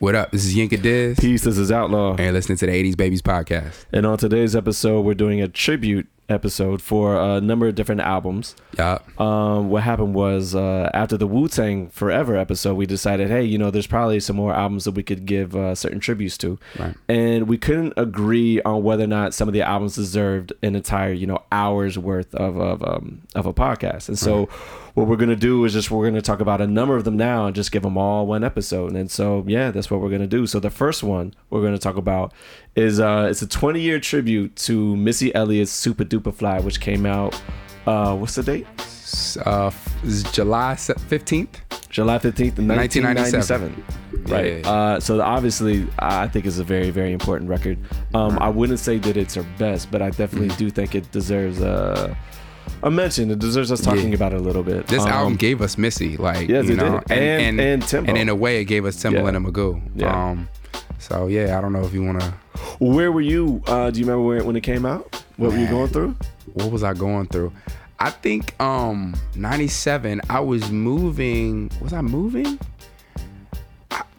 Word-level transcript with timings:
What 0.00 0.14
up? 0.14 0.30
This 0.30 0.44
is 0.44 0.54
Yinka 0.54 0.80
Diz. 0.80 1.18
Peace, 1.18 1.42
this 1.42 1.58
is 1.58 1.72
Outlaw. 1.72 2.14
And 2.20 2.32
listening 2.32 2.56
to 2.58 2.66
the 2.66 2.72
80s 2.72 2.96
Babies 2.96 3.20
podcast. 3.20 3.84
And 3.92 4.06
on 4.06 4.16
today's 4.16 4.54
episode, 4.54 5.00
we're 5.00 5.14
doing 5.14 5.42
a 5.42 5.48
tribute 5.48 6.06
episode 6.28 6.80
for 6.80 7.16
a 7.16 7.40
number 7.40 7.66
of 7.66 7.74
different 7.74 8.02
albums. 8.02 8.54
Yeah. 8.78 8.98
Um, 9.18 9.70
what 9.70 9.82
happened 9.82 10.14
was 10.14 10.54
uh, 10.54 10.88
after 10.94 11.16
the 11.16 11.26
Wu 11.26 11.48
Tang 11.48 11.88
Forever 11.88 12.36
episode, 12.36 12.74
we 12.74 12.86
decided, 12.86 13.28
hey, 13.28 13.42
you 13.42 13.58
know, 13.58 13.72
there's 13.72 13.88
probably 13.88 14.20
some 14.20 14.36
more 14.36 14.54
albums 14.54 14.84
that 14.84 14.92
we 14.92 15.02
could 15.02 15.26
give 15.26 15.56
uh, 15.56 15.74
certain 15.74 15.98
tributes 15.98 16.38
to. 16.38 16.60
Right. 16.78 16.94
And 17.08 17.48
we 17.48 17.58
couldn't 17.58 17.94
agree 17.96 18.62
on 18.62 18.84
whether 18.84 19.02
or 19.02 19.08
not 19.08 19.34
some 19.34 19.48
of 19.48 19.52
the 19.52 19.62
albums 19.62 19.96
deserved 19.96 20.52
an 20.62 20.76
entire, 20.76 21.12
you 21.12 21.26
know, 21.26 21.42
hour's 21.50 21.98
worth 21.98 22.32
of 22.36 22.56
of, 22.56 22.84
um, 22.84 23.22
of 23.34 23.46
a 23.46 23.52
podcast. 23.52 24.08
And 24.08 24.16
so. 24.18 24.46
Right 24.46 24.84
what 24.98 25.06
we're 25.06 25.16
gonna 25.16 25.36
do 25.36 25.64
is 25.64 25.72
just 25.72 25.92
we're 25.92 26.04
gonna 26.04 26.20
talk 26.20 26.40
about 26.40 26.60
a 26.60 26.66
number 26.66 26.96
of 26.96 27.04
them 27.04 27.16
now 27.16 27.46
and 27.46 27.54
just 27.54 27.70
give 27.70 27.82
them 27.82 27.96
all 27.96 28.26
one 28.26 28.42
episode. 28.42 28.96
And 28.96 29.08
so 29.08 29.44
yeah, 29.46 29.70
that's 29.70 29.90
what 29.90 30.00
we're 30.00 30.10
gonna 30.10 30.26
do. 30.26 30.46
So 30.46 30.58
the 30.58 30.70
first 30.70 31.04
one 31.04 31.34
we're 31.50 31.62
gonna 31.62 31.78
talk 31.78 31.96
about 31.96 32.32
is 32.74 32.98
uh 32.98 33.28
it's 33.30 33.40
a 33.40 33.46
20 33.46 33.80
year 33.80 34.00
tribute 34.00 34.56
to 34.56 34.96
Missy 34.96 35.32
Elliott's 35.34 35.72
Supa 35.72 36.04
Dupa 36.04 36.34
Fly, 36.34 36.58
which 36.60 36.80
came 36.80 37.06
out 37.06 37.40
uh 37.86 38.16
what's 38.16 38.34
the 38.34 38.42
date? 38.42 38.66
Uh, 39.46 39.70
July 40.32 40.74
15th. 40.74 41.60
July 41.88 42.18
15th, 42.18 42.58
1997. 42.58 43.72
1997. 43.72 43.84
Right. 44.26 44.58
Yeah. 44.58 44.70
Uh, 44.70 45.00
so 45.00 45.20
obviously, 45.22 45.86
I 45.98 46.28
think 46.28 46.44
it's 46.44 46.58
a 46.58 46.64
very, 46.64 46.90
very 46.90 47.12
important 47.12 47.48
record. 47.48 47.78
Um, 48.12 48.38
I 48.40 48.50
wouldn't 48.50 48.78
say 48.78 48.98
that 48.98 49.16
it's 49.16 49.34
her 49.36 49.46
best, 49.58 49.90
but 49.90 50.02
I 50.02 50.10
definitely 50.10 50.50
mm. 50.50 50.58
do 50.58 50.70
think 50.70 50.94
it 50.94 51.10
deserves 51.12 51.62
a. 51.62 51.70
Uh, 51.70 52.14
I 52.82 52.88
mentioned 52.88 53.30
it 53.32 53.38
deserves 53.38 53.72
us 53.72 53.80
talking 53.80 54.08
yeah. 54.08 54.14
about 54.14 54.32
it 54.32 54.40
a 54.40 54.42
little 54.42 54.62
bit. 54.62 54.86
This 54.86 55.02
um, 55.02 55.08
album 55.08 55.36
gave 55.36 55.62
us 55.62 55.78
Missy, 55.78 56.16
like 56.16 56.48
yes, 56.48 56.66
you 56.66 56.76
know, 56.76 57.00
and, 57.10 57.12
and, 57.12 57.42
and, 57.42 57.60
and 57.60 57.82
Timbo. 57.82 58.08
and 58.08 58.18
in 58.18 58.28
a 58.28 58.34
way, 58.34 58.60
it 58.60 58.64
gave 58.64 58.84
us 58.84 58.96
Timbaland 58.96 59.32
yeah. 59.32 59.36
and 59.36 59.46
Magoo. 59.46 59.82
Yeah. 59.94 60.30
Um, 60.30 60.48
so 60.98 61.26
yeah, 61.26 61.58
I 61.58 61.60
don't 61.60 61.72
know 61.72 61.84
if 61.84 61.92
you 61.92 62.02
want 62.02 62.20
to. 62.20 62.34
Where 62.80 63.12
were 63.12 63.20
you? 63.20 63.62
Uh, 63.66 63.90
do 63.90 64.00
you 64.00 64.06
remember 64.06 64.26
where, 64.26 64.44
when 64.44 64.56
it 64.56 64.62
came 64.62 64.84
out? 64.84 65.24
What 65.36 65.50
Man, 65.50 65.58
were 65.58 65.64
you 65.64 65.70
going 65.70 65.88
through? 65.88 66.16
What 66.54 66.70
was 66.70 66.82
I 66.82 66.94
going 66.94 67.26
through? 67.26 67.52
I 68.00 68.10
think 68.10 68.60
um 68.60 69.14
97 69.34 70.20
I 70.30 70.40
was 70.40 70.70
moving 70.70 71.70
was 71.80 71.92
I 71.92 72.00
moving? 72.00 72.58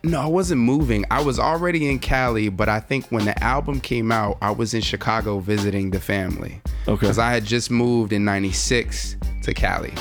No, 0.03 0.21
I 0.21 0.25
wasn't 0.27 0.61
moving. 0.61 1.05
I 1.11 1.21
was 1.21 1.39
already 1.39 1.89
in 1.89 1.99
Cali, 1.99 2.49
but 2.49 2.69
I 2.69 2.79
think 2.79 3.07
when 3.07 3.25
the 3.25 3.43
album 3.43 3.79
came 3.79 4.11
out, 4.11 4.37
I 4.41 4.51
was 4.51 4.73
in 4.73 4.81
Chicago 4.81 5.39
visiting 5.39 5.91
the 5.91 5.99
family. 5.99 6.61
Okay. 6.87 6.99
Because 6.99 7.19
I 7.19 7.31
had 7.31 7.45
just 7.45 7.69
moved 7.69 8.13
in 8.13 8.23
96 8.23 9.17
to 9.43 9.53
Cali 9.53 9.93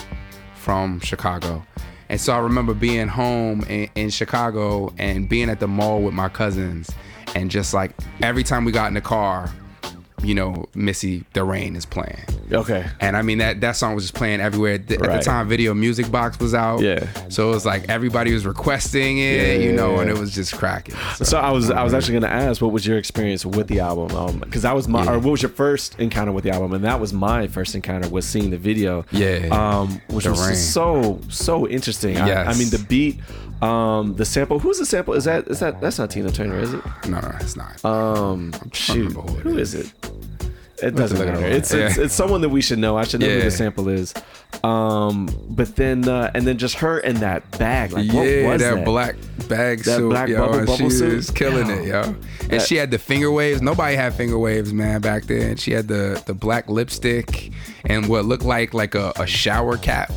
from 0.54 1.00
Chicago. 1.00 1.64
And 2.08 2.20
so 2.20 2.32
I 2.32 2.38
remember 2.38 2.74
being 2.74 3.08
home 3.08 3.62
in, 3.62 3.90
in 3.94 4.10
Chicago 4.10 4.94
and 4.98 5.28
being 5.28 5.50
at 5.50 5.60
the 5.60 5.68
mall 5.68 6.00
with 6.02 6.14
my 6.14 6.28
cousins. 6.28 6.90
And 7.34 7.50
just 7.50 7.74
like 7.74 7.92
every 8.22 8.42
time 8.42 8.64
we 8.64 8.72
got 8.72 8.88
in 8.88 8.94
the 8.94 9.00
car, 9.00 9.52
you 10.22 10.34
know, 10.34 10.66
Missy 10.74 11.24
the 11.32 11.44
Rain 11.44 11.76
is 11.76 11.86
playing. 11.86 12.18
Okay. 12.52 12.86
And 13.00 13.16
I 13.16 13.22
mean 13.22 13.38
that 13.38 13.60
that 13.60 13.76
song 13.76 13.94
was 13.94 14.04
just 14.04 14.14
playing 14.14 14.40
everywhere. 14.40 14.74
At 14.74 14.88
the, 14.88 14.98
right. 14.98 15.10
at 15.10 15.18
the 15.18 15.24
time, 15.24 15.48
Video 15.48 15.74
Music 15.74 16.10
Box 16.10 16.38
was 16.38 16.54
out. 16.54 16.80
Yeah. 16.80 17.06
So 17.28 17.50
it 17.50 17.54
was 17.54 17.66
like 17.66 17.88
everybody 17.88 18.32
was 18.32 18.46
requesting 18.46 19.18
it, 19.18 19.60
yeah, 19.60 19.66
you 19.66 19.72
know, 19.72 19.94
yeah. 19.94 20.02
and 20.02 20.10
it 20.10 20.18
was 20.18 20.34
just 20.34 20.54
cracking. 20.54 20.94
So, 21.16 21.24
so 21.24 21.38
I 21.38 21.50
was 21.50 21.70
I 21.70 21.82
was 21.82 21.94
actually 21.94 22.20
gonna 22.20 22.32
ask, 22.32 22.60
what 22.60 22.72
was 22.72 22.86
your 22.86 22.98
experience 22.98 23.44
with 23.46 23.68
the 23.68 23.80
album? 23.80 24.16
Um, 24.16 24.38
because 24.40 24.62
that 24.62 24.74
was 24.74 24.88
my 24.88 25.04
yeah. 25.04 25.12
or 25.12 25.18
what 25.18 25.32
was 25.32 25.42
your 25.42 25.50
first 25.50 25.98
encounter 25.98 26.32
with 26.32 26.44
the 26.44 26.50
album? 26.50 26.72
And 26.74 26.84
that 26.84 27.00
was 27.00 27.12
my 27.12 27.46
first 27.46 27.74
encounter 27.74 28.08
was 28.08 28.26
seeing 28.26 28.50
the 28.50 28.58
video. 28.58 29.04
Yeah. 29.10 29.48
Um, 29.50 30.00
which 30.10 30.24
the 30.24 30.30
was 30.30 30.46
rain. 30.46 30.56
so 30.56 31.20
so 31.28 31.68
interesting. 31.68 32.14
Yes. 32.14 32.46
I, 32.46 32.50
I 32.50 32.58
mean 32.58 32.70
the 32.70 32.84
beat 32.88 33.20
um, 33.62 34.14
the 34.14 34.24
sample. 34.24 34.58
Who's 34.58 34.78
the 34.78 34.86
sample? 34.86 35.14
Is 35.14 35.24
that 35.24 35.48
is 35.48 35.60
that 35.60 35.80
that's 35.80 35.98
not 35.98 36.10
Tina 36.10 36.30
Turner, 36.30 36.58
is 36.58 36.74
it? 36.74 36.84
No, 37.08 37.20
no, 37.20 37.32
it's 37.40 37.56
not. 37.56 37.84
Um, 37.84 38.52
shoot, 38.72 39.12
who, 39.12 39.20
who 39.20 39.58
is 39.58 39.74
it? 39.74 39.92
It 40.82 40.94
doesn't 40.94 41.18
matter. 41.18 41.44
It's, 41.44 41.72
yeah. 41.72 41.86
it's, 41.86 41.98
it's 41.98 42.14
someone 42.14 42.40
that 42.42 42.48
we 42.50 42.60
should 42.60 42.78
know. 42.78 42.96
I 42.96 43.04
should 43.04 43.20
know 43.20 43.26
yeah. 43.26 43.34
who 43.34 43.42
the 43.42 43.50
sample 43.50 43.88
is. 43.88 44.14
Um, 44.62 45.28
but 45.50 45.76
then 45.76 46.08
uh, 46.08 46.30
and 46.34 46.46
then 46.46 46.58
just 46.58 46.76
her 46.76 46.98
in 47.00 47.16
that 47.16 47.48
bag. 47.58 47.92
Like, 47.92 48.06
yeah, 48.06 48.56
that, 48.56 48.76
that, 48.76 48.84
black 48.84 49.16
bag 49.48 49.80
that 49.80 49.96
suit, 49.96 50.08
black 50.08 50.28
yo, 50.28 50.38
bubble, 50.38 50.58
bubble 50.60 50.76
she 50.76 50.90
suit. 50.90 51.14
was 51.14 51.30
killing 51.30 51.68
yo. 51.68 51.74
it, 51.74 51.86
yo. 51.86 52.02
And 52.02 52.50
that, 52.50 52.62
she 52.62 52.76
had 52.76 52.90
the 52.90 52.98
finger 52.98 53.30
waves. 53.30 53.60
Nobody 53.60 53.96
had 53.96 54.14
finger 54.14 54.38
waves, 54.38 54.72
man, 54.72 55.00
back 55.00 55.24
then. 55.24 55.56
She 55.56 55.72
had 55.72 55.88
the 55.88 56.22
the 56.26 56.34
black 56.34 56.68
lipstick 56.68 57.52
and 57.84 58.08
what 58.08 58.24
looked 58.24 58.44
like 58.44 58.74
like 58.74 58.94
a, 58.94 59.12
a 59.16 59.26
shower 59.26 59.76
cap 59.76 60.10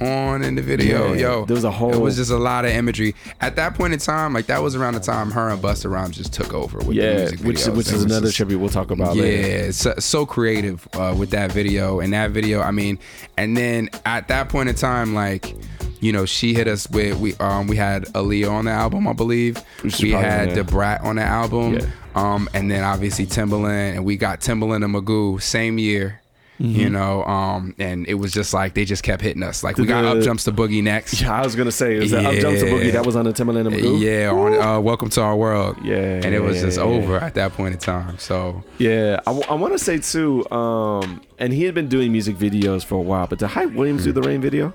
on 0.00 0.42
in 0.42 0.54
the 0.54 0.62
video. 0.62 1.12
Yeah, 1.12 1.20
Yo, 1.20 1.44
there 1.44 1.54
was 1.54 1.64
a 1.64 1.70
whole. 1.70 1.92
It 1.92 2.00
was 2.00 2.16
just 2.16 2.30
a 2.30 2.36
lot 2.36 2.64
of 2.64 2.70
imagery 2.70 3.14
at 3.40 3.56
that 3.56 3.74
point 3.74 3.92
in 3.92 3.98
time. 3.98 4.32
Like 4.32 4.46
that 4.46 4.62
was 4.62 4.74
around 4.76 4.94
the 4.94 5.00
time 5.00 5.30
her 5.30 5.48
and 5.48 5.62
Busta 5.62 5.90
Rhymes 5.90 6.16
just 6.16 6.32
took 6.32 6.54
over 6.54 6.78
with 6.78 6.96
yeah, 6.96 7.12
the 7.12 7.20
music 7.20 7.40
which 7.40 7.56
videos. 7.56 7.76
which 7.76 7.92
is 7.92 8.04
another 8.04 8.26
just, 8.26 8.36
tribute 8.36 8.58
we'll 8.58 8.68
talk 8.68 8.90
about. 8.90 9.16
Yeah, 9.16 9.22
later. 9.22 9.72
so, 9.72 9.94
so 9.98 10.26
creative 10.26 10.86
uh, 10.94 11.14
with 11.18 11.30
that 11.30 11.52
video 11.52 12.00
and 12.00 12.12
that 12.12 12.30
video. 12.30 12.60
I 12.60 12.70
mean, 12.70 12.98
and 13.36 13.56
then 13.56 13.90
at 14.04 14.28
that 14.28 14.48
point 14.48 14.68
in 14.68 14.74
time, 14.74 15.14
like 15.14 15.54
you 16.00 16.12
know, 16.12 16.26
she 16.26 16.54
hit 16.54 16.68
us 16.68 16.88
with 16.90 17.18
we 17.18 17.34
um 17.36 17.66
we 17.66 17.76
had 17.76 18.04
Aaliyah 18.06 18.50
on 18.50 18.64
the 18.66 18.70
album, 18.70 19.08
I 19.08 19.12
believe. 19.12 19.62
We 20.00 20.12
had 20.12 20.54
Da 20.54 20.62
Brat 20.62 21.02
on 21.02 21.16
the 21.16 21.22
album. 21.22 21.74
Yeah. 21.74 21.86
Um, 22.14 22.48
and 22.52 22.70
then 22.70 22.82
obviously 22.82 23.26
Timbaland, 23.26 23.94
and 23.94 24.04
we 24.04 24.16
got 24.16 24.40
Timbaland 24.40 24.84
and 24.84 24.94
Magoo 24.94 25.40
same 25.40 25.78
year. 25.78 26.20
Mm-hmm. 26.60 26.80
You 26.80 26.90
know, 26.90 27.22
um, 27.24 27.72
and 27.78 28.04
it 28.08 28.14
was 28.14 28.32
just 28.32 28.52
like 28.52 28.74
they 28.74 28.84
just 28.84 29.04
kept 29.04 29.22
hitting 29.22 29.44
us. 29.44 29.62
Like 29.62 29.76
we 29.76 29.86
got 29.86 30.04
Up 30.04 30.20
Jumps 30.24 30.42
the 30.42 30.50
Boogie 30.50 30.82
next. 30.82 31.20
Yeah, 31.20 31.40
I 31.40 31.44
was 31.44 31.54
gonna 31.54 31.70
say, 31.70 31.94
is 31.94 32.10
that 32.10 32.22
yeah. 32.22 32.28
Up 32.30 32.34
Jumps 32.34 32.60
the 32.62 32.66
Boogie 32.66 32.92
that 32.92 33.06
was 33.06 33.14
on 33.14 33.26
the 33.26 33.32
Timbaland 33.32 33.68
and 33.68 33.76
Magoo? 33.76 34.00
Yeah, 34.00 34.32
on 34.32 34.60
uh, 34.60 34.80
Welcome 34.80 35.08
to 35.10 35.20
Our 35.20 35.36
World. 35.36 35.76
Yeah, 35.84 35.94
and 35.96 36.34
it 36.34 36.40
was 36.40 36.60
just 36.60 36.78
over 36.78 37.18
at 37.18 37.34
that 37.34 37.52
point 37.52 37.74
in 37.74 37.80
time. 37.80 38.18
So 38.18 38.64
yeah, 38.78 39.20
I, 39.20 39.30
w- 39.30 39.46
I 39.48 39.54
want 39.54 39.74
to 39.74 39.78
say 39.78 39.98
too, 39.98 40.50
um, 40.50 41.20
and 41.38 41.52
he 41.52 41.62
had 41.62 41.76
been 41.76 41.88
doing 41.88 42.10
music 42.10 42.36
videos 42.36 42.84
for 42.84 42.96
a 42.96 43.02
while, 43.02 43.28
but 43.28 43.38
did 43.38 43.46
Hype 43.46 43.72
Williams 43.74 44.00
mm-hmm. 44.00 44.14
do 44.14 44.20
the 44.20 44.28
Rain 44.28 44.40
video? 44.40 44.74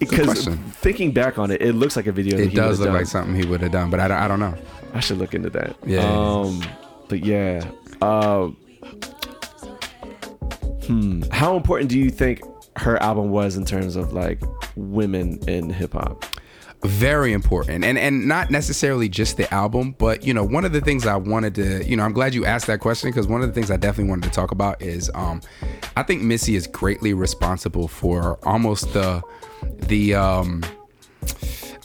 Because 0.00 0.46
thinking 0.46 1.12
back 1.12 1.38
on 1.38 1.52
it, 1.52 1.62
it 1.62 1.74
looks 1.74 1.94
like 1.94 2.08
a 2.08 2.12
video. 2.12 2.38
It 2.38 2.54
does 2.54 2.80
look 2.80 2.88
done. 2.88 2.96
like 2.96 3.06
something 3.06 3.36
he 3.36 3.46
would 3.46 3.60
have 3.60 3.72
done, 3.72 3.90
but 3.90 4.00
I 4.00 4.08
don't, 4.08 4.16
I 4.16 4.28
don't 4.28 4.40
know. 4.40 4.56
I 4.94 5.00
should 5.00 5.18
look 5.18 5.34
into 5.34 5.50
that. 5.50 5.76
Yeah. 5.84 6.00
Um, 6.00 6.60
but 7.08 7.24
yeah. 7.24 7.68
Uh, 8.00 8.50
Hmm. 10.88 11.22
How 11.30 11.56
important 11.56 11.90
do 11.90 11.98
you 11.98 12.10
think 12.10 12.40
her 12.76 13.00
album 13.02 13.30
was 13.30 13.56
in 13.56 13.64
terms 13.64 13.94
of 13.94 14.12
like 14.12 14.40
women 14.74 15.38
in 15.46 15.70
hip 15.70 15.92
hop? 15.92 16.24
very 16.84 17.32
important 17.32 17.84
and 17.84 17.98
and 17.98 18.28
not 18.28 18.52
necessarily 18.52 19.08
just 19.08 19.36
the 19.36 19.52
album 19.52 19.96
but 19.98 20.24
you 20.24 20.32
know 20.32 20.44
one 20.44 20.64
of 20.64 20.72
the 20.72 20.80
things 20.80 21.06
i 21.06 21.16
wanted 21.16 21.52
to 21.52 21.84
you 21.84 21.96
know 21.96 22.04
i'm 22.04 22.12
glad 22.12 22.32
you 22.32 22.44
asked 22.44 22.68
that 22.68 22.78
question 22.78 23.10
because 23.10 23.26
one 23.26 23.42
of 23.42 23.48
the 23.48 23.52
things 23.52 23.68
i 23.68 23.76
definitely 23.76 24.08
wanted 24.08 24.22
to 24.22 24.30
talk 24.30 24.52
about 24.52 24.80
is 24.80 25.10
um 25.14 25.40
i 25.96 26.04
think 26.04 26.22
missy 26.22 26.54
is 26.54 26.68
greatly 26.68 27.12
responsible 27.12 27.88
for 27.88 28.38
almost 28.46 28.92
the 28.92 29.20
the 29.88 30.14
um 30.14 30.62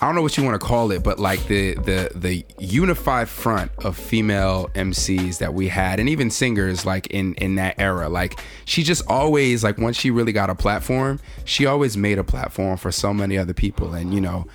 I 0.04 0.08
don't 0.08 0.16
know 0.16 0.22
what 0.22 0.36
you 0.36 0.44
want 0.44 0.60
to 0.60 0.68
call 0.68 0.92
it, 0.92 1.02
but 1.02 1.18
like 1.18 1.48
the 1.48 1.76
the 1.76 2.12
the 2.14 2.46
unified 2.60 3.30
front 3.30 3.72
of 3.86 3.96
female 3.98 4.70
MCs 4.76 5.38
that 5.38 5.54
we 5.54 5.70
had, 5.70 5.98
and 5.98 6.10
even 6.10 6.30
singers 6.30 6.86
like 6.86 7.08
in 7.08 7.36
in 7.36 7.56
that 7.56 7.76
era. 7.80 8.10
Like 8.10 8.38
she 8.66 8.84
just 8.84 9.08
always 9.08 9.64
like 9.64 9.78
once 9.78 9.96
she 9.96 10.12
really 10.12 10.34
got 10.34 10.50
a 10.50 10.56
platform, 10.56 11.22
she 11.46 11.66
always 11.66 11.96
made 11.96 12.18
a 12.18 12.24
platform 12.26 12.76
for 12.76 12.92
so 12.92 13.14
many 13.14 13.38
other 13.38 13.54
people. 13.54 13.94
And 13.94 14.14
you 14.14 14.20
know, 14.20 14.46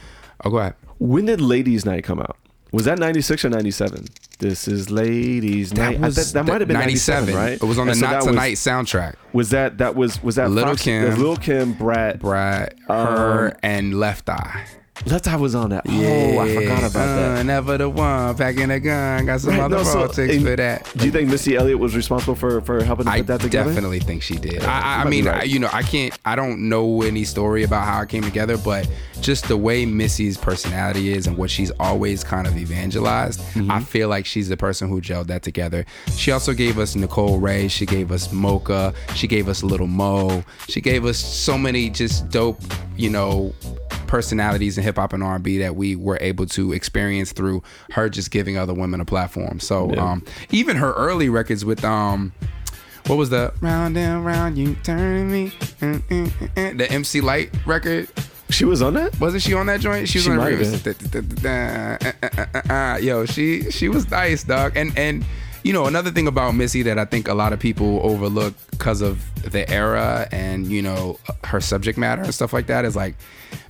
oh 0.44 0.50
go 0.50 0.58
ahead. 0.58 0.75
When 0.98 1.25
did 1.25 1.41
Ladies 1.41 1.87
Night 1.87 2.04
come 2.04 2.20
out? 2.20 2.37
Was 2.70 2.84
that 2.84 2.98
ninety 2.98 3.22
six 3.22 3.42
or 3.42 3.48
ninety 3.48 3.70
seven? 3.70 4.04
This 4.41 4.69
is 4.69 4.91
Ladies 4.91 5.70
that 5.70 5.92
Night. 5.92 6.00
Was, 6.00 6.16
that, 6.16 6.34
that 6.34 6.53
might 6.53 6.60
have 6.60 6.69
been 6.69 6.76
ninety 6.76 6.97
seven, 6.97 7.34
right? 7.34 7.53
It 7.53 7.62
was 7.62 7.78
on 7.78 7.87
the 7.87 7.94
so 7.94 8.04
Not 8.04 8.22
Tonight 8.25 8.50
was, 8.50 8.58
soundtrack. 8.58 9.14
Was 9.32 9.48
that 9.48 9.78
that 9.78 9.94
was 9.94 10.22
was 10.22 10.34
that 10.34 10.50
Little 10.50 10.72
Fox, 10.72 10.82
Kim, 10.82 11.08
Little 11.16 11.37
Kim, 11.37 11.72
Brat, 11.72 12.20
Brat, 12.20 12.75
her, 12.87 13.53
um, 13.53 13.58
and 13.62 13.98
Left 13.98 14.28
Eye. 14.28 14.66
Left 15.06 15.28
Eye 15.28 15.36
was 15.36 15.54
on 15.54 15.70
that. 15.70 15.86
Yeah, 15.86 16.34
oh, 16.34 16.38
I 16.41 16.54
forgot 16.54 16.91
about 16.91 17.09
uh, 17.09 17.16
that. 17.16 17.47
Never 17.47 17.78
the 17.78 17.88
one 17.88 18.36
packing 18.36 18.70
a 18.70 18.81
gun. 18.81 19.26
Got 19.26 19.40
some 19.40 19.50
right, 19.50 19.61
other 19.61 19.76
no, 19.76 19.82
so, 19.84 19.94
politics 19.94 20.43
for 20.43 20.56
that. 20.56 20.93
Do 20.96 21.06
you 21.06 21.12
think 21.12 21.31
Missy 21.31 21.56
Elliott 21.56 21.78
was 21.78 21.94
responsible 21.94 22.34
for 22.34 22.61
for 22.62 22.82
helping 22.82 23.06
to 23.06 23.12
put 23.12 23.26
that 23.28 23.40
together? 23.40 23.70
I 23.70 23.75
definitely 23.75 24.00
think 24.00 24.23
she 24.23 24.37
did. 24.37 24.64
I, 24.64 25.02
I 25.02 25.05
mean, 25.08 25.26
right. 25.26 25.43
I, 25.43 25.44
you 25.44 25.58
know, 25.58 25.70
I 25.73 25.82
can't. 25.82 26.19
I 26.25 26.37
don't 26.37 26.69
know 26.69 27.02
any 27.02 27.25
story 27.25 27.62
about 27.62 27.84
how 27.84 28.02
it 28.02 28.08
came 28.08 28.23
together, 28.23 28.58
but 28.58 28.88
just 29.20 29.49
the 29.49 29.56
way 29.56 29.87
Missy's 29.87 30.37
personality 30.37 31.12
is 31.12 31.26
and 31.26 31.37
what 31.37 31.50
she's 31.50 31.70
always 31.78 32.25
kind 32.25 32.46
of 32.46 32.56
evangelized, 32.56 33.40
mm-hmm. 33.40 33.70
I 33.70 33.81
feel 33.81 34.08
like 34.08 34.26
she's 34.26 34.49
the 34.49 34.56
person 34.56 34.88
who 34.88 35.00
gelled 35.00 35.28
that 35.28 35.43
together. 35.43 35.87
She 36.17 36.32
also 36.32 36.52
gave 36.52 36.78
us 36.78 36.96
Nicole 36.96 37.38
Wray. 37.38 37.69
She 37.69 37.87
gave 37.87 38.11
us 38.12 38.32
Mocha. 38.32 38.94
She 39.14 39.26
gave 39.26 39.49
us 39.49 39.62
Little 39.62 39.87
Mo. 39.87 40.44
She 40.69 40.81
gave 40.81 41.05
us 41.05 41.19
so 41.19 41.56
many 41.56 41.90
just 41.90 42.28
dope, 42.31 42.61
you 42.96 43.11
know, 43.11 43.55
personalities 44.08 44.76
in 44.76 44.82
hip 44.82 44.96
hop 44.96 45.12
and 45.12 45.22
R&B 45.22 45.58
that 45.58 45.76
we 45.76 45.94
were 45.94 46.19
able 46.20 46.46
to 46.46 46.72
experience 46.72 47.32
through 47.32 47.62
her 47.93 48.08
just 48.08 48.31
giving 48.31 48.58
other 48.58 48.75
women 48.75 49.00
a 49.00 49.05
platform. 49.05 49.60
So 49.60 49.93
yeah. 49.93 50.12
um, 50.12 50.25
even 50.50 50.76
her 50.76 50.93
early 50.94 51.28
records 51.28 51.64
with 51.64 51.84
um 51.84 52.32
what 53.06 53.16
was 53.16 53.31
the 53.31 53.55
round 53.60 53.96
and 53.96 54.26
round 54.26 54.58
you 54.58 54.75
turn 54.76 55.31
me 55.31 55.50
mm, 55.81 55.99
mm, 56.00 56.28
mm, 56.28 56.78
the 56.78 56.90
MC 56.90 57.20
Lyte 57.20 57.50
record 57.66 58.08
she 58.50 58.64
was 58.64 58.82
on 58.82 58.94
that? 58.94 59.19
Wasn't 59.20 59.43
she 59.43 59.55
on 59.55 59.66
that 59.66 59.81
joint? 59.81 60.08
She 60.08 60.19
was 60.19 60.25
she 60.25 60.31
on 60.31 60.37
might 60.38 60.56
that 61.43 62.06
uh, 62.70 62.99
yo, 63.00 63.26
she 63.26 63.70
she 63.70 63.88
was 63.88 64.11
nice, 64.11 64.43
dog. 64.43 64.72
And 64.76 64.96
and 64.99 65.25
you 65.62 65.72
know 65.72 65.87
another 65.87 66.10
thing 66.10 66.26
about 66.26 66.55
Missy 66.55 66.82
that 66.82 66.99
I 66.99 67.05
think 67.05 67.28
a 67.28 67.34
lot 67.34 67.52
of 67.52 67.58
people 67.58 68.00
overlook 68.02 68.55
because 68.70 69.00
of 69.00 69.25
the 69.43 69.69
era 69.70 70.28
and 70.32 70.66
you 70.66 70.82
know 70.82 71.19
her 71.44 71.60
subject 71.60 71.99
matter 71.99 72.22
and 72.22 72.34
stuff 72.34 72.52
like 72.52 72.66
that 72.66 72.84
is 72.84 72.96
like 72.96 73.14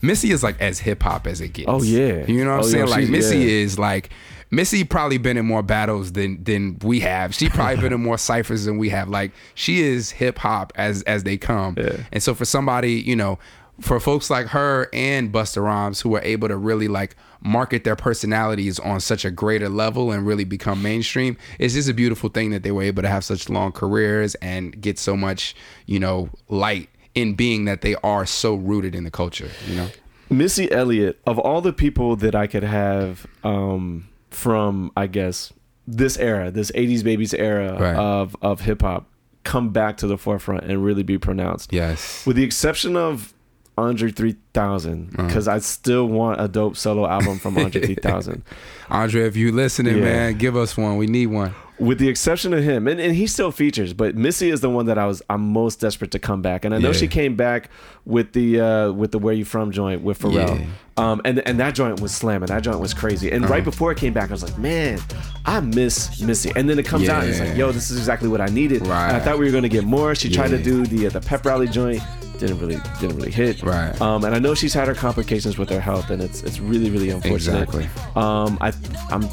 Missy 0.02 0.30
is 0.30 0.42
like 0.42 0.60
as 0.60 0.78
hip 0.78 1.02
hop 1.02 1.26
as 1.26 1.40
it 1.40 1.52
gets. 1.52 1.68
Oh 1.68 1.82
yeah, 1.82 2.26
you 2.26 2.44
know 2.44 2.50
what 2.50 2.60
I'm 2.60 2.64
oh, 2.64 2.68
saying? 2.68 2.86
Yo, 2.86 2.90
like 2.90 3.08
Missy 3.08 3.38
yeah. 3.38 3.62
is 3.62 3.78
like. 3.78 4.10
Missy 4.50 4.82
probably 4.82 5.18
been 5.18 5.36
in 5.36 5.44
more 5.44 5.62
battles 5.62 6.12
than 6.12 6.42
than 6.42 6.78
we 6.82 7.00
have. 7.00 7.34
She 7.34 7.50
probably 7.50 7.82
been 7.82 7.92
in 7.92 8.02
more 8.02 8.16
ciphers 8.16 8.64
than 8.64 8.78
we 8.78 8.88
have. 8.88 9.10
Like 9.10 9.32
she 9.54 9.82
is 9.82 10.10
hip 10.10 10.38
hop 10.38 10.72
as 10.74 11.02
as 11.02 11.24
they 11.24 11.36
come. 11.36 11.74
Yeah. 11.76 11.98
And 12.12 12.22
so 12.22 12.34
for 12.34 12.46
somebody, 12.46 12.92
you 12.94 13.14
know, 13.14 13.38
for 13.80 14.00
folks 14.00 14.28
like 14.30 14.46
her 14.48 14.88
and 14.92 15.32
Busta 15.32 15.62
Rhymes 15.62 16.00
who 16.00 16.14
are 16.16 16.22
able 16.22 16.48
to 16.48 16.56
really 16.56 16.88
like 16.88 17.14
market 17.40 17.84
their 17.84 17.94
personalities 17.96 18.78
on 18.80 18.98
such 19.00 19.24
a 19.24 19.30
greater 19.30 19.68
level 19.68 20.10
and 20.10 20.26
really 20.26 20.44
become 20.44 20.82
mainstream, 20.82 21.36
it's 21.58 21.74
just 21.74 21.88
a 21.88 21.94
beautiful 21.94 22.28
thing 22.28 22.50
that 22.50 22.62
they 22.64 22.72
were 22.72 22.82
able 22.82 23.02
to 23.02 23.08
have 23.08 23.24
such 23.24 23.48
long 23.48 23.70
careers 23.72 24.34
and 24.36 24.80
get 24.80 24.98
so 24.98 25.16
much, 25.16 25.54
you 25.86 25.98
know, 26.00 26.28
light 26.48 26.88
in 27.14 27.34
being 27.34 27.64
that 27.66 27.80
they 27.82 27.94
are 27.96 28.26
so 28.26 28.54
rooted 28.54 28.94
in 28.94 29.04
the 29.04 29.10
culture, 29.10 29.50
you 29.66 29.76
know. 29.76 29.88
Missy 30.30 30.70
Elliott, 30.70 31.18
of 31.26 31.38
all 31.38 31.60
the 31.60 31.72
people 31.72 32.16
that 32.16 32.34
I 32.34 32.46
could 32.46 32.62
have 32.64 33.26
um, 33.44 34.08
from, 34.30 34.92
I 34.96 35.06
guess, 35.06 35.52
this 35.86 36.18
era, 36.18 36.50
this 36.50 36.70
80s 36.72 37.02
babies 37.02 37.32
era 37.32 37.78
Right. 37.80 37.96
of, 37.96 38.36
of 38.42 38.60
hip 38.60 38.82
hop, 38.82 39.06
come 39.44 39.70
back 39.70 39.96
to 39.98 40.06
the 40.06 40.18
forefront 40.18 40.64
and 40.64 40.84
really 40.84 41.02
be 41.02 41.16
pronounced. 41.16 41.72
Yes. 41.72 42.26
With 42.26 42.36
the 42.36 42.42
exception 42.44 42.94
of 42.96 43.32
Andre 43.78 44.10
3000, 44.10 45.10
Uh-huh. 45.16 45.26
because 45.26 45.48
I 45.48 45.58
still 45.60 46.06
want 46.06 46.40
a 46.40 46.48
dope 46.48 46.76
solo 46.76 47.06
album 47.06 47.38
from 47.38 47.56
Andre 47.58 47.80
3000. 47.94 48.42
Andre, 48.90 49.22
if 49.26 49.36
you 49.36 49.52
listening, 49.52 49.98
Yeah. 49.98 50.04
man, 50.04 50.38
give 50.38 50.56
us 50.56 50.76
one. 50.76 50.96
We 50.96 51.06
need 51.06 51.26
one. 51.28 51.52
with 51.80 52.00
the 52.00 52.08
exception 52.08 52.52
of 52.52 52.64
him, 52.64 52.88
and, 52.88 52.98
and 52.98 53.14
he 53.14 53.24
still 53.28 53.52
features, 53.52 53.92
but 53.92 54.16
Missy 54.16 54.50
is 54.50 54.60
the 54.60 54.68
one 54.68 54.86
that 54.86 54.98
I 54.98 55.06
was 55.06 55.22
I'm 55.30 55.42
most 55.52 55.78
desperate 55.80 56.10
to 56.10 56.18
come 56.18 56.42
back, 56.42 56.64
and 56.64 56.74
I 56.74 56.78
know 56.78 56.88
Yeah. 56.88 56.94
she 57.02 57.06
came 57.06 57.36
back 57.36 57.70
with 58.04 58.32
the 58.32 58.60
uh, 58.60 58.90
with 58.90 59.12
the 59.12 59.20
Where 59.20 59.32
You 59.32 59.44
From 59.44 59.70
joint 59.70 60.02
with 60.02 60.18
Pharrell, 60.18 60.58
Yeah. 60.58 60.66
um, 60.96 61.20
and 61.24 61.38
and 61.46 61.60
that 61.60 61.76
joint 61.76 62.00
was 62.00 62.12
slamming, 62.12 62.48
that 62.48 62.64
joint 62.64 62.80
was 62.80 62.94
crazy, 62.94 63.30
and 63.30 63.48
right 63.48 63.62
before 63.62 63.92
it 63.92 63.98
came 63.98 64.12
back, 64.12 64.28
I 64.30 64.32
was 64.32 64.42
like, 64.42 64.58
man, 64.58 64.98
I 65.46 65.60
miss 65.60 66.20
Missy, 66.20 66.50
and 66.56 66.68
then 66.68 66.80
it 66.80 66.84
comes 66.84 67.08
out, 67.08 67.22
and 67.22 67.30
it's 67.30 67.38
like, 67.38 67.56
yo, 67.56 67.70
this 67.70 67.92
is 67.92 67.96
exactly 67.98 68.28
what 68.28 68.40
I 68.40 68.46
needed. 68.46 68.84
Right. 68.84 69.14
I 69.14 69.20
thought 69.20 69.38
we 69.38 69.44
were 69.46 69.52
gonna 69.52 69.68
get 69.68 69.84
more. 69.84 70.16
She 70.16 70.28
tried 70.30 70.50
to 70.50 70.58
do 70.60 70.84
the 70.84 71.06
uh, 71.06 71.10
the 71.10 71.20
pep 71.20 71.46
rally 71.46 71.68
joint. 71.68 72.02
Didn't 72.38 72.58
really 72.60 72.78
didn't 73.00 73.16
really 73.16 73.30
hit. 73.32 73.62
Right. 73.62 73.98
Um, 74.00 74.24
and 74.24 74.34
I 74.34 74.38
know 74.38 74.54
she's 74.54 74.74
had 74.74 74.88
her 74.88 74.94
complications 74.94 75.58
with 75.58 75.68
her 75.70 75.80
health, 75.80 76.10
and 76.10 76.22
it's 76.22 76.42
it's 76.42 76.60
really 76.60 76.90
really 76.90 77.10
unfortunate. 77.10 77.68
Exactly. 77.68 77.88
Um, 78.14 78.58
I 78.60 78.72
I'm 79.10 79.28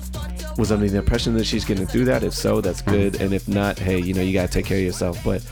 was 0.58 0.72
under 0.72 0.88
the 0.90 0.98
impression 0.98 1.34
that 1.36 1.44
she's 1.46 1.66
getting 1.66 1.86
through 1.86 2.06
that. 2.06 2.24
If 2.24 2.34
so, 2.34 2.62
that's 2.62 2.82
Mm. 2.84 2.92
good. 2.92 3.22
And 3.22 3.34
if 3.34 3.48
not, 3.48 3.78
hey, 3.78 4.00
you 4.00 4.14
know 4.14 4.22
you 4.22 4.34
gotta 4.34 4.52
take 4.52 4.66
care 4.66 4.78
of 4.78 4.84
yourself. 4.84 5.22
But 5.24 5.44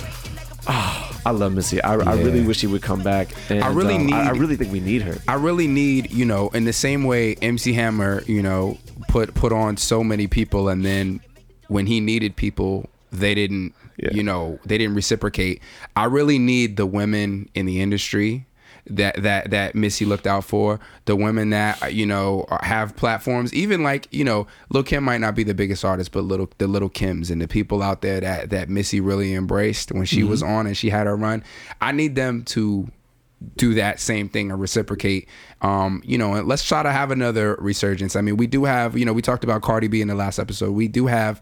ah, 0.67 1.21
I 1.25 1.31
love 1.31 1.53
Missy. 1.53 1.81
I, 1.81 1.93
I 1.95 2.15
really 2.15 2.41
wish 2.41 2.57
she 2.57 2.67
would 2.67 2.81
come 2.81 3.03
back. 3.03 3.29
And, 3.49 3.63
I 3.63 3.67
really 3.71 3.95
um, 3.95 4.13
I, 4.13 4.27
I 4.27 4.31
really 4.31 4.55
think 4.55 4.71
we 4.71 4.79
need 4.79 5.01
her. 5.03 5.17
I 5.27 5.35
really 5.35 5.67
need, 5.67 6.11
you 6.11 6.25
know, 6.25 6.49
in 6.49 6.65
the 6.65 6.73
same 6.73 7.03
way 7.03 7.35
MC 7.41 7.73
Hammer, 7.73 8.23
you 8.27 8.41
know, 8.41 8.77
put 9.09 9.33
put 9.33 9.51
on 9.51 9.77
so 9.77 10.03
many 10.03 10.27
people 10.27 10.69
and 10.69 10.83
then 10.85 11.19
when 11.67 11.85
he 11.87 11.99
needed 11.99 12.35
people, 12.35 12.89
they 13.11 13.33
didn't, 13.33 13.73
Yeah. 13.97 14.09
you 14.11 14.23
know, 14.23 14.59
they 14.65 14.77
didn't 14.77 14.95
reciprocate. 14.95 15.61
I 15.95 16.05
really 16.05 16.39
need 16.39 16.77
the 16.77 16.85
women 16.85 17.49
in 17.53 17.65
the 17.65 17.81
industry 17.81 18.47
that 18.89 19.21
that 19.23 19.51
that 19.51 19.75
Missy 19.75 20.05
looked 20.05 20.27
out 20.27 20.43
for, 20.43 20.79
the 21.05 21.15
women 21.15 21.51
that 21.51 21.93
you 21.93 22.05
know 22.05 22.45
have 22.61 22.95
platforms, 22.95 23.53
even 23.53 23.83
like, 23.83 24.07
you 24.11 24.23
know, 24.23 24.47
Lil 24.69 24.83
Kim 24.83 25.03
might 25.03 25.19
not 25.19 25.35
be 25.35 25.43
the 25.43 25.53
biggest 25.53 25.85
artist, 25.85 26.11
but 26.11 26.21
little 26.21 26.49
the 26.57 26.67
little 26.67 26.89
Kims 26.89 27.31
and 27.31 27.41
the 27.41 27.47
people 27.47 27.81
out 27.81 28.01
there 28.01 28.19
that 28.19 28.49
that 28.49 28.69
Missy 28.69 28.99
really 28.99 29.33
embraced 29.33 29.91
when 29.91 30.05
she 30.05 30.23
was 30.23 30.43
on 30.43 30.67
and 30.67 30.75
she 30.75 30.89
had 30.89 31.07
her 31.07 31.15
run. 31.15 31.43
I 31.81 31.91
need 31.91 32.15
them 32.15 32.43
to 32.45 32.89
do 33.57 33.73
that 33.73 33.99
same 33.99 34.29
thing 34.29 34.51
or 34.51 34.57
reciprocate. 34.57 35.27
Um, 35.61 36.01
you 36.05 36.17
know, 36.17 36.33
and 36.33 36.47
let's 36.47 36.63
try 36.63 36.83
to 36.83 36.91
have 36.91 37.11
another 37.11 37.55
resurgence. 37.59 38.15
I 38.15 38.21
mean, 38.21 38.37
we 38.37 38.47
do 38.47 38.65
have, 38.65 38.97
you 38.97 39.05
know, 39.05 39.13
we 39.13 39.21
talked 39.21 39.43
about 39.43 39.61
Cardi 39.61 39.87
B 39.87 40.01
in 40.01 40.07
the 40.07 40.15
last 40.15 40.39
episode. 40.39 40.71
We 40.71 40.87
do 40.87 41.07
have 41.07 41.41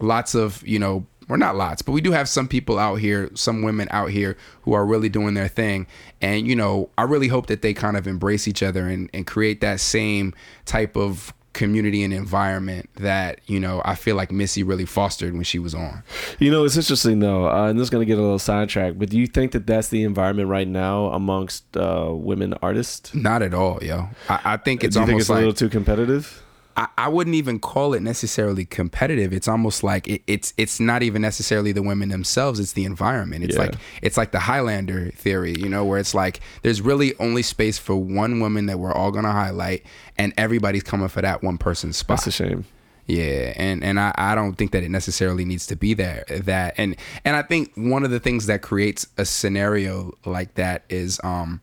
lots 0.00 0.34
of, 0.34 0.66
you 0.66 0.78
know, 0.78 1.06
or 1.30 1.36
not 1.36 1.56
lots, 1.56 1.80
but 1.80 1.92
we 1.92 2.00
do 2.00 2.12
have 2.12 2.28
some 2.28 2.48
people 2.48 2.78
out 2.78 2.96
here, 2.96 3.30
some 3.34 3.62
women 3.62 3.88
out 3.92 4.10
here 4.10 4.36
who 4.62 4.72
are 4.72 4.84
really 4.84 5.08
doing 5.08 5.34
their 5.34 5.48
thing. 5.48 5.86
And, 6.20 6.46
you 6.46 6.56
know, 6.56 6.90
I 6.98 7.02
really 7.02 7.28
hope 7.28 7.46
that 7.46 7.62
they 7.62 7.72
kind 7.72 7.96
of 7.96 8.06
embrace 8.06 8.48
each 8.48 8.62
other 8.62 8.86
and, 8.88 9.08
and 9.14 9.26
create 9.26 9.60
that 9.60 9.80
same 9.80 10.34
type 10.66 10.96
of 10.96 11.32
community 11.52 12.02
and 12.02 12.12
environment 12.12 12.88
that, 12.96 13.40
you 13.46 13.58
know, 13.58 13.82
I 13.84 13.94
feel 13.94 14.16
like 14.16 14.30
Missy 14.30 14.62
really 14.62 14.84
fostered 14.84 15.34
when 15.34 15.42
she 15.42 15.58
was 15.58 15.74
on. 15.74 16.02
You 16.38 16.50
know, 16.50 16.64
it's 16.64 16.76
interesting 16.76 17.20
though, 17.20 17.48
uh, 17.48 17.68
and 17.68 17.78
this 17.78 17.84
is 17.84 17.90
gonna 17.90 18.04
get 18.04 18.18
a 18.18 18.22
little 18.22 18.38
sidetracked. 18.38 18.98
But 18.98 19.08
do 19.10 19.18
you 19.18 19.26
think 19.26 19.52
that 19.52 19.66
that's 19.66 19.88
the 19.88 20.02
environment 20.02 20.48
right 20.48 20.68
now 20.68 21.06
amongst 21.06 21.76
uh, 21.76 22.08
women 22.10 22.54
artists? 22.62 23.14
Not 23.14 23.42
at 23.42 23.54
all, 23.54 23.82
yo. 23.82 24.08
I, 24.28 24.40
I 24.44 24.56
think 24.58 24.84
it's 24.84 24.94
do 24.94 25.00
you 25.00 25.06
think 25.06 25.14
almost 25.14 25.30
it's 25.30 25.30
a 25.30 25.34
little 25.34 25.52
too 25.52 25.68
competitive? 25.68 26.42
I, 26.76 26.88
I 26.96 27.08
wouldn't 27.08 27.34
even 27.36 27.58
call 27.58 27.94
it 27.94 28.00
necessarily 28.02 28.64
competitive. 28.64 29.32
It's 29.32 29.48
almost 29.48 29.82
like 29.82 30.08
it, 30.08 30.22
it's 30.26 30.54
it's 30.56 30.80
not 30.80 31.02
even 31.02 31.22
necessarily 31.22 31.72
the 31.72 31.82
women 31.82 32.08
themselves. 32.08 32.60
It's 32.60 32.72
the 32.72 32.84
environment. 32.84 33.44
It's 33.44 33.54
Yeah. 33.56 33.62
like 33.62 33.74
it's 34.02 34.16
like 34.16 34.32
the 34.32 34.40
Highlander 34.40 35.10
theory, 35.10 35.54
you 35.58 35.68
know, 35.68 35.84
where 35.84 35.98
it's 35.98 36.14
like 36.14 36.40
there's 36.62 36.80
really 36.80 37.14
only 37.18 37.42
space 37.42 37.78
for 37.78 37.96
one 37.96 38.40
woman 38.40 38.66
that 38.66 38.78
we're 38.78 38.92
all 38.92 39.10
gonna 39.10 39.32
highlight, 39.32 39.84
and 40.18 40.32
everybody's 40.36 40.82
coming 40.82 41.08
for 41.08 41.22
that 41.22 41.42
one 41.42 41.58
person's 41.58 41.96
spot. 41.96 42.18
That's 42.18 42.28
a 42.28 42.30
shame. 42.32 42.64
Yeah, 43.06 43.54
and 43.56 43.82
and 43.82 43.98
I, 43.98 44.12
I 44.16 44.34
don't 44.36 44.54
think 44.54 44.70
that 44.70 44.84
it 44.84 44.90
necessarily 44.90 45.44
needs 45.44 45.66
to 45.66 45.76
be 45.76 45.94
there. 45.94 46.24
That 46.28 46.74
and 46.76 46.94
and 47.24 47.34
I 47.34 47.42
think 47.42 47.72
one 47.74 48.04
of 48.04 48.12
the 48.12 48.20
things 48.20 48.46
that 48.46 48.62
creates 48.62 49.06
a 49.18 49.24
scenario 49.24 50.12
like 50.24 50.54
that 50.54 50.84
is 50.88 51.18
um 51.24 51.60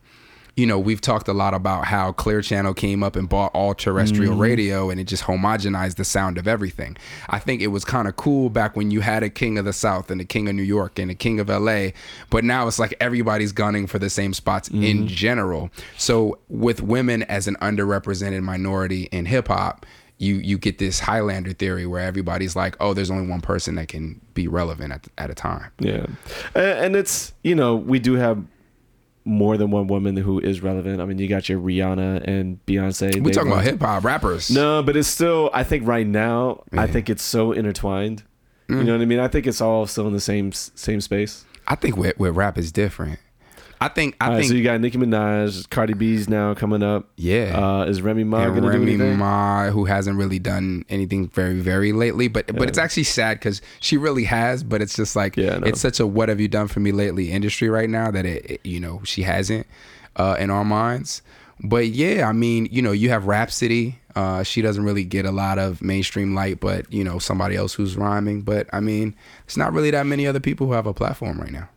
you 0.58 0.66
know, 0.66 0.78
we've 0.78 1.00
talked 1.00 1.28
a 1.28 1.32
lot 1.32 1.54
about 1.54 1.84
how 1.84 2.10
Clear 2.10 2.42
Channel 2.42 2.74
came 2.74 3.04
up 3.04 3.14
and 3.14 3.28
bought 3.28 3.52
all 3.54 3.74
terrestrial 3.74 4.32
mm-hmm. 4.32 4.42
radio 4.42 4.90
and 4.90 4.98
it 4.98 5.04
just 5.04 5.22
homogenized 5.22 5.94
the 5.94 6.04
sound 6.04 6.36
of 6.36 6.48
everything. 6.48 6.96
I 7.28 7.38
think 7.38 7.62
it 7.62 7.68
was 7.68 7.84
kind 7.84 8.08
of 8.08 8.16
cool 8.16 8.50
back 8.50 8.74
when 8.74 8.90
you 8.90 9.00
had 9.00 9.22
a 9.22 9.30
King 9.30 9.56
of 9.56 9.64
the 9.64 9.72
South 9.72 10.10
and 10.10 10.20
a 10.20 10.24
King 10.24 10.48
of 10.48 10.56
New 10.56 10.64
York 10.64 10.98
and 10.98 11.12
a 11.12 11.14
King 11.14 11.38
of 11.38 11.48
LA, 11.48 11.90
but 12.28 12.42
now 12.42 12.66
it's 12.66 12.80
like 12.80 12.92
everybody's 13.00 13.52
gunning 13.52 13.86
for 13.86 14.00
the 14.00 14.10
same 14.10 14.34
spots 14.34 14.68
in 14.68 14.80
mm-hmm. 14.80 15.06
general. 15.06 15.70
So 15.96 16.40
with 16.48 16.82
women 16.82 17.22
as 17.22 17.46
an 17.46 17.54
underrepresented 17.62 18.42
minority 18.42 19.04
in 19.12 19.26
hip 19.26 19.46
hop, 19.46 19.86
you 20.20 20.34
you 20.34 20.58
get 20.58 20.78
this 20.78 20.98
Highlander 20.98 21.52
theory 21.52 21.86
where 21.86 22.02
everybody's 22.02 22.56
like, 22.56 22.76
oh, 22.80 22.92
there's 22.92 23.12
only 23.12 23.28
one 23.28 23.40
person 23.40 23.76
that 23.76 23.86
can 23.86 24.20
be 24.34 24.48
relevant 24.48 24.92
at, 24.92 25.06
at 25.16 25.30
a 25.30 25.34
time. 25.34 25.70
Yeah, 25.78 26.06
and, 26.56 26.64
and 26.64 26.96
it's 26.96 27.32
you 27.44 27.54
know 27.54 27.76
we 27.76 28.00
do 28.00 28.14
have 28.14 28.44
more 29.28 29.56
than 29.56 29.70
one 29.70 29.86
woman 29.86 30.16
who 30.16 30.40
is 30.40 30.62
relevant. 30.62 31.00
I 31.00 31.04
mean, 31.04 31.18
you 31.18 31.28
got 31.28 31.48
your 31.48 31.60
Rihanna 31.60 32.26
and 32.26 32.64
Beyonce. 32.66 33.22
We 33.22 33.30
talking 33.30 33.50
run- 33.50 33.60
about 33.60 33.70
hip 33.70 33.80
hop 33.80 34.04
rappers. 34.04 34.50
No, 34.50 34.82
but 34.82 34.96
it's 34.96 35.08
still. 35.08 35.50
I 35.52 35.64
think 35.64 35.86
right 35.86 36.06
now, 36.06 36.64
I 36.72 36.86
think 36.86 37.10
it's 37.10 37.22
so 37.22 37.52
intertwined. 37.52 38.22
You 38.68 38.76
mm. 38.76 38.84
know 38.84 38.92
what 38.92 39.02
I 39.02 39.06
mean? 39.06 39.20
I 39.20 39.28
think 39.28 39.46
it's 39.46 39.60
all 39.60 39.86
still 39.86 40.06
in 40.06 40.12
the 40.12 40.20
same 40.20 40.52
same 40.52 41.00
space. 41.00 41.44
I 41.66 41.74
think 41.74 41.96
with, 41.96 42.18
with 42.18 42.34
rap 42.34 42.58
is 42.58 42.72
different. 42.72 43.18
I 43.80 43.88
think 43.88 44.16
I 44.20 44.24
All 44.26 44.30
right, 44.32 44.38
think 44.38 44.50
so 44.50 44.54
you 44.56 44.64
got 44.64 44.80
Nicki 44.80 44.98
Minaj, 44.98 45.70
Cardi 45.70 45.94
B's 45.94 46.28
now 46.28 46.54
coming 46.54 46.82
up. 46.82 47.08
Yeah. 47.16 47.52
Uh, 47.56 47.84
is 47.84 48.02
Remy 48.02 48.24
Ma 48.24 48.42
and 48.42 48.48
gonna 48.54 48.60
do 48.62 48.68
Remy 48.68 48.94
anything? 48.94 49.18
Ma, 49.18 49.70
who 49.70 49.84
hasn't 49.84 50.16
really 50.18 50.38
done 50.38 50.84
anything 50.88 51.28
very, 51.28 51.60
very 51.60 51.92
lately, 51.92 52.28
but 52.28 52.46
but 52.48 52.68
it's 52.68 52.78
actually 52.78 53.04
sad 53.04 53.38
because 53.38 53.62
she 53.80 53.96
really 53.96 54.24
has. 54.24 54.64
But 54.64 54.82
it's 54.82 54.94
just 54.96 55.14
like 55.14 55.36
Yeah, 55.36 55.60
it's 55.64 55.80
such 55.80 56.00
a 56.00 56.06
"what 56.06 56.28
have 56.28 56.40
you 56.40 56.48
done 56.48 56.66
for 56.68 56.80
me 56.80 56.90
lately" 56.92 57.30
industry 57.30 57.68
right 57.68 57.88
now 57.88 58.10
that 58.10 58.26
it, 58.26 58.50
it- 58.50 58.60
you 58.66 58.80
know 58.80 59.00
she 59.04 59.22
hasn't 59.22 59.66
uh, 60.16 60.36
in 60.38 60.50
our 60.50 60.64
minds. 60.64 61.22
But 61.60 61.88
yeah, 61.88 62.28
I 62.28 62.32
mean, 62.32 62.68
you 62.70 62.82
know, 62.82 62.92
you 62.92 63.08
have 63.10 63.26
Rapsody. 63.26 63.98
Uh, 64.14 64.42
she 64.42 64.62
doesn't 64.62 64.84
really 64.84 65.04
get 65.04 65.24
a 65.26 65.30
lot 65.32 65.58
of 65.58 65.82
mainstream 65.82 66.34
light, 66.34 66.58
but 66.60 66.92
you 66.92 67.04
know, 67.04 67.18
somebody 67.18 67.54
else 67.56 67.74
who's 67.74 67.96
rhyming. 67.96 68.42
But 68.42 68.68
I 68.72 68.80
mean, 68.80 69.14
it's 69.44 69.56
not 69.56 69.72
really 69.72 69.90
that 69.92 70.06
many 70.06 70.26
other 70.26 70.40
people 70.40 70.66
who 70.66 70.72
have 70.72 70.86
a 70.86 70.94
platform 70.94 71.40
right 71.40 71.52
now. 71.52 71.68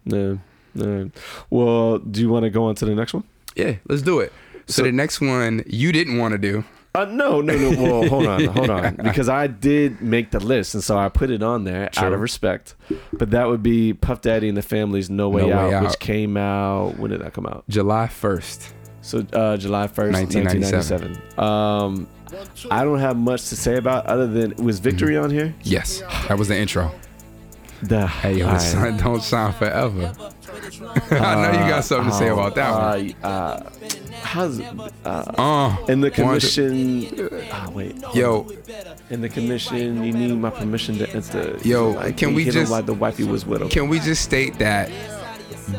No. 0.73 0.85
no. 1.03 1.11
Well, 1.49 1.97
do 1.99 2.21
you 2.21 2.29
want 2.29 2.43
to 2.43 2.49
go 2.49 2.65
on 2.65 2.75
to 2.75 2.85
the 2.85 2.95
next 2.95 3.13
one? 3.13 3.23
Yeah, 3.55 3.75
let's 3.87 4.01
do 4.01 4.19
it. 4.19 4.31
So, 4.67 4.73
So- 4.73 4.83
the 4.83 4.91
next 4.91 5.19
one 5.21 5.63
you 5.67 5.91
didn't 5.91 6.17
want 6.17 6.33
to 6.33 6.37
do. 6.37 6.63
Uh, 6.93 7.05
no, 7.05 7.39
no, 7.39 7.55
no. 7.57 7.69
Well, 7.81 8.09
hold 8.09 8.27
on, 8.27 8.43
hold 8.47 8.69
on, 8.69 8.95
because 9.03 9.29
I 9.29 9.47
did 9.47 10.01
make 10.01 10.31
the 10.31 10.41
list, 10.41 10.73
and 10.73 10.83
so 10.83 10.97
I 10.97 11.07
put 11.07 11.29
it 11.29 11.41
on 11.41 11.63
there 11.63 11.89
out 11.95 12.11
of 12.11 12.19
respect. 12.19 12.75
But 13.13 13.31
that 13.31 13.47
would 13.47 13.63
be 13.63 13.93
Puff 13.93 14.19
Daddy 14.19 14.49
and 14.49 14.57
the 14.57 14.61
Family's 14.61 15.09
"No 15.09 15.29
Way, 15.29 15.43
No 15.43 15.47
Way 15.47 15.53
out, 15.53 15.73
Out. 15.73 15.83
which 15.85 15.99
came 15.99 16.35
out. 16.35 16.99
When 16.99 17.11
did 17.11 17.21
that 17.21 17.31
come 17.33 17.45
out? 17.45 17.63
July 17.69 18.07
1st. 18.07 18.71
So 19.03 19.25
uh, 19.31 19.55
July 19.55 19.87
first, 19.87 20.11
nineteen 20.11 20.43
1997. 20.43 21.17
Um, 21.39 22.07
I 22.69 22.83
don't 22.83 22.99
have 22.99 23.15
much 23.15 23.47
to 23.49 23.55
say 23.55 23.77
about 23.77 24.05
other 24.07 24.27
than 24.27 24.53
was 24.57 24.79
Victory 24.79 25.15
on 25.15 25.29
here? 25.29 25.55
Yes, 25.63 26.01
that 26.27 26.37
was 26.37 26.49
the 26.49 26.57
intro. 26.57 26.91
The 27.83 28.05
Hey, 28.05 28.33
yo, 28.39 28.47
all 28.47 28.51
right. 28.51 28.61
sun 28.61 28.97
don't 28.97 29.23
shine 29.23 29.53
forever. 29.53 30.13
I 31.11 31.35
know 31.35 31.51
you 31.51 31.69
got 31.69 31.83
something 31.83 32.09
to 32.11 32.15
say 32.17 32.29
about 32.29 32.55
that 32.55 32.71
one. 32.71 33.13
Uh, 33.23 33.27
uh, 33.27 33.69
how's 34.21 34.59
uh, 34.61 34.89
Uh, 35.05 35.75
in 35.89 36.01
the 36.01 36.09
commission? 36.11 37.29
Ah, 37.51 37.69
wait. 37.73 37.95
Yo, 38.13 38.47
in 39.09 39.21
the 39.21 39.29
commission, 39.29 40.03
you 40.03 40.13
need 40.13 40.33
my 40.37 40.49
permission 40.49 40.97
to 40.99 41.09
enter. 41.09 41.57
Yo, 41.63 41.89
Like, 41.91 42.17
can 42.17 42.33
we 42.33 42.45
just- 42.45 42.71
Like 42.71 42.85
the 42.85 42.93
wifey 42.93 43.23
was 43.25 43.45
with 43.45 43.61
him. 43.61 43.69
can 43.69 43.89
we 43.89 43.99
just 43.99 44.23
state 44.23 44.57
that 44.59 44.89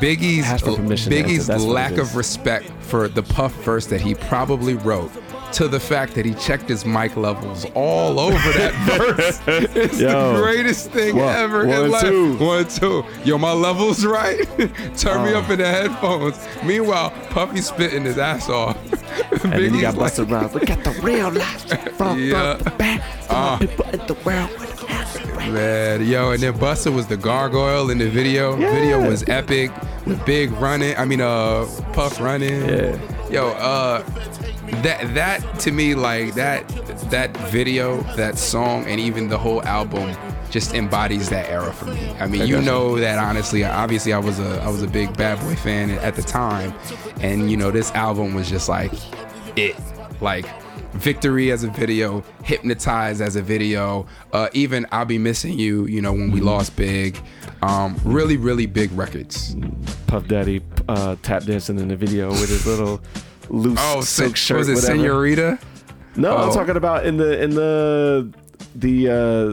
Biggie's 0.01 0.45
Ask 0.45 0.65
for 0.65 0.77
permission 0.77 1.11
Biggie's 1.12 1.49
lack 1.49 1.99
of 1.99 2.17
respect 2.17 2.71
for 2.81 3.09
the 3.09 3.23
Puff 3.23 3.53
verse 3.65 3.87
that 3.87 4.01
he 4.01 4.15
probably 4.15 4.75
wrote 4.75 5.11
to 5.53 5.69
the 5.69 5.79
fact 5.79 6.15
that 6.15 6.25
he 6.25 6.33
checked 6.35 6.67
his 6.67 6.87
mic 6.87 7.15
levels 7.15 7.67
all 7.75 8.19
over 8.19 8.53
that 8.53 8.73
verse 9.17 9.39
is 9.77 10.01
Yo. 10.01 10.33
the 10.35 10.41
greatest 10.43 10.91
thing 10.93 11.15
One- 11.17 11.37
ever 11.37 11.67
one, 11.67 11.85
in 11.85 11.91
life. 11.91 12.01
two. 12.03 12.39
One, 12.39 12.67
two. 12.67 13.05
Yo, 13.25 13.37
my 13.37 13.53
levels 13.53 14.03
right. 14.07 14.47
Turn 14.97 15.25
me 15.27 15.35
Oh. 15.35 15.41
up 15.41 15.51
in 15.51 15.59
the 15.59 15.67
headphones. 15.67 16.39
Meanwhile, 16.65 17.11
Puffy 17.31 17.61
spitting 17.61 18.05
his 18.05 18.17
ass 18.17 18.49
off. 18.49 18.79
and 19.45 19.53
then 19.53 19.75
you 19.75 19.83
got 19.83 19.95
like- 19.95 19.99
busted 20.17 20.31
around. 20.33 20.55
Look 20.55 20.71
at 20.71 20.83
the 20.85 20.99
real 21.03 21.31
life 21.31 21.97
from 21.99 22.19
Yeah. 22.19 22.55
to 22.57 22.71
back. 22.71 23.03
Uh. 23.29 23.59
people 23.59 23.85
in 23.91 23.99
the 24.07 24.15
world 24.25 24.49
with 24.59 24.71
acid 24.71 24.71
rain. 24.71 24.72
Man, 25.51 26.07
yo, 26.07 26.31
and 26.31 26.43
then 26.43 26.55
Busta 26.55 26.95
was 26.95 27.07
the 27.07 27.17
gargoyle 27.17 27.91
in 27.91 27.99
the 27.99 28.09
video. 28.09 28.57
Yeah. 28.57 28.73
Video 28.73 29.09
was 29.09 29.29
epic 29.29 29.71
with 30.07 30.25
Big 30.25 30.51
running. 30.53 30.97
I 30.97 31.05
mean, 31.05 31.21
uh, 31.21 31.67
Puff 31.93 32.21
running. 32.21 32.69
Yeah. 32.69 32.99
Yo, 33.31 33.49
uh, 33.49 34.03
that 34.83 35.15
that 35.15 35.61
to 35.61 35.73
me 35.73 35.95
like 35.95 36.35
that 36.35 36.69
that 37.11 37.37
video, 37.51 38.03
that 38.17 38.39
song, 38.39 38.87
and 38.87 39.01
even 39.01 39.29
the 39.29 39.39
whole 39.39 39.63
album 39.65 40.17
just 40.51 40.75
embodies 40.75 41.31
that 41.31 41.49
era 41.49 41.73
for 41.73 41.87
me. 41.87 42.15
I 42.21 42.27
mean, 42.27 42.47
you 42.47 42.61
know 42.61 42.99
that 42.99 43.19
honestly. 43.19 43.65
Obviously, 43.65 44.13
I 44.13 44.19
was 44.19 44.39
a 44.39 44.61
I 44.63 44.69
was 44.69 44.83
a 44.83 44.89
big 44.89 45.17
Bad 45.17 45.41
Boy 45.41 45.57
fan 45.57 45.91
at 45.91 46.15
the 46.15 46.23
time, 46.23 46.73
and 47.21 47.51
you 47.51 47.57
know 47.57 47.71
this 47.71 47.91
album 47.93 48.35
was 48.35 48.49
just 48.49 48.69
like 48.69 48.93
it, 49.57 49.77
like. 50.21 50.47
Victory 50.95 51.51
as 51.51 51.65
a 51.65 51.69
video, 51.71 52.23
Hypnotize 52.45 53.21
as 53.21 53.37
a 53.37 53.43
video, 53.43 54.07
uh, 54.33 54.49
even 54.53 54.87
I'll 54.93 55.05
Be 55.05 55.19
Missing 55.19 55.59
You, 55.59 55.87
you 55.87 56.01
know, 56.03 56.13
when 56.13 56.31
we 56.31 56.41
lost 56.41 56.77
Big. 56.77 57.19
Um, 57.63 57.99
really, 58.05 58.37
really 58.37 58.67
big 58.67 58.91
records. 58.93 59.57
Puff 60.07 60.27
Daddy 60.29 60.61
uh, 60.89 61.17
tap 61.23 61.45
dancing 61.45 61.79
in 61.79 61.89
the 61.89 61.97
video 61.97 62.29
with 62.31 62.49
his 62.49 62.67
little 62.67 63.01
loose 63.49 63.79
Oh, 63.81 64.01
silk 64.03 64.37
shirt. 64.37 64.59
was 64.59 64.69
it 64.69 64.75
whatever. 64.75 64.97
Senorita? 64.99 65.59
No, 66.17 66.37
I'm 66.37 66.51
Oh. 66.51 66.53
talking 66.55 66.77
about 66.77 67.07
in 67.07 67.17
the 67.17 67.43
in 67.43 67.51
the 67.51 68.29
the 68.75 69.09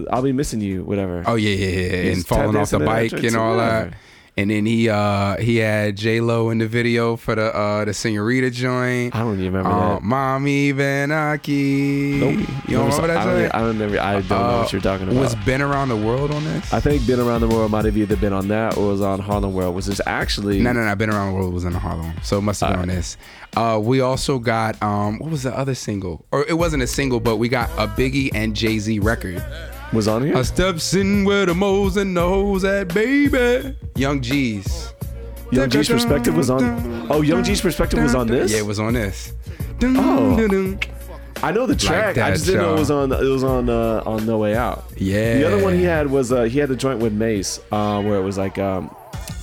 uh, 0.09 0.13
I'll 0.15 0.21
be 0.23 0.31
missing 0.33 0.59
you, 0.61 0.83
whatever. 0.83 1.23
Oh 1.25 1.35
yeah, 1.35 1.51
yeah, 1.51 1.67
yeah, 1.67 2.01
He's 2.03 2.17
and 2.17 2.27
falling 2.27 2.55
off 2.57 2.69
the 2.71 2.79
dancing 2.79 2.79
in 2.81 2.85
that 2.85 3.11
bike 3.11 3.23
and 3.23 3.35
all 3.37 3.57
that. 3.57 3.83
whatever. 3.85 3.95
And 4.39 4.49
then 4.49 4.65
he 4.65 4.87
uh 4.89 5.35
he 5.37 5.57
had 5.57 5.97
J 5.97 6.21
Lo 6.21 6.49
in 6.49 6.59
the 6.59 6.67
video 6.67 7.17
for 7.17 7.35
the 7.35 7.53
uh 7.53 7.83
the 7.83 7.93
Senorita 7.93 8.49
joint. 8.51 9.13
I 9.13 9.19
don't 9.19 9.33
even 9.33 9.51
remember 9.53 9.69
Uh, 9.69 9.93
that. 9.95 10.01
Mommy 10.03 10.71
Vanaki. 10.71 12.19
Nope. 12.19 12.47
You 12.67 12.77
don't 12.77 12.85
remember 12.85 13.07
that 13.07 13.17
I 13.17 13.25
don't, 13.25 13.39
joint? 13.39 13.55
I 13.55 13.59
don't, 13.59 13.77
never, 13.77 13.99
I 13.99 14.13
don't 14.13 14.29
know 14.29 14.35
Uh, 14.37 14.61
what 14.61 14.71
you're 14.71 14.81
talking 14.81 15.09
about. 15.09 15.19
Was 15.19 15.35
Been 15.35 15.61
Around 15.61 15.89
the 15.89 15.97
World 15.97 16.31
on 16.31 16.43
this? 16.45 16.71
I 16.73 16.79
think 16.79 17.05
Been 17.05 17.19
Around 17.19 17.41
the 17.41 17.47
World 17.49 17.69
might 17.71 17.83
have 17.85 17.97
either 17.97 18.15
been 18.15 18.31
on 18.33 18.47
that 18.47 18.77
or 18.77 18.87
was 18.89 19.01
on 19.01 19.19
Harlem 19.19 19.53
World, 19.53 19.75
which 19.75 19.87
is 19.89 20.01
actually 20.05 20.61
no, 20.61 20.71
no, 20.71 20.85
no. 20.85 20.95
Been 20.95 21.09
Around 21.09 21.33
the 21.33 21.39
World 21.39 21.53
was 21.53 21.65
in 21.65 21.73
Harlem, 21.73 22.13
so 22.23 22.37
it 22.37 22.41
must 22.41 22.61
have 22.61 22.71
been 22.71 22.79
on 22.79 22.87
this. 22.87 23.17
Uh, 23.57 23.77
we 23.81 23.99
also 23.99 24.39
got 24.39 24.81
um, 24.81 25.19
what 25.19 25.31
was 25.31 25.43
the 25.43 25.57
other 25.57 25.75
single? 25.75 26.25
Or 26.31 26.45
it 26.47 26.53
wasn't 26.57 26.83
a 26.83 26.87
single, 26.87 27.19
but 27.19 27.35
we 27.37 27.49
got 27.49 27.69
a 27.77 27.87
Biggie 27.87 28.29
and 28.33 28.55
Jay 28.55 28.79
Z 28.79 28.99
record. 28.99 29.43
Was 29.91 30.07
on 30.07 30.23
here. 30.23 30.37
I 30.37 30.43
steps 30.43 30.93
in 30.93 31.25
where 31.25 31.47
the 31.47 31.55
moles 31.55 31.97
and 31.97 32.15
the 32.15 32.21
hoes 32.21 32.63
at, 32.63 32.93
baby. 32.93 33.75
Young 33.95 34.21
G's. 34.21 34.93
Young 35.51 35.69
G's 35.69 35.89
perspective 35.89 36.35
was 36.35 36.51
on. 36.51 37.07
Oh, 37.11 37.21
Young 37.21 37.43
G's 37.43 37.59
perspective 37.59 38.01
was 38.01 38.13
on 38.13 38.27
this. 38.27 38.51
Yeah, 38.51 38.59
it 38.59 38.65
was 38.65 38.79
on 38.79 38.93
this. 38.93 39.33
Oh. 39.81 40.77
I 41.41 41.51
know 41.51 41.65
the 41.65 41.75
track. 41.75 42.17
I 42.17 42.29
that, 42.29 42.33
just 42.33 42.45
didn't 42.45 42.61
know 42.61 42.75
it 42.75 42.79
was 42.79 42.91
on. 42.91 43.11
It 43.11 43.21
was 43.21 43.43
on 43.43 43.69
uh, 43.69 44.03
on 44.05 44.25
No 44.25 44.37
Way 44.37 44.55
Out. 44.55 44.85
Yeah. 44.97 45.37
The 45.39 45.47
other 45.47 45.63
one 45.63 45.73
he 45.73 45.83
had 45.83 46.11
was 46.11 46.31
uh, 46.31 46.43
he 46.43 46.59
had 46.59 46.69
the 46.69 46.75
joint 46.75 46.99
with 46.99 47.13
Mase, 47.13 47.59
uh, 47.71 48.01
where 48.03 48.17
it 48.17 48.23
was 48.23 48.37
like, 48.37 48.59
um, 48.59 48.93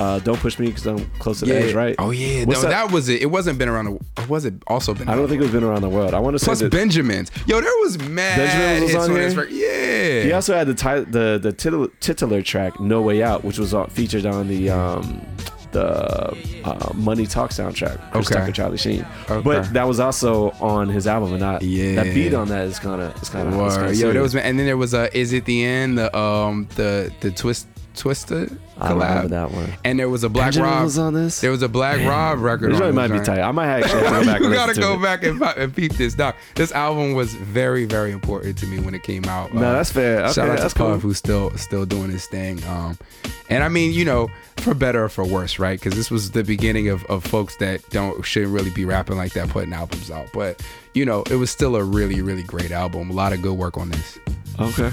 uh, 0.00 0.18
"Don't 0.20 0.38
push 0.40 0.58
me 0.58 0.66
because 0.66 0.86
I'm 0.86 1.04
close 1.18 1.40
to 1.40 1.44
the 1.46 1.54
Yeah. 1.54 1.60
edge." 1.60 1.74
Right? 1.74 1.94
Oh 1.98 2.10
yeah. 2.10 2.44
What's 2.44 2.62
no, 2.62 2.68
that? 2.68 2.86
that? 2.86 2.92
was 2.92 3.08
it. 3.08 3.22
It 3.22 3.26
wasn't 3.26 3.58
been 3.58 3.68
around 3.68 3.86
the. 3.86 4.26
Was 4.28 4.44
it 4.44 4.54
also 4.66 4.94
been? 4.94 5.08
I 5.08 5.14
don't 5.14 5.28
think 5.28 5.40
it 5.40 5.44
was 5.44 5.52
been 5.52 5.64
around 5.64 5.82
the 5.82 5.88
world. 5.88 6.14
I 6.14 6.18
want 6.20 6.34
to 6.34 6.38
say 6.38 6.46
Plus 6.46 6.62
Benjamin's. 6.62 7.30
Yo, 7.46 7.60
there 7.60 7.70
was 7.80 7.98
mad 7.98 8.36
Benjamin 8.38 8.82
was 8.84 8.94
on 8.94 9.10
on 9.10 9.16
here? 9.48 9.48
Yeah. 9.48 10.22
he 10.24 10.32
also 10.32 10.54
had 10.54 10.66
the 10.66 10.74
ti- 10.74 11.10
the 11.10 11.38
the 11.42 11.52
titular, 11.52 11.88
titular 12.00 12.42
track 12.42 12.78
"No 12.80 13.02
Way 13.02 13.22
Out," 13.22 13.44
which 13.44 13.58
was 13.58 13.74
uh, 13.74 13.86
featured 13.86 14.26
on 14.26 14.48
the 14.48 14.70
um, 14.70 15.24
the 15.72 16.36
uh, 16.64 16.92
Money 16.94 17.26
Talk 17.26 17.50
soundtrack. 17.50 17.98
Chris 18.12 18.30
Okay. 18.30 18.40
Tucker, 18.40 18.52
Charlie 18.52 18.78
Sheen. 18.78 19.04
Okay. 19.28 19.42
But 19.42 19.72
that 19.72 19.86
was 19.86 20.00
also 20.00 20.50
on 20.52 20.88
his 20.88 21.06
album, 21.06 21.32
and 21.32 21.40
not 21.40 21.62
Yeah. 21.62 21.96
that 22.02 22.14
beat 22.14 22.34
on 22.34 22.48
that 22.48 22.66
is 22.66 22.78
kind 22.78 23.02
of 23.02 23.14
it's 23.16 23.28
kind 23.28 23.48
of. 23.48 23.94
Yo, 23.96 24.12
there 24.12 24.22
was, 24.22 24.34
and 24.34 24.58
then 24.58 24.66
there 24.66 24.76
was 24.76 24.94
a. 24.94 25.14
Is 25.16 25.32
it 25.32 25.44
the 25.44 25.64
end? 25.64 25.98
The 25.98 26.16
um, 26.16 26.68
the 26.76 27.12
the 27.20 27.30
twist, 27.30 27.66
twisted 27.96 28.58
I 28.78 28.90
don't 28.90 28.98
remember 28.98 29.26
collab. 29.26 29.30
that 29.30 29.50
one. 29.50 29.72
And 29.84 29.98
there 29.98 30.08
was 30.08 30.22
a 30.22 30.28
Black 30.28 30.46
Benjamin 30.48 30.70
Rob. 30.70 30.84
was 30.84 30.98
on 30.98 31.14
this. 31.14 31.40
There 31.40 31.50
was 31.50 31.62
a 31.62 31.68
Black 31.68 32.06
Rob 32.06 32.40
record. 32.40 32.70
This 32.72 32.76
on 32.80 32.82
joint 32.82 32.94
might 32.94 33.08
be 33.08 33.14
joint. 33.14 33.26
tight. 33.26 33.40
I 33.40 33.50
might 33.52 33.66
actually 33.82 34.04
have 34.04 34.10
to 34.10 34.20
go 34.20 34.24
back 34.26 34.40
you 34.40 34.46
and 34.46 34.54
gotta 34.54 34.68
listen 34.68 34.82
to 34.82 34.88
go 34.88 34.94
it. 34.94 35.02
back 35.02 35.22
and, 35.24 35.42
and 35.42 35.74
peep 35.74 35.92
this 35.94 36.14
down. 36.14 36.34
This 36.54 36.72
album 36.72 37.14
was 37.14 37.34
very, 37.34 37.84
very 37.86 38.12
important 38.12 38.58
to 38.58 38.66
me 38.66 38.78
when 38.80 38.94
it 38.94 39.02
came 39.02 39.24
out. 39.24 39.52
No, 39.54 39.60
that's 39.60 39.90
fair. 39.90 40.24
Okay, 40.24 40.32
shout 40.32 40.48
out 40.50 40.58
that's 40.58 40.74
to 40.74 40.78
Puff, 40.78 41.00
who's 41.02 41.18
still 41.18 41.50
still 41.56 41.86
doing 41.86 42.10
his 42.10 42.26
thing. 42.26 42.62
Um, 42.64 42.98
and 43.48 43.62
I 43.64 43.68
mean, 43.68 43.92
you 43.92 44.04
know, 44.04 44.28
for 44.58 44.74
better 44.74 45.04
or 45.04 45.08
for 45.08 45.24
worse, 45.24 45.58
right? 45.58 45.78
Because 45.78 45.94
this 45.96 46.10
was 46.10 46.32
the 46.32 46.42
beginning 46.44 46.88
of, 46.88 47.04
of 47.06 47.24
folks 47.24 47.56
that 47.56 47.88
don't 47.90 48.22
shouldn't 48.24 48.52
really 48.52 48.70
be 48.70 48.84
rapping 48.84 49.16
like 49.16 49.32
that, 49.34 49.48
putting 49.48 49.72
albums 49.72 50.10
out. 50.10 50.26
But 50.32 50.62
you 50.94 51.04
know, 51.04 51.22
it 51.30 51.36
was 51.36 51.50
still 51.50 51.76
a 51.76 51.82
really, 51.84 52.20
really 52.22 52.42
great 52.42 52.72
album. 52.72 53.10
A 53.10 53.12
lot 53.12 53.32
of 53.32 53.42
good 53.42 53.54
work 53.54 53.76
on 53.78 53.90
this. 53.90 54.18
Okay. 54.58 54.90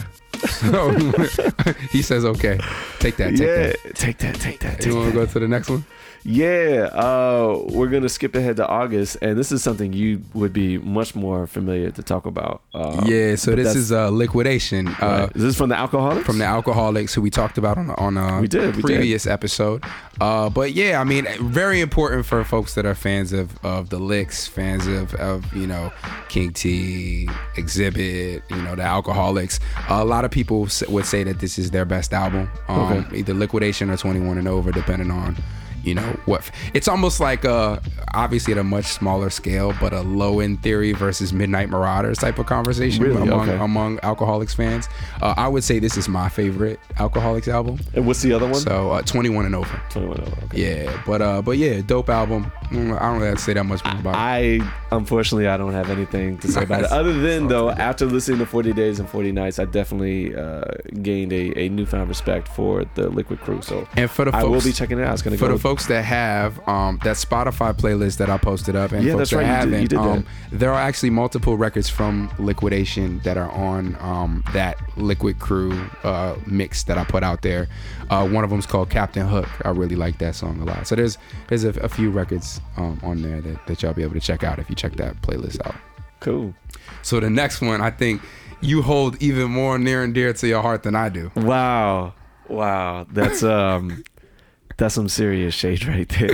So 0.47 0.89
he 1.91 2.01
says, 2.01 2.25
"Okay, 2.25 2.59
take 2.99 3.17
that, 3.17 3.31
take 3.31 3.39
yeah, 3.39 3.67
that." 3.67 3.95
take 3.95 4.17
that, 4.19 4.35
take 4.35 4.59
that, 4.59 4.81
take 4.81 4.85
You 4.85 4.95
want 4.95 5.13
to 5.13 5.19
go 5.19 5.25
to 5.25 5.39
the 5.39 5.47
next 5.47 5.69
one? 5.69 5.85
Yeah, 6.25 6.89
uh, 6.93 7.63
we're 7.69 7.87
gonna 7.89 8.07
skip 8.09 8.33
ahead 8.35 8.55
to 8.57 8.67
August, 8.67 9.17
and 9.21 9.37
this 9.37 9.51
is 9.51 9.61
something 9.61 9.91
you 9.91 10.21
would 10.33 10.53
be 10.53 10.77
much 10.77 11.15
more 11.15 11.47
familiar 11.47 11.91
to 11.91 12.01
talk 12.03 12.25
about. 12.25 12.61
Uh, 12.73 13.03
yeah. 13.05 13.35
So 13.35 13.55
this 13.55 13.75
is 13.75 13.91
uh, 13.91 14.09
Likwidation. 14.09 14.87
Uh, 15.01 15.05
right. 15.27 15.35
is 15.35 15.41
this 15.41 15.57
from 15.57 15.69
the 15.69 15.75
Alkaholiks? 15.75 16.23
from 16.23 16.37
the 16.37 16.45
Alkaholiks 16.45 17.13
who 17.13 17.21
we 17.21 17.29
talked 17.29 17.57
about 17.57 17.77
on 17.77 17.91
on 17.91 18.17
a 18.17 18.39
We 18.41 18.47
did, 18.47 18.75
we 18.75 18.81
did. 18.81 18.85
previous 18.85 19.27
episode. 19.27 19.83
Uh, 20.21 20.49
but 20.49 20.73
yeah, 20.73 21.01
I 21.01 21.03
mean, 21.03 21.27
very 21.41 21.81
important 21.81 22.25
for 22.25 22.43
folks 22.45 22.75
that 22.75 22.85
are 22.85 22.95
fans 22.95 23.33
of 23.33 23.51
of 23.65 23.89
the 23.89 23.99
licks, 23.99 24.47
fans 24.47 24.87
of 24.87 25.13
of 25.15 25.53
you 25.53 25.67
know 25.67 25.91
King 26.29 26.53
T, 26.53 27.27
Exhibit, 27.57 28.43
you 28.49 28.61
know 28.61 28.75
the 28.75 28.83
Alkaholiks. 28.83 29.59
a 29.89 30.05
lot 30.05 30.23
of 30.25 30.31
people 30.31 30.67
would 30.87 31.05
say 31.05 31.23
that 31.23 31.39
this 31.39 31.59
is 31.59 31.71
their 31.71 31.85
best 31.85 32.13
album. 32.13 32.49
Um, 32.69 32.83
Okay. 32.83 33.17
Either 33.19 33.33
Likwidation 33.33 33.89
or 33.91 33.97
Twenty 33.97 34.19
One 34.19 34.37
and 34.37 34.47
Over, 34.47 34.71
depending 34.71 35.09
on. 35.11 35.35
You 35.83 35.95
know 35.95 36.17
what? 36.25 36.49
It's 36.73 36.87
almost 36.87 37.19
like 37.19 37.43
a 37.43 37.81
obviously 38.13 38.53
at 38.53 38.57
a 38.59 38.63
much 38.63 38.85
smaller 38.85 39.29
scale, 39.29 39.73
but 39.81 39.91
a 39.93 40.01
low 40.01 40.39
end 40.39 40.63
theory 40.63 40.93
versus 40.93 41.33
Midnight 41.33 41.69
Marauders 41.69 42.17
type 42.19 42.39
of 42.39 42.45
conversation 42.45 43.03
Really? 43.03 43.21
among 43.21 43.49
Okay. 43.49 43.63
among 43.63 43.97
Alkaholiks 43.97 44.55
fans. 44.55 44.87
Uh, 45.21 45.33
I 45.35 45.47
would 45.47 45.63
say 45.63 45.79
this 45.79 45.97
is 45.97 46.07
my 46.07 46.29
favorite 46.29 46.79
Alkaholiks 46.95 47.47
album. 47.47 47.79
and 47.93 48.07
what's 48.07 48.21
the 48.21 48.31
other 48.33 48.45
one? 48.45 48.55
So 48.55 48.91
uh, 48.91 49.01
21 49.01 49.45
and 49.45 49.55
over. 49.55 49.81
21 49.89 50.21
over. 50.21 50.31
Okay. 50.45 50.85
Yeah, 50.85 51.03
but 51.05 51.21
uh, 51.21 51.41
but 51.41 51.57
yeah, 51.57 51.81
dope 51.81 52.09
album. 52.09 52.51
Mm, 52.73 52.95
I 52.99 53.05
don't 53.05 53.15
really 53.17 53.27
have 53.27 53.37
to 53.37 53.43
say 53.43 53.53
that 53.53 53.63
much 53.65 53.83
more 53.85 53.95
about 53.99 54.15
it. 54.15 54.17
I 54.17 54.73
unfortunately 54.91 55.47
I 55.47 55.57
don't 55.57 55.73
have 55.73 55.89
anything 55.89 56.37
to 56.39 56.51
say 56.51 56.63
about 56.63 56.81
it 56.83 56.91
other 56.91 57.13
than 57.13 57.47
though 57.47 57.69
after 57.71 58.05
listening 58.05 58.39
to 58.39 58.45
40 58.45 58.73
Days 58.73 58.99
and 58.99 59.09
40 59.09 59.31
Nights 59.31 59.57
I 59.59 59.65
definitely 59.65 60.35
uh, 60.35 60.63
gained 61.01 61.33
a, 61.33 61.57
a 61.59 61.69
newfound 61.69 62.09
respect 62.09 62.47
for 62.47 62.85
the 62.95 63.09
Likwit 63.09 63.39
Crew 63.39 63.61
so 63.61 63.87
And 63.95 64.09
for 64.09 64.25
the 64.25 64.35
I 64.35 64.43
will 64.43 64.61
be 64.61 64.71
checking 64.71 64.99
it 64.99 65.03
out 65.05 65.13
it's 65.13 65.21
gonna 65.21 65.37
For 65.37 65.47
go 65.47 65.53
the 65.53 65.59
folks 65.59 65.87
that 65.87 66.03
have 66.03 66.59
um, 66.67 66.99
that 67.03 67.15
Spotify 67.15 67.73
playlist 67.73 68.17
that 68.17 68.29
I 68.29 68.37
posted 68.37 68.75
up, 68.75 68.91
and 68.91 69.03
Yeah, 69.03 69.13
folks 69.13 69.31
that's 69.31 69.33
right, 69.33 69.43
that 69.47 69.67
you 69.67 69.71
did- 69.71 69.71
haven't, 69.71 69.81
you 69.81 69.87
did 69.87 69.99
that. 69.99 70.09
um, 70.09 70.25
there 70.51 70.71
are 70.71 70.79
actually 70.81 71.09
multiple 71.11 71.57
records 71.57 71.89
from 71.89 72.29
Likwidation 72.37 73.21
that 73.23 73.37
are 73.37 73.51
on 73.51 73.95
um, 73.99 74.43
that 74.53 74.77
Likwit 74.97 75.39
Crew 75.39 75.79
uh, 76.03 76.35
mix 76.45 76.83
that 76.83 76.97
I 76.97 77.03
put 77.03 77.23
out 77.23 77.41
there. 77.41 77.67
Uh, 78.09 78.27
one 78.27 78.43
of 78.43 78.49
them 78.49 78.59
is 78.59 78.65
called 78.65 78.89
Captain 78.89 79.27
Hook. 79.27 79.47
I 79.65 79.69
really 79.69 79.95
like 79.95 80.17
that 80.19 80.35
song 80.35 80.61
a 80.61 80.65
lot. 80.65 80.85
So 80.87 80.95
there's 80.95 81.17
there's 81.47 81.63
a, 81.63 81.69
a 81.81 81.89
few 81.89 82.09
records 82.11 82.61
um, 82.77 82.99
on 83.03 83.21
there 83.21 83.41
that, 83.41 83.67
that 83.67 83.81
y'all 83.83 83.93
be 83.93 84.03
able 84.03 84.13
to 84.15 84.19
check 84.19 84.43
out 84.43 84.59
if 84.59 84.69
you 84.69 84.75
check 84.75 84.93
that 84.97 85.21
playlist 85.21 85.65
out. 85.65 85.75
cool 86.19 86.53
So 87.01 87.19
the 87.19 87.29
next 87.29 87.61
one, 87.61 87.81
I 87.81 87.89
think 87.91 88.21
you 88.61 88.81
hold 88.81 89.21
even 89.21 89.51
more 89.51 89.77
near 89.77 90.03
and 90.03 90.13
dear 90.13 90.33
to 90.33 90.47
your 90.47 90.61
heart 90.61 90.83
than 90.83 90.95
I 90.95 91.09
do. 91.09 91.31
wow 91.35 92.13
wow 92.49 93.05
that's 93.11 93.43
um 93.43 94.03
that's 94.77 94.95
some 94.95 95.07
serious 95.09 95.53
shade 95.53 95.85
right 95.85 96.07
there 96.09 96.27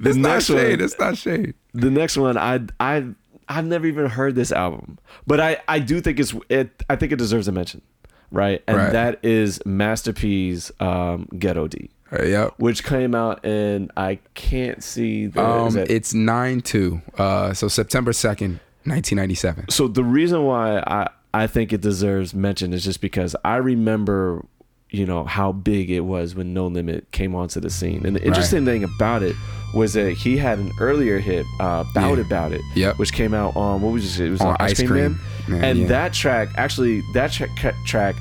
the 0.00 0.10
It's 0.10 0.16
not 0.16 0.28
next 0.34 0.44
shade. 0.46 0.78
one 0.78 0.84
It's 0.84 0.98
not 0.98 1.16
shade. 1.16 1.54
the 1.74 1.90
next 1.90 2.16
one 2.16 2.36
I 2.36 2.60
I 2.78 3.06
I've 3.48 3.64
never 3.66 3.84
even 3.86 4.06
heard 4.06 4.36
this 4.36 4.52
album, 4.52 4.98
but 5.26 5.40
I 5.40 5.58
I 5.66 5.80
do 5.80 6.00
think 6.00 6.20
it's 6.20 6.32
it. 6.48 6.70
I 6.88 6.94
think 6.94 7.10
it 7.10 7.16
deserves 7.16 7.48
a 7.48 7.52
mention, 7.52 7.82
right? 8.30 8.62
And 8.68 8.76
Right. 8.76 8.92
that 8.92 9.24
is 9.24 9.60
Master 9.66 10.12
P's 10.12 10.70
um, 10.78 11.26
Ghetto 11.36 11.66
D. 11.66 11.90
Uh, 12.12 12.24
yep. 12.24 12.54
which 12.56 12.82
came 12.84 13.14
out 13.14 13.44
and 13.46 13.90
I 13.96 14.18
can't 14.34 14.82
see. 14.82 15.26
The, 15.26 15.44
Um, 15.44 15.74
that- 15.74 15.90
it's 15.90 16.12
nine 16.12 16.60
two. 16.60 17.00
Uh, 17.16 17.52
so 17.52 17.68
September 17.68 18.12
second, 18.12 18.60
nineteen 18.84 19.16
ninety 19.16 19.34
seven. 19.36 19.68
so 19.70 19.86
the 19.88 20.04
reason 20.04 20.44
why 20.44 20.78
I 20.86 21.08
I 21.32 21.46
think 21.46 21.72
it 21.72 21.80
deserves 21.80 22.34
mention 22.34 22.72
is 22.72 22.82
just 22.82 23.00
because 23.00 23.36
I 23.44 23.56
remember, 23.56 24.44
you 24.90 25.06
know, 25.06 25.22
how 25.24 25.52
big 25.52 25.88
it 25.90 26.00
was 26.00 26.34
when 26.34 26.52
No 26.52 26.66
Limit 26.66 27.08
came 27.12 27.36
onto 27.36 27.60
the 27.60 27.70
scene, 27.70 28.04
and 28.04 28.16
the 28.16 28.22
interesting 28.24 28.64
thing 28.64 28.82
about 28.82 29.22
it 29.22 29.36
was 29.72 29.92
that 29.92 30.10
he 30.14 30.36
had 30.36 30.58
an 30.58 30.72
earlier 30.80 31.20
hit, 31.20 31.46
uh, 31.60 31.84
"Bout 31.94 32.18
Yeah. 32.18 32.24
About 32.24 32.50
It," 32.50 32.60
Yep. 32.74 32.98
which 32.98 33.12
came 33.12 33.32
out 33.34 33.54
on 33.54 33.80
what 33.82 33.92
was 33.92 34.18
it? 34.18 34.26
It 34.26 34.30
was 34.32 34.40
On 34.40 34.48
on 34.48 34.56
Ice 34.58 34.82
Cream. 34.82 35.20
Man, 35.46 35.60
Man, 35.60 35.64
and 35.64 35.78
yeah. 35.78 35.86
that 35.86 36.12
track 36.12 36.48
actually 36.56 37.02
that 37.14 37.30
tra- 37.30 37.48
track 37.86 38.16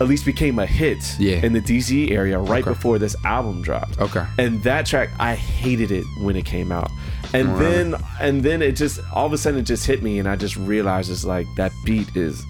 at 0.00 0.06
least 0.08 0.24
became 0.24 0.58
a 0.58 0.66
hit 0.66 1.16
Yeah. 1.18 1.44
in 1.44 1.52
the 1.52 1.60
DC 1.60 2.10
area 2.12 2.38
right 2.38 2.62
Okay. 2.62 2.70
before 2.70 2.98
this 2.98 3.16
album 3.24 3.62
dropped. 3.62 4.00
Okay. 4.00 4.24
And 4.38 4.62
that 4.62 4.86
track, 4.86 5.10
I 5.18 5.34
hated 5.34 5.90
it 5.90 6.04
when 6.20 6.36
it 6.36 6.44
came 6.44 6.70
out. 6.72 6.90
And 7.34 7.58
then 7.58 7.94
and 8.20 8.42
then 8.42 8.62
it 8.62 8.72
just 8.76 9.00
all 9.12 9.26
of 9.26 9.32
a 9.32 9.38
sudden 9.38 9.60
it 9.60 9.64
just 9.64 9.84
hit 9.86 10.02
me 10.02 10.18
and 10.18 10.26
I 10.28 10.36
just 10.36 10.56
realized 10.56 11.10
it's 11.10 11.24
like 11.24 11.46
that 11.56 11.72
beat 11.84 12.16
is 12.16 12.42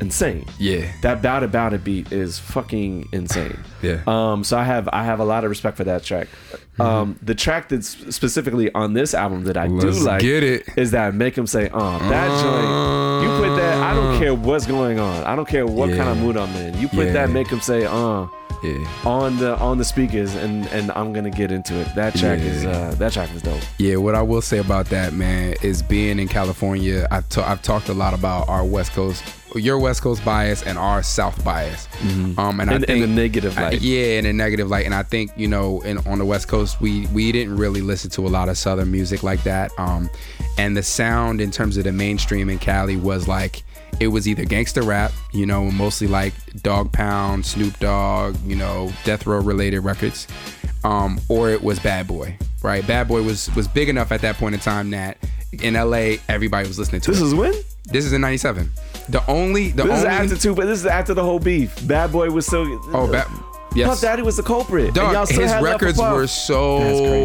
insane. 0.00 0.44
Yeah. 0.58 0.90
That 1.02 1.22
bout 1.22 1.42
about 1.42 1.72
it 1.74 1.82
beat 1.84 2.12
is 2.12 2.38
fucking 2.38 3.08
insane. 3.12 3.58
Yeah. 3.82 4.02
Um 4.06 4.44
so 4.44 4.56
I 4.58 4.64
have 4.64 4.88
I 4.92 5.04
have 5.04 5.20
a 5.20 5.24
lot 5.24 5.44
of 5.44 5.50
respect 5.50 5.76
for 5.76 5.84
that 5.84 6.02
track. 6.04 6.28
Um 6.78 7.18
the 7.22 7.34
track 7.34 7.68
that's 7.68 7.88
specifically 8.14 8.72
on 8.74 8.92
this 8.94 9.14
album 9.14 9.44
that 9.44 9.56
I 9.56 9.66
Let's 9.66 9.98
do 9.98 10.04
like 10.04 10.20
get 10.20 10.42
it. 10.44 10.68
is 10.76 10.92
that 10.92 11.14
make 11.14 11.36
him 11.36 11.46
say, 11.46 11.68
uh, 11.72 11.98
that 12.10 12.28
joint. 12.42 13.24
You 13.24 13.48
put 13.48 13.56
that, 13.56 13.82
I 13.82 13.94
don't 13.94 14.18
care 14.18 14.34
what's 14.34 14.66
going 14.66 14.98
on. 15.00 15.24
I 15.24 15.34
don't 15.34 15.48
care 15.48 15.66
what 15.66 15.90
kind 15.90 16.08
of 16.08 16.18
mood 16.18 16.36
I'm 16.36 16.54
in. 16.56 16.78
You 16.80 16.88
put 16.88 17.06
Yeah. 17.06 17.12
that 17.14 17.30
make 17.30 17.48
him 17.48 17.60
say, 17.60 17.84
uh 17.84 18.26
Yeah. 18.62 18.86
on 19.04 19.36
the 19.38 19.56
on 19.58 19.78
the 19.78 19.84
speakers 19.84 20.34
and 20.34 20.66
and 20.68 20.90
I'm 20.92 21.12
gonna 21.12 21.30
get 21.30 21.52
into 21.52 21.74
it. 21.80 21.94
That 21.94 22.14
track 22.14 22.40
is 22.40 22.64
uh 22.66 22.94
that 22.98 23.12
track 23.12 23.32
is 23.34 23.42
dope. 23.42 23.60
Yeah, 23.78 23.96
what 23.96 24.14
I 24.14 24.22
will 24.22 24.42
say 24.42 24.58
about 24.58 24.86
that, 24.86 25.12
man, 25.12 25.54
is 25.62 25.82
being 25.82 26.18
in 26.18 26.28
California. 26.28 27.06
I've 27.10 27.24
I've 27.38 27.62
talked 27.62 27.88
a 27.88 27.94
lot 27.94 28.14
about 28.14 28.48
our 28.48 28.64
West 28.64 28.92
Coast, 28.92 29.22
your 29.54 29.78
West 29.78 30.02
Coast 30.02 30.24
bias, 30.24 30.62
and 30.64 30.76
our 30.78 31.02
South 31.02 31.42
bias. 31.44 31.86
Um, 32.36 32.60
and 32.60 32.70
I 32.70 32.74
In, 32.76 32.82
think 32.82 33.04
in 33.04 33.10
a 33.10 33.14
negative 33.14 33.56
I- 33.58 33.62
light. 33.70 33.80
yeah, 33.80 34.18
in 34.18 34.26
a 34.26 34.32
negative 34.32 34.68
light. 34.68 34.84
And 34.86 34.94
I 34.94 35.02
think 35.02 35.30
you 35.36 35.48
know, 35.48 35.80
in 35.82 35.98
on 36.06 36.18
the 36.18 36.24
West 36.24 36.48
Coast, 36.48 36.80
we 36.80 37.06
we 37.08 37.30
didn't 37.32 37.56
really 37.56 37.80
listen 37.80 38.10
to 38.12 38.26
a 38.26 38.28
lot 38.28 38.48
of 38.48 38.58
Southern 38.58 38.90
music 38.90 39.22
like 39.22 39.42
that. 39.44 39.70
Um, 39.78 40.10
and 40.58 40.76
the 40.76 40.82
sound 40.82 41.40
in 41.40 41.50
terms 41.52 41.76
of 41.76 41.84
the 41.84 41.92
mainstream 41.92 42.50
in 42.50 42.58
Cali 42.58 42.96
was 42.96 43.28
like 43.28 43.62
it 44.00 44.08
was 44.08 44.28
either 44.28 44.44
gangster 44.44 44.82
rap, 44.82 45.12
you 45.32 45.46
know, 45.46 45.70
mostly 45.70 46.06
like 46.06 46.32
Dog 46.62 46.92
Pound, 46.92 47.44
Snoop 47.44 47.78
Dogg, 47.78 48.36
you 48.44 48.56
know, 48.56 48.92
Death 49.04 49.26
Row 49.26 49.40
related 49.40 49.80
records, 49.80 50.26
um, 50.84 51.20
or 51.28 51.50
it 51.50 51.62
was 51.62 51.78
Bad 51.80 52.06
Boy, 52.06 52.36
right? 52.62 52.86
Bad 52.86 53.08
Boy 53.08 53.22
was 53.22 53.54
was 53.56 53.66
big 53.68 53.88
enough 53.88 54.12
at 54.12 54.20
that 54.22 54.36
point 54.36 54.54
in 54.54 54.60
time 54.60 54.90
that 54.90 55.18
in 55.62 55.74
LA 55.74 56.16
everybody 56.28 56.68
was 56.68 56.78
listening 56.78 57.00
to 57.02 57.10
This 57.10 57.20
it. 57.20 57.24
is 57.24 57.34
when? 57.34 57.52
this 57.86 58.04
is 58.04 58.12
in 58.12 58.20
'97. 58.20 58.70
The 59.08 59.24
only 59.30 59.70
the 59.70 59.84
This 59.84 59.98
is 59.98 60.04
only 60.04 60.08
after 60.16 60.36
two, 60.36 60.54
but 60.54 60.66
this 60.66 60.78
is 60.80 60.86
after 60.86 61.14
the 61.14 61.22
whole 61.24 61.38
beef. 61.38 61.74
Bad 61.88 62.12
Boy 62.12 62.30
was 62.30 62.44
so 62.46 62.64
oh 62.92 63.10
bad 63.10 63.26
yes. 63.74 63.88
Puff 63.88 64.00
Daddy 64.02 64.22
was 64.22 64.36
the 64.36 64.42
culprit. 64.42 64.92
Dog, 64.94 65.12
y'all 65.14 65.26
his 65.26 65.36
had 65.50 65.62
love 65.62 65.78
for 65.80 65.86
records 65.86 65.98
were 65.98 66.26
so 66.26 66.78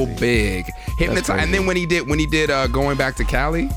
crazy. 0.06 0.16
big. 0.20 0.66
Hypnotize, 0.98 1.26
crazy. 1.26 1.44
and 1.44 1.54
then 1.54 1.66
when 1.66 1.76
he 1.78 1.86
did 1.86 2.08
when 2.08 2.18
he 2.20 2.26
did 2.26 2.50
uh, 2.50 2.68
going 2.68 2.98
back 2.98 3.16
to 3.18 3.26
Cali, 3.26 3.70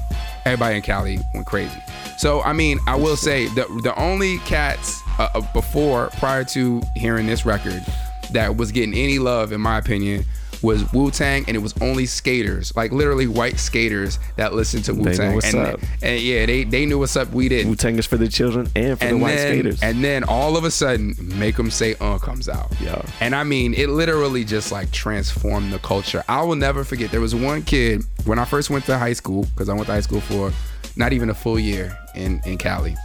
everybody 0.46 0.76
in 0.76 0.82
Cali 0.82 1.18
went 1.34 1.46
crazy. 1.46 1.82
So 2.16 2.40
I 2.42 2.52
mean, 2.52 2.78
I 2.86 2.96
will 2.96 3.16
say 3.16 3.46
the 3.48 3.66
the 3.82 3.94
only 4.00 4.38
cats 4.38 5.02
uh, 5.18 5.28
uh, 5.34 5.40
before 5.52 6.08
prior 6.18 6.44
to 6.44 6.80
hearing 6.94 7.26
this 7.26 7.44
record 7.44 7.84
that 8.30 8.56
was 8.56 8.72
getting 8.72 8.94
any 8.94 9.18
love, 9.18 9.52
in 9.52 9.60
my 9.60 9.78
opinion, 9.78 10.24
was 10.66 10.92
Wu 10.92 11.11
Tang, 11.11 11.44
and 11.49 11.56
it 11.56 11.61
was 11.61 11.73
only 11.80 12.04
skaters, 12.04 12.75
like 12.76 12.92
literally 12.92 13.26
white 13.26 13.58
skaters 13.58 14.18
that 14.37 14.52
listened 14.52 14.85
to 14.87 14.94
Wu 14.94 15.14
Tang, 15.14 15.40
and, 15.44 15.54
up. 15.56 15.80
and 16.02 16.20
yeah, 16.20 16.44
they 16.44 16.64
they 16.64 16.85
knew 16.85 16.99
what's 16.99 17.16
up. 17.16 17.30
We 17.32 17.49
didn't. 17.49 17.70
Wu 17.70 17.76
Tang 17.76 17.99
is 17.99 18.04
for 18.06 18.16
the 18.18 18.28
children 18.28 18.68
and 18.76 18.99
for 18.99 19.04
the 19.06 19.11
And 19.12 19.23
white 19.23 19.37
then, 19.37 19.52
skaters. 19.54 19.82
and 19.82 20.04
then 20.04 20.25
all 20.25 20.56
of 20.56 20.64
a 20.64 20.70
sudden, 20.70 21.14
make 21.38 21.56
them 21.56 21.70
say 21.70 21.94
"uh" 22.00 22.18
comes 22.18 22.48
out. 22.48 22.70
Yeah. 22.81 23.00
And 23.20 23.35
I 23.35 23.44
mean, 23.44 23.72
it 23.74 23.88
literally 23.88 24.44
just 24.44 24.72
like 24.72 24.90
transformed 24.90 25.72
the 25.72 25.79
culture. 25.79 26.22
I 26.29 26.42
will 26.42 26.57
never 26.57 26.85
forget. 26.85 27.11
There 27.11 27.20
was 27.22 27.35
one 27.35 27.62
kid 27.62 28.02
when 28.24 28.38
I 28.38 28.44
first 28.44 28.68
went 28.68 28.85
to 28.87 28.98
high 28.98 29.14
school 29.14 29.44
because 29.55 29.68
I 29.68 29.72
went 29.74 29.87
to 29.87 29.92
high 29.92 30.00
school 30.00 30.20
for 30.20 30.52
not 30.96 31.12
even 31.12 31.31
a 31.31 31.35
full 31.35 31.59
year 31.59 31.96
in 32.14 32.40
in 32.44 32.59
Cali. 32.59 32.96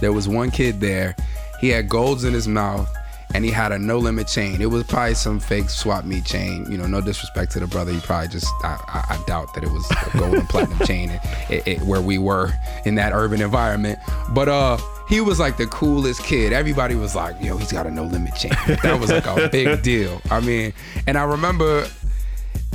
There 0.00 0.12
was 0.12 0.28
one 0.28 0.50
kid 0.50 0.80
there. 0.80 1.16
He 1.60 1.70
had 1.70 1.88
golds 1.88 2.24
in 2.24 2.34
his 2.34 2.46
mouth. 2.46 2.88
And 3.34 3.44
he 3.44 3.50
had 3.50 3.72
a 3.72 3.78
no 3.78 3.98
limit 3.98 4.28
chain. 4.28 4.62
It 4.62 4.70
was 4.70 4.84
probably 4.84 5.14
some 5.14 5.40
fake 5.40 5.68
swap 5.68 6.04
meet 6.04 6.24
chain. 6.24 6.66
You 6.70 6.78
know, 6.78 6.86
no 6.86 7.00
disrespect 7.00 7.52
to 7.52 7.60
the 7.60 7.66
brother. 7.66 7.92
He 7.92 8.00
probably 8.00 8.28
just, 8.28 8.46
I, 8.62 8.78
I, 8.88 9.14
I 9.16 9.24
doubt 9.26 9.52
that 9.54 9.64
it 9.64 9.70
was 9.70 9.90
a 9.90 10.18
gold 10.18 10.34
and 10.34 10.48
platinum 10.48 10.78
chain 10.86 11.10
it, 11.50 11.66
it, 11.66 11.80
where 11.82 12.00
we 12.00 12.18
were 12.18 12.50
in 12.84 12.94
that 12.94 13.12
urban 13.12 13.42
environment. 13.42 13.98
But 14.30 14.48
uh, 14.48 14.78
he 15.08 15.20
was 15.20 15.38
like 15.38 15.56
the 15.56 15.66
coolest 15.66 16.22
kid. 16.22 16.52
Everybody 16.52 16.94
was 16.94 17.14
like, 17.14 17.36
yo, 17.42 17.56
he's 17.56 17.72
got 17.72 17.86
a 17.86 17.90
no 17.90 18.04
limit 18.04 18.34
chain. 18.36 18.52
That 18.82 18.98
was 19.00 19.10
like 19.10 19.26
a 19.26 19.48
big 19.52 19.82
deal. 19.82 20.20
I 20.30 20.40
mean, 20.40 20.72
and 21.06 21.18
I 21.18 21.24
remember 21.24 21.86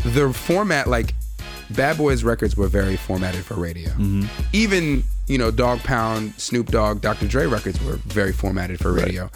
the 0.03 0.33
format, 0.33 0.87
like 0.87 1.13
Bad 1.71 1.97
Boys 1.97 2.23
records 2.23 2.55
were 2.57 2.67
very 2.67 2.97
formatted 2.97 3.43
for 3.45 3.55
radio. 3.55 3.91
Even, 4.53 5.03
you 5.27 5.37
know, 5.37 5.51
Dog 5.51 5.79
Pound, 5.79 6.33
Snoop 6.37 6.67
Dogg, 6.67 7.01
Dr. 7.01 7.27
Dre 7.27 7.45
records 7.45 7.81
were 7.83 7.95
very 8.05 8.33
formatted 8.33 8.79
for 8.79 8.91
radio. 8.91 9.29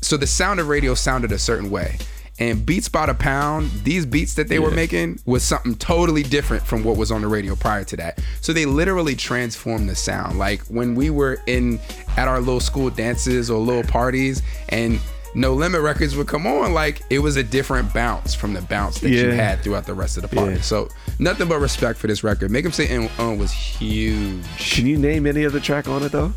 So 0.00 0.16
the 0.16 0.26
sound 0.26 0.60
of 0.60 0.68
radio 0.68 0.94
sounded 0.94 1.32
a 1.32 1.38
certain 1.38 1.70
way. 1.70 1.98
And 2.38 2.64
beats 2.64 2.88
by 2.88 3.04
the 3.04 3.12
pound, 3.12 3.70
these 3.84 4.06
beats 4.06 4.32
that 4.34 4.48
they 4.48 4.58
were 4.58 4.70
making 4.70 5.20
was 5.26 5.42
something 5.42 5.74
totally 5.74 6.22
different 6.22 6.62
from 6.66 6.82
what 6.84 6.96
was 6.96 7.12
on 7.12 7.20
the 7.20 7.28
radio 7.28 7.54
prior 7.54 7.84
to 7.84 7.96
that. 7.98 8.18
So 8.40 8.54
they 8.54 8.64
literally 8.64 9.14
transformed 9.14 9.90
the 9.90 9.94
sound. 9.94 10.38
Like 10.38 10.62
when 10.62 10.94
we 10.94 11.10
were 11.10 11.42
in 11.46 11.78
at 12.16 12.28
our 12.28 12.38
little 12.40 12.60
school 12.60 12.88
dances 12.88 13.50
or 13.50 13.58
little 13.58 13.82
parties 13.82 14.40
and 14.70 14.98
No 15.34 15.52
Limit 15.52 15.82
records 15.82 16.16
would 16.16 16.28
come 16.28 16.46
on, 16.46 16.72
like 16.72 17.02
it 17.10 17.18
was 17.18 17.36
a 17.36 17.42
different 17.42 17.92
bounce 17.92 18.34
from 18.34 18.54
the 18.54 18.62
bounce 18.62 19.00
that 19.00 19.10
you 19.10 19.30
had 19.30 19.60
throughout 19.60 19.84
the 19.84 19.94
rest 19.94 20.16
of 20.16 20.22
the 20.22 20.34
party. 20.34 20.54
Yeah. 20.54 20.60
So 20.62 20.88
nothing 21.18 21.46
but 21.46 21.60
respect 21.60 21.98
for 21.98 22.06
this 22.06 22.24
record. 22.24 22.50
Make 22.50 22.64
him 22.64 22.72
say 22.72 22.88
"and 22.88 23.10
on" 23.18 23.38
was 23.38 23.52
huge. 23.52 24.44
Can 24.74 24.86
you 24.86 24.96
name 24.98 25.26
any 25.26 25.44
other 25.44 25.60
track 25.60 25.88
on 25.88 26.02
it 26.02 26.10
though? 26.10 26.32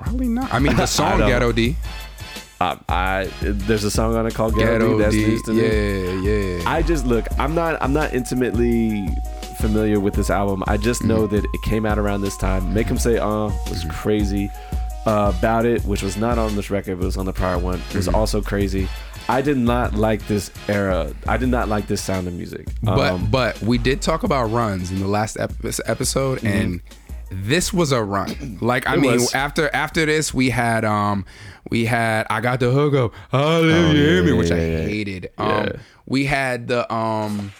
Probably 0.00 0.28
not. 0.28 0.52
I 0.52 0.58
mean, 0.58 0.76
the 0.76 0.86
song 0.98 1.18
don't. 1.18 1.28
Ghetto 1.28 1.52
D. 1.52 1.76
I, 2.60 2.78
I 2.88 3.30
there's 3.40 3.84
a 3.84 3.90
song 3.90 4.14
on 4.16 4.26
it 4.26 4.34
called 4.34 4.54
Ghetto, 4.54 4.98
Ghetto 4.98 4.98
D. 4.98 5.02
That's 5.02 5.14
D. 5.14 5.26
news 5.26 5.42
to 5.44 5.52
me. 5.52 5.62
Yeah, 5.62 6.58
yeah. 6.58 6.70
I 6.70 6.82
just 6.82 7.06
look. 7.06 7.26
I'm 7.38 7.54
not. 7.54 7.82
I'm 7.82 7.92
not 7.92 8.12
intimately 8.12 9.06
familiar 9.60 9.98
with 10.00 10.14
this 10.14 10.30
album. 10.30 10.62
I 10.66 10.76
just 10.76 11.02
know 11.04 11.26
Mm-hmm. 11.26 11.36
that 11.36 11.44
it 11.44 11.62
came 11.62 11.86
out 11.86 11.98
around 11.98 12.20
this 12.22 12.36
time. 12.36 12.72
Make 12.74 12.86
him 12.86 12.98
say 12.98 13.18
"uh" 13.18 13.50
was 13.68 13.84
crazy. 13.90 14.50
Uh, 15.06 15.32
About 15.38 15.64
it, 15.64 15.82
which 15.86 16.02
was 16.02 16.18
not 16.18 16.36
on 16.38 16.54
this 16.56 16.68
record, 16.68 16.98
but 16.98 17.06
was 17.06 17.16
on 17.16 17.24
the 17.24 17.32
prior 17.32 17.58
one, 17.58 17.80
It 17.88 17.94
was 17.96 18.06
Mm-hmm. 18.06 18.14
also 18.16 18.42
crazy. 18.42 18.86
I 19.30 19.40
did 19.40 19.56
not 19.56 19.94
like 19.94 20.26
this 20.26 20.50
era. 20.68 21.14
I 21.26 21.38
did 21.38 21.48
not 21.48 21.68
like 21.70 21.86
this 21.86 22.02
sound 22.02 22.28
of 22.28 22.34
music. 22.34 22.66
But 22.82 23.12
Um, 23.12 23.26
but 23.30 23.58
we 23.62 23.78
did 23.78 24.02
talk 24.02 24.24
about 24.24 24.50
runs 24.50 24.90
in 24.90 24.98
the 25.00 25.06
last 25.08 25.38
ep- 25.40 25.52
episode, 25.86 26.44
and 26.44 26.82
this 27.30 27.72
was 27.72 27.92
a 27.92 28.02
run. 28.02 28.58
Like 28.60 28.86
I. 28.88 28.94
It 28.94 29.00
mean, 29.00 29.12
was. 29.12 29.34
after 29.34 29.70
after 29.74 30.04
this, 30.06 30.34
we 30.34 30.50
had 30.50 30.84
um 30.84 31.24
we 31.70 31.86
had 31.86 32.26
I 32.30 32.40
got 32.40 32.60
the 32.60 32.70
hookup, 32.70 33.12
oh, 33.32 33.62
you 33.62 33.96
hear 33.96 34.22
yeah, 34.24 34.32
which 34.38 34.50
I 34.50 34.56
hated. 34.56 35.30
Um, 35.38 35.70
we 36.06 36.24
had 36.26 36.68
the 36.68 36.92
um 36.92 37.52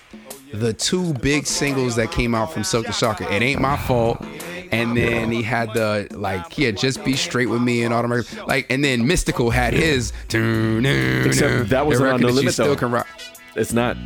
the 0.52 0.72
two 0.72 1.14
big 1.14 1.46
singles 1.46 1.96
that 1.96 2.11
came 2.11 2.35
out 2.35 2.52
from 2.52 2.64
Silk 2.64 2.87
the 2.87 2.92
Shocker. 2.92 3.24
It 3.30 3.42
ain't 3.42 3.61
my 3.61 3.76
fault. 3.76 4.24
And 4.72 4.96
then 4.96 5.33
he 5.33 5.42
had 5.42 5.72
the 5.74 6.06
like, 6.12 6.56
yeah, 6.56 6.70
just 6.70 7.04
be 7.04 7.14
straight 7.14 7.46
with 7.46 7.61
me 7.62 7.83
and 7.83 7.92
all 7.92 8.02
the. 8.06 8.44
Like, 8.46 8.66
and 8.70 8.85
then 8.85 9.02
Mystikal 9.04 9.52
had 9.52 9.74
his. 9.74 10.12
Except 10.26 11.70
that 11.70 11.87
wasn't 11.87 12.11
on 12.11 12.20
that 12.20 12.33
Limit, 12.33 12.52
still 12.52 12.66
though. 12.66 12.76
can 12.76 12.90
rock. 12.92 13.06
it's 13.56 13.72
not. 13.72 13.96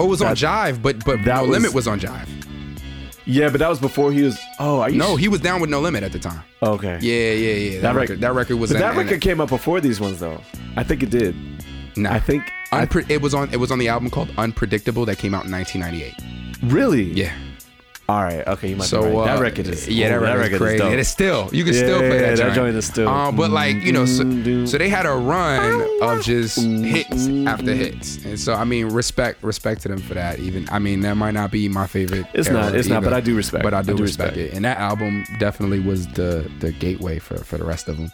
Oh, 0.00 0.06
it 0.06 0.08
was 0.08 0.22
on 0.22 0.34
Jive, 0.34 0.80
but 0.82 1.04
but 1.04 1.18
that 1.24 1.36
No 1.36 1.42
was- 1.42 1.50
Limit 1.50 1.74
was 1.74 1.86
on 1.88 2.00
Jive. 2.00 2.28
Yeah, 3.26 3.48
but 3.48 3.58
that 3.58 3.68
was 3.68 3.78
before 3.80 4.12
he 4.12 4.22
was. 4.22 4.38
Oh, 4.58 4.80
are 4.80 4.90
you? 4.90 4.98
No, 4.98 5.16
he 5.16 5.28
was 5.28 5.40
down 5.40 5.60
with 5.60 5.70
No 5.70 5.80
Limit 5.80 6.02
at 6.02 6.12
the 6.12 6.18
time. 6.18 6.42
okay. 6.62 6.98
Yeah, 7.00 7.32
yeah, 7.32 7.54
yeah. 7.54 7.80
That, 7.80 7.82
That 7.82 7.94
record, 7.94 8.10
rec- 8.10 8.20
that 8.20 8.34
record 8.34 8.56
was 8.56 8.70
But 8.72 8.78
that 8.80 8.96
record 8.96 9.20
came 9.20 9.40
out 9.40 9.48
before 9.48 9.80
these 9.80 10.00
ones, 10.00 10.20
though. 10.20 10.40
I 10.76 10.82
think 10.82 11.02
it 11.02 11.10
did. 11.10 11.34
Nah. 11.96 12.12
I 12.12 12.20
think. 12.20 12.42
I, 12.72 12.84
Unpre- 12.86 13.08
it 13.08 13.22
was 13.22 13.34
on. 13.34 13.52
It 13.52 13.58
was 13.58 13.70
on 13.70 13.78
the 13.78 13.88
album 13.88 14.10
called 14.10 14.30
Unpredictable 14.36 15.04
that 15.06 15.16
came 15.18 15.32
out 15.34 15.44
in 15.46 15.52
1998. 15.52 16.72
really? 16.72 17.04
Yeah. 17.12 17.32
All 18.06 18.22
right. 18.22 18.46
Okay, 18.46 18.68
you 18.68 18.76
might 18.76 18.84
So 18.86 19.00
be 19.02 19.08
right. 19.08 19.16
uh, 19.16 19.24
that 19.36 19.40
record 19.40 19.66
is. 19.66 19.88
yeah, 19.88 20.10
that 20.10 20.18
oh, 20.18 20.36
record, 20.36 20.52
is 20.52 20.58
crazy. 20.58 20.78
dope. 20.78 20.90
and 20.90 21.00
it's 21.00 21.08
still 21.08 21.48
you 21.52 21.64
can 21.64 21.72
Yeah, 21.72 21.80
still 21.80 21.98
play 22.00 22.08
yeah, 22.08 22.20
that. 22.20 22.36
that 22.36 22.42
joint. 22.44 22.54
joint 22.54 22.76
is 22.76 22.84
still- 22.86 23.08
Um, 23.08 23.34
but 23.34 23.50
like 23.50 23.76
you 23.76 23.92
know, 23.92 24.04
so, 24.04 24.24
Mm-hmm. 24.24 24.66
so 24.66 24.76
they 24.76 24.90
had 24.90 25.06
a 25.06 25.12
run 25.12 25.88
of 26.02 26.22
just 26.22 26.60
hits 26.60 27.26
after 27.46 27.72
hits, 27.72 28.22
and 28.26 28.38
so 28.38 28.52
I 28.52 28.64
mean, 28.64 28.88
respect 28.88 29.42
respect 29.42 29.80
to 29.82 29.88
them 29.88 29.98
for 30.00 30.12
that. 30.14 30.38
Even 30.38 30.68
I 30.70 30.78
mean, 30.80 31.00
that 31.00 31.14
might 31.16 31.32
not 31.32 31.50
be 31.50 31.66
my 31.68 31.86
favorite. 31.86 32.26
It's 32.34 32.50
not, 32.50 32.74
it's 32.74 32.88
not, 32.88 33.02
but 33.04 33.14
I 33.14 33.20
do 33.22 33.34
respect. 33.34 33.62
But 33.64 33.72
I 33.72 33.78
I 33.78 33.82
do, 33.82 33.96
do 33.96 34.02
respect, 34.02 34.36
respect. 34.36 34.52
it, 34.52 34.56
and 34.56 34.64
that 34.66 34.76
album 34.78 35.24
definitely 35.38 35.80
was 35.80 36.06
the 36.08 36.50
the 36.60 36.72
gateway 36.72 37.18
for 37.18 37.38
for 37.38 37.56
the 37.56 37.64
rest 37.64 37.88
of 37.88 37.96
them. 37.96 38.10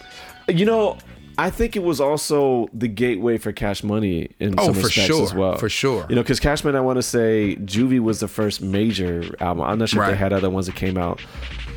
You 0.49 0.67
know, 0.67 0.99
I 1.41 1.51
think 1.51 1.75
it 1.77 1.83
was 1.83 2.01
also 2.01 2.69
the 2.75 2.89
gateway 2.89 3.39
for 3.39 3.51
Cash 3.53 3.83
Money 3.83 4.29
in 4.39 4.55
Oh, 4.59 4.67
some 4.67 4.75
for 4.75 4.81
respects 4.87 5.07
sure, 5.07 5.23
as 5.23 5.35
well. 5.35 5.57
for 5.57 5.69
sure. 5.69 6.07
You 6.09 6.17
know, 6.17 6.23
because 6.23 6.39
Cash 6.41 6.65
Money, 6.65 6.77
I 6.77 6.81
want 6.81 6.99
to 6.99 7.03
say 7.03 7.57
Juvie 7.65 8.01
was 8.01 8.21
the 8.21 8.29
first 8.29 8.61
major 8.61 9.25
album. 9.41 9.65
I'm 9.65 9.79
not 9.79 9.89
sure 9.89 10.03
if 10.05 10.11
they 10.11 10.17
had 10.17 10.33
other 10.33 10.51
ones 10.51 10.67
that 10.67 10.75
came 10.77 10.99
out. 10.99 11.21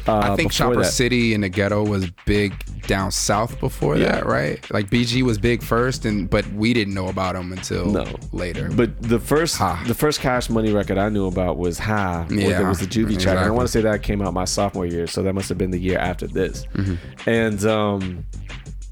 Uh, 0.06 0.18
I 0.18 0.36
think 0.36 0.52
Chopper 0.52 0.76
that. 0.84 0.92
City 0.92 1.34
and 1.34 1.46
the 1.46 1.48
Ghetto 1.50 1.82
was 1.86 2.12
big 2.26 2.54
down 2.88 3.10
south 3.10 3.58
before 3.62 3.96
Yeah. 3.96 4.12
that, 4.12 4.26
right? 4.26 4.60
Like 4.70 4.90
BG 4.90 5.22
was 5.22 5.38
big 5.38 5.64
first, 5.64 6.04
and 6.04 6.30
but 6.30 6.46
we 6.52 6.74
didn't 6.74 6.94
know 6.94 7.08
about 7.08 7.38
him 7.38 7.54
until 7.54 7.86
No. 7.86 8.06
later. 8.34 8.70
But 8.70 9.02
the 9.02 9.18
first, 9.20 9.56
Ha. 9.60 9.82
the 9.88 9.94
first 9.94 10.20
Cash 10.20 10.50
Money 10.50 10.74
record 10.74 10.98
I 10.98 11.08
knew 11.08 11.28
about 11.28 11.58
was 11.58 11.80
Ha. 11.80 12.26
Yeah, 12.30 12.60
it 12.60 12.68
was 12.68 12.80
the 12.80 12.86
Juvie 12.86 13.18
track. 13.18 13.38
And 13.38 13.46
I 13.46 13.50
want 13.52 13.66
to 13.68 13.72
say 13.72 13.80
that 13.80 14.04
came 14.04 14.22
out 14.22 14.34
my 14.34 14.44
sophomore 14.44 14.86
year, 14.86 15.08
so 15.08 15.24
that 15.24 15.32
must 15.32 15.48
have 15.48 15.58
been 15.58 15.72
the 15.72 15.80
year 15.80 15.98
after 16.00 16.28
this. 16.28 16.66
Mm-hmm. 16.76 17.30
And 17.30 17.66
um, 17.66 18.26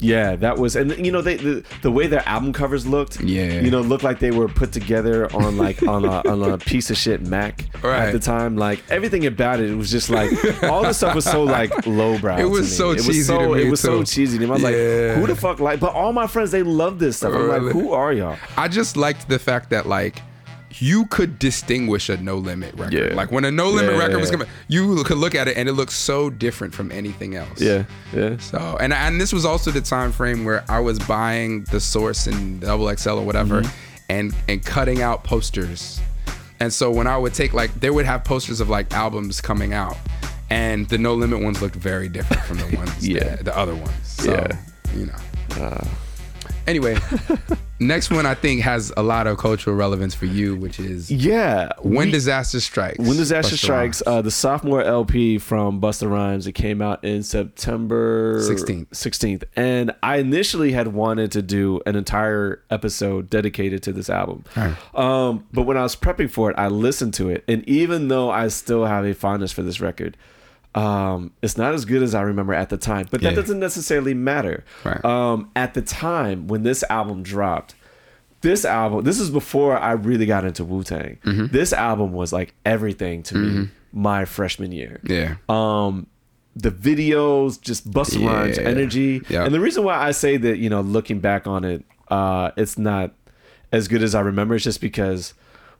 yeah, 0.02 0.36
that 0.36 0.58
was, 0.58 0.74
and 0.76 0.90
you 1.06 1.12
know, 1.12 1.22
they 1.22 1.36
the, 1.36 1.64
the 1.82 1.90
way 1.90 2.06
their 2.08 2.26
album 2.28 2.52
covers 2.52 2.86
looked, 2.86 3.20
Yeah. 3.20 3.60
you 3.60 3.70
know, 3.70 3.80
looked 3.80 4.02
like 4.02 4.18
they 4.18 4.32
were 4.32 4.48
put 4.48 4.72
together 4.72 5.32
on 5.34 5.56
like 5.56 5.82
on 5.94 6.04
a 6.04 6.28
on 6.28 6.42
a 6.42 6.58
piece 6.58 6.90
of 6.90 6.96
shit 6.96 7.22
Mac 7.22 7.64
Right. 7.82 8.06
at 8.08 8.12
the 8.12 8.18
time. 8.18 8.56
Like 8.56 8.82
everything 8.90 9.24
about 9.26 9.60
it, 9.60 9.70
it 9.70 9.74
was 9.76 9.90
just 9.90 10.10
like 10.10 10.30
all 10.64 10.82
the 10.82 10.92
stuff 10.92 11.14
was 11.14 11.24
so 11.24 11.44
like 11.58 11.86
lowbrow. 11.86 12.38
It 12.38 12.44
was 12.50 12.74
so 12.76 12.90
it 12.90 12.96
was 12.96 13.06
cheesy 13.06 13.22
so, 13.22 13.38
to 13.38 13.54
me, 13.54 13.62
It 13.62 13.70
was 13.70 13.80
so 13.80 14.02
cheesy. 14.02 14.38
me. 14.38 14.46
I 14.46 14.48
was 14.50 14.62
Yeah. 14.62 14.68
like, 14.68 15.18
who 15.20 15.26
the 15.28 15.36
fuck 15.36 15.60
like? 15.60 15.78
But 15.80 15.94
all 15.94 16.12
my 16.12 16.26
friends, 16.26 16.50
they 16.50 16.62
love 16.64 16.98
this 16.98 17.18
stuff. 17.18 17.32
I'm 17.34 17.48
like, 17.48 17.72
who 17.72 17.92
are 17.92 18.12
y'all? 18.12 18.36
I 18.56 18.68
just 18.68 18.96
liked 18.96 19.28
the 19.28 19.38
fact 19.38 19.70
that 19.70 19.86
like 19.86 20.20
you 20.82 21.06
could 21.06 21.38
distinguish 21.38 22.08
a 22.08 22.16
no 22.16 22.36
limit 22.36 22.74
record. 22.74 22.92
Yeah. 22.92 23.14
Like 23.14 23.30
when 23.30 23.44
a 23.44 23.50
no 23.50 23.68
limit 23.70 23.92
Yeah. 23.92 23.98
record 24.00 24.20
was 24.20 24.30
coming, 24.30 24.48
you 24.68 25.02
could 25.04 25.16
look 25.18 25.34
at 25.34 25.46
it 25.46 25.56
and 25.56 25.68
it 25.68 25.72
looked 25.74 25.92
so 25.92 26.28
different 26.28 26.74
from 26.74 26.90
anything 26.90 27.36
else. 27.36 27.60
Yeah, 27.60 27.84
yeah. 28.12 28.36
So 28.38 28.76
and 28.80 28.92
and 28.92 29.20
this 29.20 29.32
was 29.32 29.44
also 29.44 29.70
the 29.70 29.80
time 29.80 30.10
frame 30.12 30.44
where 30.44 30.64
I 30.68 30.80
was 30.80 30.98
buying 30.98 31.62
the 31.70 31.80
source 31.80 32.26
and 32.26 32.60
double 32.60 32.88
XL 32.94 33.10
or 33.10 33.24
whatever, 33.24 33.62
Mm-hmm. 33.62 33.72
and 34.10 34.34
and 34.48 34.64
cutting 34.64 35.00
out 35.02 35.22
posters. 35.24 36.00
And 36.58 36.72
so 36.72 36.90
when 36.90 37.06
I 37.06 37.16
would 37.16 37.34
take 37.34 37.52
like 37.54 37.72
they 37.80 37.90
would 37.90 38.06
have 38.06 38.24
posters 38.24 38.60
of 38.60 38.68
like 38.68 38.92
albums 38.92 39.40
coming 39.40 39.72
out, 39.72 39.96
and 40.50 40.88
the 40.88 40.98
No 40.98 41.14
Limit 41.14 41.42
ones 41.42 41.62
looked 41.62 41.76
very 41.76 42.08
different 42.08 42.42
from 42.44 42.58
the 42.58 42.76
ones 42.80 43.06
Yeah. 43.06 43.22
that- 43.36 43.44
the 43.44 43.56
other 43.56 43.74
ones. 43.74 43.94
So 44.02 44.32
Yeah. 44.32 44.56
you 44.96 45.06
know. 45.06 45.86
Anyway, 46.66 46.96
next 47.80 48.10
one 48.10 48.24
I 48.26 48.34
think 48.34 48.60
has 48.62 48.92
a 48.96 49.02
lot 49.02 49.26
of 49.26 49.36
cultural 49.38 49.74
relevance 49.74 50.14
for 50.14 50.26
you, 50.26 50.54
which 50.56 50.78
is 50.78 51.10
Yeah. 51.10 51.72
When 51.80 52.06
we- 52.06 52.12
Disaster 52.12 52.60
Strikes. 52.60 52.98
When 52.98 53.16
Disaster 53.16 53.56
Busta 53.56 53.58
Strikes, 53.58 54.02
uh, 54.06 54.22
the 54.22 54.30
sophomore 54.30 54.82
LP 54.82 55.38
from 55.38 55.80
Busta 55.80 56.08
Rhymes, 56.10 56.46
it 56.46 56.52
came 56.52 56.80
out 56.80 57.02
in 57.04 57.22
September 57.22 58.38
16th. 58.40 58.88
16th. 58.90 59.44
And 59.56 59.92
I 60.02 60.18
initially 60.18 60.72
had 60.72 60.88
wanted 60.88 61.32
to 61.32 61.42
do 61.42 61.80
an 61.86 61.96
entire 61.96 62.62
episode 62.70 63.28
dedicated 63.30 63.82
to 63.84 63.92
this 63.92 64.08
album. 64.08 64.44
Um, 64.94 65.46
but 65.52 65.62
when 65.62 65.76
I 65.76 65.82
was 65.82 65.96
prepping 65.96 66.30
for 66.30 66.50
it, 66.50 66.58
I 66.58 66.68
listened 66.68 67.14
to 67.14 67.28
it. 67.30 67.44
And 67.48 67.68
even 67.68 68.08
though 68.08 68.30
I 68.30 68.48
still 68.48 68.84
have 68.84 69.04
a 69.04 69.14
fondness 69.14 69.52
for 69.52 69.62
this 69.62 69.80
record, 69.80 70.16
um, 70.74 71.32
it's 71.42 71.56
not 71.58 71.74
as 71.74 71.84
good 71.84 72.02
as 72.02 72.14
I 72.14 72.22
remember 72.22 72.54
at 72.54 72.68
the 72.70 72.76
time. 72.78 73.06
But 73.10 73.20
that 73.22 73.30
Yeah. 73.30 73.36
doesn't 73.40 73.60
necessarily 73.60 74.14
matter. 74.14 74.64
Right. 74.84 75.04
Um, 75.04 75.50
at 75.54 75.74
the 75.74 75.82
time 75.82 76.46
when 76.48 76.62
this 76.62 76.82
album 76.88 77.22
dropped, 77.22 77.74
this 78.40 78.64
album 78.64 79.04
this 79.04 79.20
is 79.20 79.30
before 79.30 79.78
i 79.78 79.92
really 79.92 80.26
got 80.26 80.44
into 80.44 80.64
wu-tang 80.64 81.16
Mm-hmm. 81.24 81.46
this 81.52 81.72
album 81.72 82.12
was 82.12 82.32
like 82.32 82.54
everything 82.66 83.22
to 83.22 83.36
me 83.36 83.68
my 83.92 84.24
freshman 84.24 84.72
year 84.72 84.98
Yeah. 85.04 85.36
um 85.48 86.08
the 86.56 86.72
videos 86.72 87.60
just 87.60 87.88
Busta 87.88 88.18
Yeah. 88.20 88.26
Rhymes 88.32 88.58
energy 88.58 89.22
Yeah. 89.28 89.44
and 89.44 89.54
the 89.54 89.60
reason 89.60 89.84
why 89.84 89.96
i 89.96 90.10
say 90.10 90.38
that 90.38 90.58
you 90.58 90.68
know 90.68 90.80
looking 90.80 91.20
back 91.20 91.46
on 91.46 91.62
it 91.64 91.84
uh 92.08 92.50
it's 92.56 92.76
not 92.76 93.12
as 93.70 93.86
good 93.86 94.02
as 94.02 94.12
i 94.12 94.20
remember 94.20 94.56
It's 94.56 94.64
just 94.64 94.80
because 94.80 95.34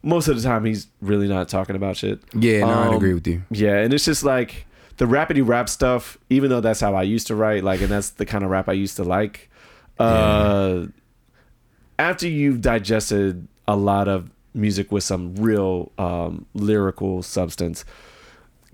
most 0.04 0.28
of 0.28 0.36
the 0.36 0.42
time 0.48 0.64
he's 0.64 0.86
really 1.00 1.26
not 1.26 1.48
talking 1.48 1.74
about 1.74 1.96
shit 1.96 2.20
Yeah, 2.32 2.60
no, 2.60 2.68
I'd 2.68 2.88
Um, 2.90 2.94
agree 2.94 3.14
with 3.14 3.26
you. 3.26 3.42
yeah 3.50 3.78
and 3.78 3.92
it's 3.92 4.04
just 4.04 4.22
like 4.22 4.66
the 4.96 5.04
rapidy 5.04 5.46
rap 5.46 5.68
stuff 5.68 6.18
even 6.30 6.50
though 6.50 6.60
that's 6.60 6.80
how 6.80 6.94
i 6.94 7.02
used 7.02 7.26
to 7.26 7.34
write 7.34 7.64
like 7.64 7.80
and 7.80 7.90
that's 7.90 8.10
the 8.10 8.26
kind 8.26 8.44
of 8.44 8.50
rap 8.50 8.68
i 8.68 8.72
used 8.72 8.96
to 8.96 9.04
like 9.04 9.50
uh 9.98 10.84
after 11.98 12.28
you've 12.28 12.60
digested 12.60 13.46
a 13.68 13.76
lot 13.76 14.08
of 14.08 14.30
music 14.54 14.92
with 14.92 15.04
some 15.04 15.34
real 15.36 15.92
um, 15.98 16.46
lyrical 16.54 17.22
substance, 17.22 17.84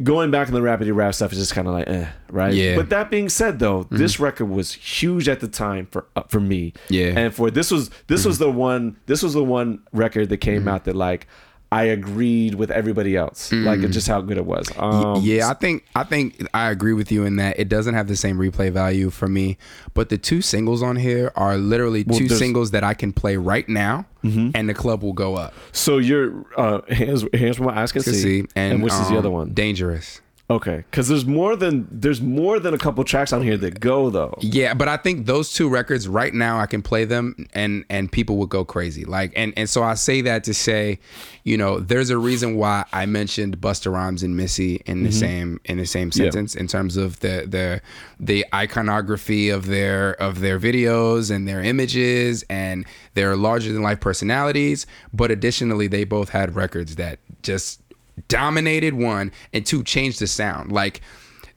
going 0.02 0.31
back 0.31 0.48
in 0.48 0.54
the 0.54 0.61
rapidy 0.61 0.94
rap 0.94 1.14
stuff 1.14 1.33
is 1.33 1.38
just 1.38 1.54
kind 1.54 1.68
of 1.68 1.74
like, 1.74 1.88
eh, 1.88 2.09
right? 2.31 2.54
Yeah. 2.54 2.76
But 2.76 2.90
that 2.90 3.11
being 3.11 3.28
said, 3.28 3.59
though, 3.59 3.85
this 3.90 4.18
record 4.18 4.46
was 4.46 4.72
huge 4.72 5.28
at 5.28 5.40
the 5.40 5.48
time 5.48 5.87
for 5.87 6.07
uh, 6.16 6.22
for 6.28 6.40
me. 6.40 6.72
Yeah. 6.88 7.12
And 7.16 7.35
for 7.35 7.50
this 7.50 7.70
was 7.70 7.90
this 8.07 8.24
was 8.24 8.38
the 8.38 8.50
one 8.50 8.96
this 9.07 9.22
was 9.22 9.35
the 9.35 9.44
one 9.44 9.83
record 9.92 10.28
that 10.31 10.38
came 10.38 10.68
out 10.68 10.85
that 10.85 10.96
like 10.96 11.26
I 11.70 11.85
agreed 11.85 12.54
with 12.54 12.70
everybody 12.70 13.14
else, 13.14 13.52
like 13.52 13.81
just 13.90 14.09
how 14.09 14.22
good 14.22 14.38
it 14.38 14.46
was. 14.46 14.70
Um, 14.78 15.20
yeah, 15.22 15.50
I 15.50 15.54
think 15.54 15.85
I 15.94 16.02
think 16.02 16.46
I 16.54 16.70
agree 16.70 16.94
with 16.94 17.12
you 17.12 17.24
in 17.24 17.37
that 17.37 17.59
it 17.59 17.68
doesn't 17.68 17.92
have 17.94 18.09
the 18.09 18.16
same 18.16 18.38
replay 18.38 18.72
value 18.72 19.11
for 19.11 19.28
me. 19.28 19.59
But 19.92 20.09
the 20.09 20.16
two 20.16 20.40
singles 20.40 20.83
on 20.83 20.96
here 20.96 21.31
are 21.37 21.59
literally 21.59 22.04
two 22.04 22.28
singles 22.28 22.70
that 22.70 22.85
I 22.85 22.94
can 22.94 23.12
play 23.12 23.37
right 23.37 23.68
now, 23.68 24.07
and 24.22 24.68
the 24.68 24.74
club 24.74 25.02
will 25.02 25.12
go 25.12 25.35
up. 25.35 25.52
So 25.72 25.98
you're 25.98 26.46
uh, 26.57 26.81
hands 26.88 27.26
hands 27.35 27.57
from 27.57 27.66
what 27.66 27.76
eyes 27.76 27.92
can 27.92 28.02
see, 28.02 28.12
see, 28.12 28.44
and, 28.57 28.83
which 28.83 28.92
is 28.92 29.09
the 29.09 29.14
um, 29.14 29.18
other 29.18 29.31
one? 29.31 29.52
Dangerous. 29.52 30.22
Okay, 30.50 30.84
because 30.90 31.08
there's 31.08 31.26
more 31.26 31.56
than 31.56 31.87
there's 31.90 32.22
more 32.22 32.58
than 32.58 32.72
a 32.72 32.78
couple 32.78 33.04
tracks 33.04 33.34
on 33.34 33.42
here 33.42 33.58
that 33.58 33.80
go 33.80 34.08
though. 34.08 34.34
Yeah, 34.40 34.72
but 34.72 34.88
I 34.88 34.96
think 34.96 35.26
those 35.26 35.52
two 35.52 35.68
records 35.68 36.08
right 36.08 36.32
now 36.32 36.58
I 36.58 36.64
can 36.64 36.80
play 36.80 37.04
them 37.04 37.46
and 37.52 37.84
and 37.90 38.11
people 38.11 38.38
would 38.38 38.48
go 38.48 38.64
crazy. 38.64 39.04
Like 39.04 39.30
and 39.37 39.52
and 39.58 39.68
so 39.68 39.82
I 39.82 39.92
say 39.92 40.22
that 40.22 40.44
to 40.44 40.54
say, 40.54 41.00
you 41.44 41.58
know, 41.58 41.80
there's 41.80 42.08
a 42.08 42.16
reason 42.16 42.56
why 42.56 42.87
I 42.94 43.04
mentioned 43.04 43.61
Busta 43.61 43.92
Rhymes 43.92 44.22
and 44.22 44.38
Missy 44.38 44.76
in 44.87 45.02
the 45.02 45.11
mm-hmm. 45.11 45.18
same 45.18 45.61
in 45.66 45.76
the 45.76 45.84
same 45.84 46.11
sentence 46.11 46.54
in 46.54 46.66
terms 46.66 46.96
of 46.96 47.20
the 47.20 47.44
the 47.46 47.82
the 48.18 48.46
iconography 48.54 49.50
of 49.50 49.66
their 49.66 50.12
of 50.14 50.40
their 50.40 50.58
videos 50.58 51.30
and 51.30 51.46
their 51.46 51.62
images 51.62 52.42
and 52.48 52.87
their 53.12 53.37
larger 53.37 53.70
than 53.70 53.82
life 53.82 54.00
personalities, 54.00 54.87
but 55.12 55.30
additionally 55.30 55.88
they 55.88 56.04
both 56.04 56.30
had 56.30 56.56
records 56.56 56.96
that 56.96 57.18
just 57.42 57.82
dominated 58.28 58.94
one 58.94 59.33
and 59.52 59.64
two 59.64 59.83
changed 59.85 60.20
the 60.20 60.26
sound. 60.26 60.72
Like 60.72 61.00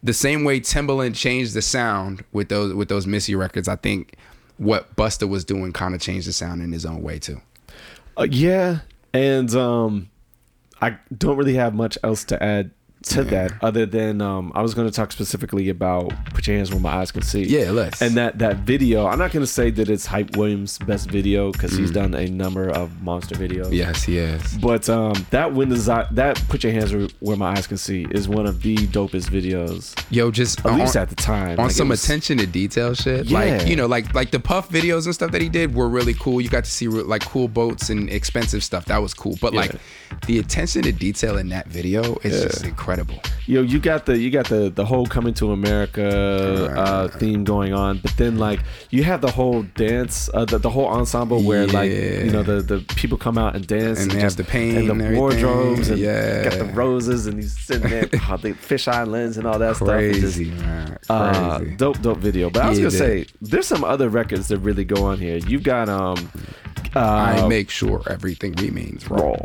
the 0.03 0.13
same 0.13 0.43
way 0.43 0.59
Timbaland 0.59 1.15
changed 1.15 1.53
the 1.53 1.61
sound 1.61 2.23
with 2.31 2.49
those 2.49 2.73
with 2.73 2.89
those 2.89 3.07
Missy 3.07 3.35
records, 3.35 3.67
I 3.67 3.75
think 3.75 4.15
what 4.57 4.95
Busta 4.95 5.27
was 5.27 5.43
doing 5.43 5.73
kind 5.73 5.95
of 5.95 6.01
changed 6.01 6.27
the 6.27 6.33
sound 6.33 6.61
in 6.61 6.71
his 6.71 6.85
own 6.85 7.01
way 7.01 7.19
too. 7.19 7.41
Uh, 8.17 8.27
yeah, 8.29 8.79
and 9.13 9.53
um, 9.55 10.09
I 10.81 10.97
don't 11.17 11.37
really 11.37 11.55
have 11.55 11.73
much 11.73 11.97
else 12.03 12.23
to 12.25 12.41
add 12.43 12.71
to 13.03 13.23
that 13.23 13.51
other 13.61 13.85
than 13.85 14.21
um, 14.21 14.51
I 14.53 14.61
was 14.61 14.73
going 14.73 14.87
to 14.87 14.93
talk 14.93 15.11
specifically 15.11 15.69
about 15.69 16.13
"Put 16.33 16.45
Your 16.47 16.55
Hands 16.57 16.71
Where 16.71 16.79
My 16.79 16.97
Eyes 16.97 17.11
Can 17.11 17.21
See." 17.23 17.43
Yeah, 17.43 17.71
let's. 17.71 18.01
And 18.01 18.15
that 18.15 18.39
that 18.39 18.57
video, 18.57 19.07
I'm 19.07 19.17
not 19.19 19.31
going 19.31 19.43
to 19.43 19.51
say 19.51 19.71
that 19.71 19.89
it's 19.89 20.05
Hype 20.05 20.37
Williams' 20.37 20.77
best 20.77 21.09
video 21.09 21.51
because 21.51 21.75
he's 21.75 21.91
done 21.91 22.13
a 22.13 22.27
number 22.27 22.69
of 22.69 23.01
monster 23.01 23.35
videos. 23.35 23.71
Yes, 23.73 24.07
yes. 24.07 24.57
But 24.61 24.87
um, 24.89 25.25
that 25.31 25.53
when 25.53 25.69
the 25.69 26.07
that 26.11 26.41
"Put 26.47 26.63
Your 26.63 26.73
Hands 26.73 26.93
Where- 27.19 27.35
My 27.37 27.51
Eyes 27.51 27.65
Can 27.67 27.77
See" 27.77 28.05
is 28.11 28.27
one 28.29 28.45
of 28.45 28.61
the 28.61 28.75
dopest 28.77 29.29
videos, 29.29 29.99
Yo, 30.11 30.29
just 30.31 30.63
at 30.65 30.75
least 30.75 30.95
on, 30.95 31.01
at 31.01 31.09
the 31.09 31.15
time. 31.15 31.59
on 31.59 31.65
Like, 31.67 31.71
some 31.71 31.89
was- 31.89 32.03
attention 32.03 32.37
to 32.37 32.45
detail 32.45 32.93
shit. 32.93 33.25
Yeah. 33.25 33.39
Like 33.39 33.67
you 33.67 33.75
know, 33.75 33.87
like 33.87 34.13
like 34.13 34.31
the 34.31 34.39
Puff 34.39 34.69
videos 34.69 35.05
and 35.05 35.13
stuff 35.15 35.31
that 35.31 35.41
he 35.41 35.49
did 35.49 35.73
were 35.73 35.89
really 35.89 36.13
cool. 36.13 36.39
You 36.41 36.49
got 36.49 36.65
to 36.65 36.71
see 36.71 36.87
like 36.87 37.25
cool 37.25 37.47
boats 37.47 37.89
and 37.89 38.09
expensive 38.09 38.63
stuff. 38.63 38.85
That 38.85 38.99
was 39.01 39.13
cool. 39.13 39.37
But 39.41 39.53
like 39.53 39.71
the 40.27 40.39
attention 40.39 40.83
to 40.83 40.91
detail 40.91 41.37
in 41.37 41.49
that 41.49 41.67
video 41.67 42.17
is 42.23 42.43
just 42.43 42.65
incredible. 42.91 43.21
yo 43.47 43.61
you 43.61 43.79
got 43.79 44.05
the 44.05 44.17
you 44.17 44.29
got 44.29 44.47
the 44.47 44.69
the 44.69 44.85
whole 44.85 45.05
coming 45.05 45.33
to 45.33 45.51
america 45.51 46.71
uh 46.77 47.07
theme 47.19 47.43
going 47.43 47.73
on 47.73 47.97
but 47.99 48.15
then 48.17 48.37
like 48.37 48.59
you 48.89 49.03
have 49.03 49.21
the 49.21 49.31
whole 49.31 49.63
dance 49.63 50.29
uh, 50.33 50.45
the, 50.45 50.57
the 50.57 50.69
whole 50.69 50.87
ensemble 50.87 51.41
where 51.43 51.65
like 51.67 51.89
you 51.91 52.29
know 52.29 52.43
the 52.43 52.61
the 52.61 52.79
people 52.95 53.17
come 53.17 53.37
out 53.37 53.55
and 53.55 53.65
dance 53.67 53.99
And 54.01 54.11
they 54.11 54.19
have 54.19 54.35
the 54.35 54.43
paint 54.43 54.77
and 54.77 54.99
the 54.99 55.05
and 55.05 55.17
wardrobes 55.17 55.89
and 55.89 55.99
Yeah. 55.99 56.43
got 56.43 56.59
the 56.59 56.65
roses 56.73 57.27
and 57.27 57.37
he's 57.41 57.57
sitting 57.57 57.89
there 57.89 58.09
oh, 58.29 58.37
the 58.37 58.53
fisheye 58.53 59.07
lens 59.07 59.37
and 59.37 59.47
all 59.47 59.59
that 59.59 59.75
stuff 59.77 59.89
It's 60.01 60.19
just, 60.19 60.35
Crazy, 60.37 60.51
man. 60.51 60.97
uh, 61.09 61.57
Crazy. 61.59 61.75
dope 61.75 62.01
dope 62.01 62.17
video 62.19 62.49
but 62.49 62.63
i 62.63 62.69
was 62.69 62.77
Yeah, 62.79 62.83
gonna 62.85 62.97
say 62.97 63.25
there's 63.41 63.67
some 63.67 63.83
other 63.83 64.09
records 64.09 64.47
that 64.49 64.59
really 64.59 64.85
go 64.85 65.03
on 65.05 65.17
here 65.19 65.37
you've 65.37 65.63
got 65.63 65.89
um 65.89 66.17
uh 66.95 66.99
I 66.99 67.47
make 67.47 67.69
sure 67.69 68.01
everything 68.09 68.53
remains 68.53 69.09
raw. 69.09 69.35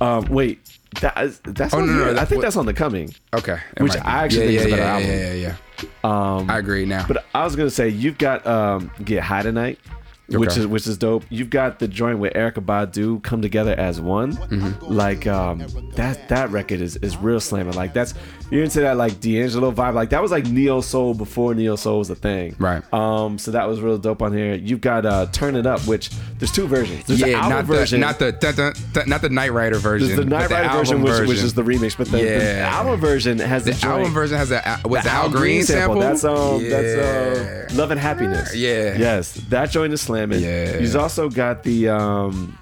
um 0.00 0.26
wait 0.28 0.58
that 1.00 1.16
is, 1.24 1.40
that's 1.44 1.74
Oh, 1.74 1.78
on 1.80 1.86
no, 1.86 1.92
no, 1.92 2.04
that- 2.14 2.18
I 2.18 2.24
think 2.24 2.38
what- 2.38 2.42
that's 2.44 2.56
on 2.56 2.66
the 2.66 2.74
coming 2.74 3.14
Okay. 3.34 3.58
Which. 3.78 3.92
I 3.96 4.24
actually 4.24 4.54
yeah, 4.54 4.60
think 4.60 4.60
is 4.60 4.66
a 4.66 4.70
better 4.70 4.82
yeah, 4.82 4.92
album. 4.94 5.08
Yeah, 5.10 5.32
yeah, 5.32 5.54
yeah. 6.02 6.36
um 6.38 6.50
I 6.50 6.58
agree 6.58 6.84
now. 6.86 7.04
But 7.06 7.24
I 7.34 7.44
was 7.44 7.54
gonna 7.56 7.70
say 7.70 7.88
you've 7.88 8.18
got 8.18 8.46
um 8.46 8.90
Get 9.04 9.22
High 9.22 9.42
Tonight. 9.42 9.78
Which 10.30 10.56
is 10.56 10.66
which 10.66 10.86
is 10.86 10.98
dope. 10.98 11.24
You've 11.30 11.48
got 11.48 11.78
the 11.78 11.88
joint 11.88 12.18
with 12.18 12.34
Erykah 12.34 12.64
Badu 12.64 13.22
come 13.22 13.40
together 13.40 13.74
as 13.78 13.98
one. 14.00 14.34
Mm-hmm. 14.34 14.84
Like 14.84 15.26
um, 15.26 15.64
that 15.94 16.28
that 16.28 16.50
record 16.50 16.80
is 16.82 16.96
is 16.96 17.16
real 17.16 17.40
slamming. 17.40 17.74
Like 17.74 17.94
that's 17.94 18.12
you're 18.50 18.62
into 18.62 18.80
that 18.80 18.96
like 18.96 19.20
D'Angelo 19.20 19.72
vibe. 19.72 19.94
Like 19.94 20.10
that 20.10 20.20
was 20.20 20.30
like 20.30 20.46
neo 20.46 20.80
soul 20.80 21.14
before 21.14 21.54
neo 21.54 21.76
soul 21.76 21.98
was 21.98 22.10
a 22.10 22.14
thing. 22.14 22.56
Right. 22.58 22.82
Um. 22.92 23.38
So 23.38 23.52
that 23.52 23.66
was 23.68 23.80
real 23.80 23.96
dope 23.96 24.20
on 24.20 24.32
here. 24.36 24.54
You've 24.54 24.82
got 24.82 25.06
uh, 25.06 25.26
Turn 25.32 25.56
It 25.56 25.66
Up, 25.66 25.80
which 25.86 26.10
there's 26.38 26.52
two 26.52 26.66
versions. 26.66 27.04
There's 27.06 27.20
the 27.20 27.30
yeah, 27.30 27.36
album 27.38 27.50
not 27.50 27.64
version. 27.64 28.00
the 28.00 28.06
not 28.06 28.18
the 28.18 28.32
dun, 28.32 28.54
dun, 28.54 28.72
dun, 28.92 29.08
not 29.08 29.22
the 29.22 29.30
Knight 29.30 29.52
Rider 29.52 29.78
version. 29.78 30.08
there's 30.08 30.18
the 30.18 30.26
Knight 30.26 30.50
Rider 30.50 30.68
version, 30.68 30.98
album 30.98 31.20
which, 31.20 31.28
which 31.28 31.38
is 31.38 31.54
the 31.54 31.62
remix, 31.62 31.96
but 31.96 32.08
the, 32.08 32.18
the 32.18 32.58
album 32.60 33.00
version 33.00 33.38
has 33.38 33.64
the, 33.64 33.72
the 33.72 33.78
joint- 33.78 33.92
album 33.94 34.12
version 34.12 34.36
has 34.36 34.50
a 34.50 34.80
was 34.84 35.04
the 35.04 35.08
the 35.08 35.14
Al 35.14 35.30
Green 35.30 35.62
sample. 35.62 36.00
That's 36.00 36.24
um, 36.24 36.62
yeah. 36.62 36.68
that's 36.68 37.72
uh, 37.72 37.74
Love 37.76 37.90
and 37.90 38.00
Happiness. 38.00 38.54
Yeah. 38.54 38.96
Yes, 38.98 39.34
that 39.48 39.70
joint 39.70 39.92
is 39.92 40.02
slamming. 40.18 40.40
Yeah. 40.40 40.78
He's 40.78 40.96
also 40.96 41.28
got 41.28 41.62
the 41.62 41.88
um, 41.88 42.58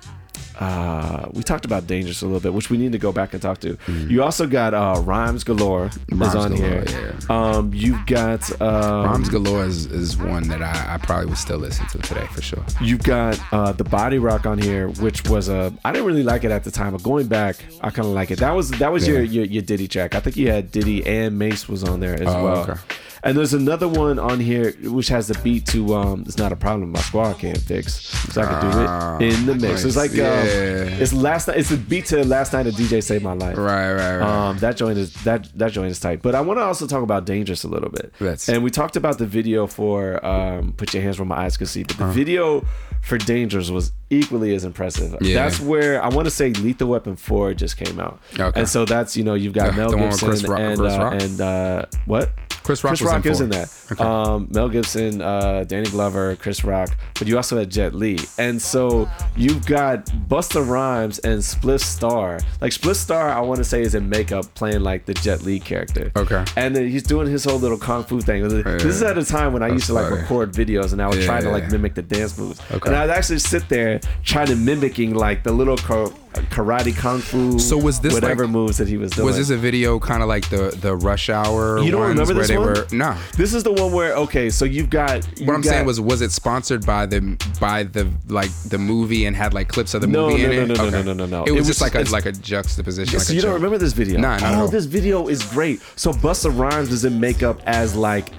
uh, 0.59 1.29
we 1.33 1.43
talked 1.43 1.67
about 1.67 1.87
Dangerous 1.87 2.23
a 2.23 2.25
little 2.25 2.41
bit, 2.41 2.55
which 2.55 2.71
we 2.71 2.79
need 2.79 2.93
to 2.93 2.99
go 2.99 3.13
back 3.13 3.35
and 3.35 3.43
talk 3.43 3.59
to. 3.61 3.77
You 4.09 4.23
also 4.23 4.47
got 4.47 4.73
uh, 4.73 5.01
Rhymes 5.05 5.45
Galore 5.45 5.87
is 5.89 5.95
Mm-hmm. 6.17 6.23
On 6.39 6.55
Galore, 6.55 6.85
here. 6.87 7.15
Um, 7.29 7.73
you've 7.75 8.07
got 8.07 8.51
um, 8.63 9.05
Rhymes 9.05 9.29
Galore 9.29 9.65
is, 9.67 9.85
is 9.87 10.17
one 10.17 10.49
that 10.49 10.63
I, 10.63 10.95
I 10.95 10.99
probably 10.99 11.27
would 11.27 11.37
still 11.37 11.59
listen 11.59 11.87
to 11.89 11.99
today 11.99 12.27
for 12.33 12.41
sure. 12.41 12.65
You've 12.81 13.03
got 13.03 13.39
uh, 13.53 13.73
the 13.73 13.85
body 13.85 14.19
rock 14.19 14.47
on 14.47 14.59
here, 14.59 14.89
which 14.89 15.29
was 15.29 15.51
a 15.51 15.73
I 15.85 15.93
didn't 15.93 16.07
really 16.07 16.23
like 16.23 16.45
it 16.45 16.51
at 16.51 16.65
the 16.65 16.71
time, 16.71 16.93
but 16.93 17.03
going 17.03 17.27
back, 17.27 17.57
I 17.83 17.91
kind 17.91 18.07
of 18.09 18.15
like 18.15 18.31
it. 18.31 18.39
That 18.39 18.53
was 18.53 18.71
that 18.73 18.91
was 18.91 19.07
your, 19.07 19.23
your 19.23 19.45
your 19.45 19.63
Diddy 19.63 19.89
track. 19.89 20.15
I 20.15 20.21
think 20.21 20.37
you 20.39 20.51
had 20.51 20.71
Diddy 20.71 21.07
and 21.07 21.39
Mase 21.39 21.69
was 21.69 21.85
on 21.85 22.01
there 22.01 22.15
as 22.15 22.27
Oh, 22.29 22.45
well. 22.45 22.59
okay. 22.71 22.81
And 23.27 23.37
there's 23.37 23.53
another 23.55 23.89
one 23.89 24.19
on 24.19 24.41
here 24.41 24.73
which 24.83 25.09
has 25.09 25.27
the 25.29 25.39
beat 25.43 25.67
to 25.67 25.95
um 25.95 26.23
"It's 26.27 26.39
Not 26.39 26.53
a 26.53 26.57
Problem" 26.57 26.93
my 26.93 27.01
squad 27.01 27.39
can't 27.39 27.59
fix, 27.59 27.95
so 28.33 28.43
I 28.43 28.47
can 28.47 28.61
do 28.63 28.69
Ah, 28.89 29.17
it 29.19 29.23
in 29.35 29.47
the 29.47 29.55
mix. 29.55 29.85
It's 29.85 29.97
like 29.97 30.13
yeah. 30.15 30.31
um, 30.41 31.03
it's 31.03 31.13
last 31.13 31.49
night. 31.49 31.59
It's 31.59 31.71
a 31.71 31.77
beat 31.77 32.07
to 32.07 32.25
"Last 32.25 32.53
Night" 32.53 32.67
of 32.67 32.75
DJ 32.75 33.03
Saved 33.03 33.25
My 33.25 33.33
Life. 33.35 33.57
Right, 33.59 33.93
right, 33.93 34.19
right. 34.19 34.49
Um, 34.49 34.59
that 34.59 34.77
joint 34.77 34.99
is 34.99 35.13
that 35.25 35.49
that 35.59 35.73
joint 35.73 35.91
is 35.91 36.01
tight. 36.01 36.23
But 36.23 36.35
I 36.35 36.41
want 36.41 36.59
to 36.59 36.63
also 36.65 36.87
talk 36.87 37.03
about 37.03 37.27
Dangerous 37.27 37.65
a 37.65 37.69
little 37.69 37.91
bit. 37.91 38.13
Let's. 38.21 38.49
And 38.49 38.63
we 38.65 38.71
talked 38.71 38.97
about 38.97 39.19
the 39.19 39.27
video 39.27 39.67
for 39.67 40.25
um, 40.25 40.73
"Put 40.77 40.95
Your 40.95 41.03
Hands 41.03 41.19
Where 41.19 41.27
My 41.27 41.39
Eyes 41.45 41.57
Can 41.57 41.67
See," 41.67 41.83
Uh-huh. 41.83 41.95
but 41.99 42.07
the 42.07 42.13
video 42.13 42.65
for 43.03 43.19
Dangerous 43.19 43.71
was 43.71 43.93
equally 44.11 44.55
as 44.55 44.65
impressive. 44.65 45.17
Yeah. 45.21 45.35
That's 45.35 45.61
where 45.61 46.03
I 46.03 46.09
want 46.09 46.27
to 46.27 46.31
say 46.31 46.51
Lethal 46.53 46.89
Weapon 46.89 47.17
Four 47.17 47.55
just 47.55 47.77
came 47.77 47.99
out. 47.99 48.21
Okay. 48.39 48.61
And 48.61 48.69
so 48.69 48.85
that's 48.85 49.17
you 49.17 49.25
know 49.25 49.35
you've 49.35 49.53
got 49.53 49.77
Mel 49.77 49.91
the 49.91 49.97
one 49.97 50.09
with 50.09 50.21
Gibson 50.21 50.29
Chris 50.29 50.45
Rock- 50.45 50.61
and 50.61 50.79
Chris 50.79 50.93
uh, 50.93 51.11
and 51.13 51.41
uh, 51.41 51.87
what? 52.07 52.31
Chris 52.67 52.83
Rock 52.83 52.91
Chris 52.99 53.03
was 53.03 53.11
in 53.11 53.17
Rock 53.17 53.27
is 53.27 53.39
four. 53.39 53.45
in 53.45 53.51
that. 53.51 53.87
Okay. 53.93 54.05
Um, 54.05 54.49
Mel 54.51 54.69
Gibson, 54.69 55.23
uh, 55.23 55.63
Danny 55.69 55.89
Glover, 55.89 56.35
Chris 56.35 56.65
Rock, 56.65 56.97
but 57.17 57.29
you 57.29 57.37
also 57.37 57.57
had 57.57 57.71
Jet 57.71 57.95
Li, 57.95 58.19
and 58.39 58.61
so 58.61 59.09
you've 59.37 59.65
got 59.67 60.07
Busta 60.29 60.67
Rhymes 60.67 61.21
and 61.21 61.41
Spliff 61.41 61.81
Star. 61.81 62.41
Like 62.61 62.73
Spliff 62.73 62.97
Star, 62.97 63.31
I 63.31 63.41
want 63.41 63.59
to 63.59 63.65
say 63.65 63.83
is 63.83 63.95
in 63.95 64.09
makeup 64.09 64.53
playing 64.55 64.81
like 64.81 65.07
the 65.07 65.15
Jet 65.15 65.43
Li 65.43 65.61
character. 65.61 66.11
Okay. 66.17 66.45
And 66.57 66.75
then 66.75 66.89
he's 66.89 67.05
doing 67.05 67.29
his 67.29 67.45
whole 67.45 67.59
little 67.59 67.79
kung 67.79 68.03
fu 68.03 68.21
thing. 68.21 68.43
This 68.49 68.85
is 68.85 69.03
at 69.05 69.17
a 69.17 69.25
time 69.25 69.53
when 69.53 69.63
I 69.63 69.69
used 69.69 69.87
to 69.87 69.93
like 69.93 70.09
funny. 70.09 70.23
record 70.23 70.53
videos, 70.53 70.93
and 70.93 71.01
I 71.01 71.07
was 71.07 71.25
trying 71.25 71.45
to 71.45 71.51
like 71.51 71.71
mimic 71.71 71.95
the 71.95 72.03
dance 72.03 72.37
moves. 72.37 72.61
Okay. 72.73 72.89
And 72.89 72.97
I'd 72.97 73.11
actually 73.11 73.39
sit 73.39 73.69
there 73.69 73.96
trying 74.25 74.47
to 74.49 74.57
mimicking 74.57 75.15
like 75.15 75.43
the 75.43 75.53
little 75.53 75.77
ka- 75.77 76.11
karate 76.51 76.95
kung 76.95 77.19
fu. 77.21 77.59
So 77.59 77.79
was 77.79 78.01
this, 78.01 78.13
whatever 78.13 78.45
like- 78.45 78.53
moves 78.53 78.77
that 78.79 78.89
he 78.89 78.97
was 78.97 79.11
doing? 79.13 79.27
was 79.27 79.37
this 79.37 79.51
a 79.51 79.57
video 79.57 79.99
kind 79.99 80.23
of 80.23 80.29
like 80.29 80.49
the 80.51 80.77
the 80.81 80.95
Rush 80.97 81.29
Hour? 81.31 81.79
You 81.81 81.91
don't 81.91 82.01
ones 82.01 82.11
remember 82.19 82.35
where 82.35 82.43
this 82.43 82.49
they 82.49 82.59
one? 82.59 82.67
were 82.67 82.87
no. 82.93 83.17
This 83.37 83.55
is 83.55 83.63
the 83.63 83.73
one 83.73 83.93
where 83.93 84.15
okay, 84.17 84.51
so 84.51 84.65
you've 84.65 84.91
got 84.91 85.25
What 85.25 85.49
I'm 85.51 85.57
you've 85.57 85.65
saying 85.65 85.87
was, 85.87 86.01
was 86.01 86.21
it 86.23 86.33
sponsored 86.33 86.85
by 86.85 87.07
the 87.07 87.37
by 87.61 87.85
the 87.85 88.11
like 88.29 88.51
the 88.69 88.79
movie 88.79 89.25
and 89.27 89.35
had 89.35 89.55
like 89.55 89.69
clips 89.69 89.95
of 89.95 90.01
the 90.03 90.07
No, 90.07 90.29
movie 90.29 90.43
no, 90.43 90.51
in 90.51 90.57
no, 90.57 90.63
it? 90.63 90.69
no, 90.69 90.75
no, 90.75 90.83
Okay. 90.89 90.91
no, 90.97 91.03
no, 91.03 91.13
no, 91.15 91.27
no. 91.27 91.43
It 91.45 91.49
It 91.49 91.53
was 91.53 91.61
was- 91.61 91.69
just 91.69 91.81
like 91.81 91.95
a 91.95 92.03
like 92.11 92.27
a 92.27 92.33
juxtaposition. 92.33 93.19
so 93.21 93.33
like 93.33 93.35
you 93.37 93.41
don't 93.43 93.55
remember 93.55 93.79
this 93.79 93.93
video? 93.93 94.19
Nah, 94.21 94.35
at 94.35 94.43
oh, 94.43 94.61
all. 94.63 94.69
this 94.69 94.85
video 94.85 95.29
is 95.29 95.43
great. 95.45 95.81
So 95.97 96.13
Busta 96.13 96.57
Rhymes 96.57 96.91
is 96.93 97.05
in 97.05 97.19
makeup 97.21 97.61
as 97.67 97.95
like. 97.97 98.31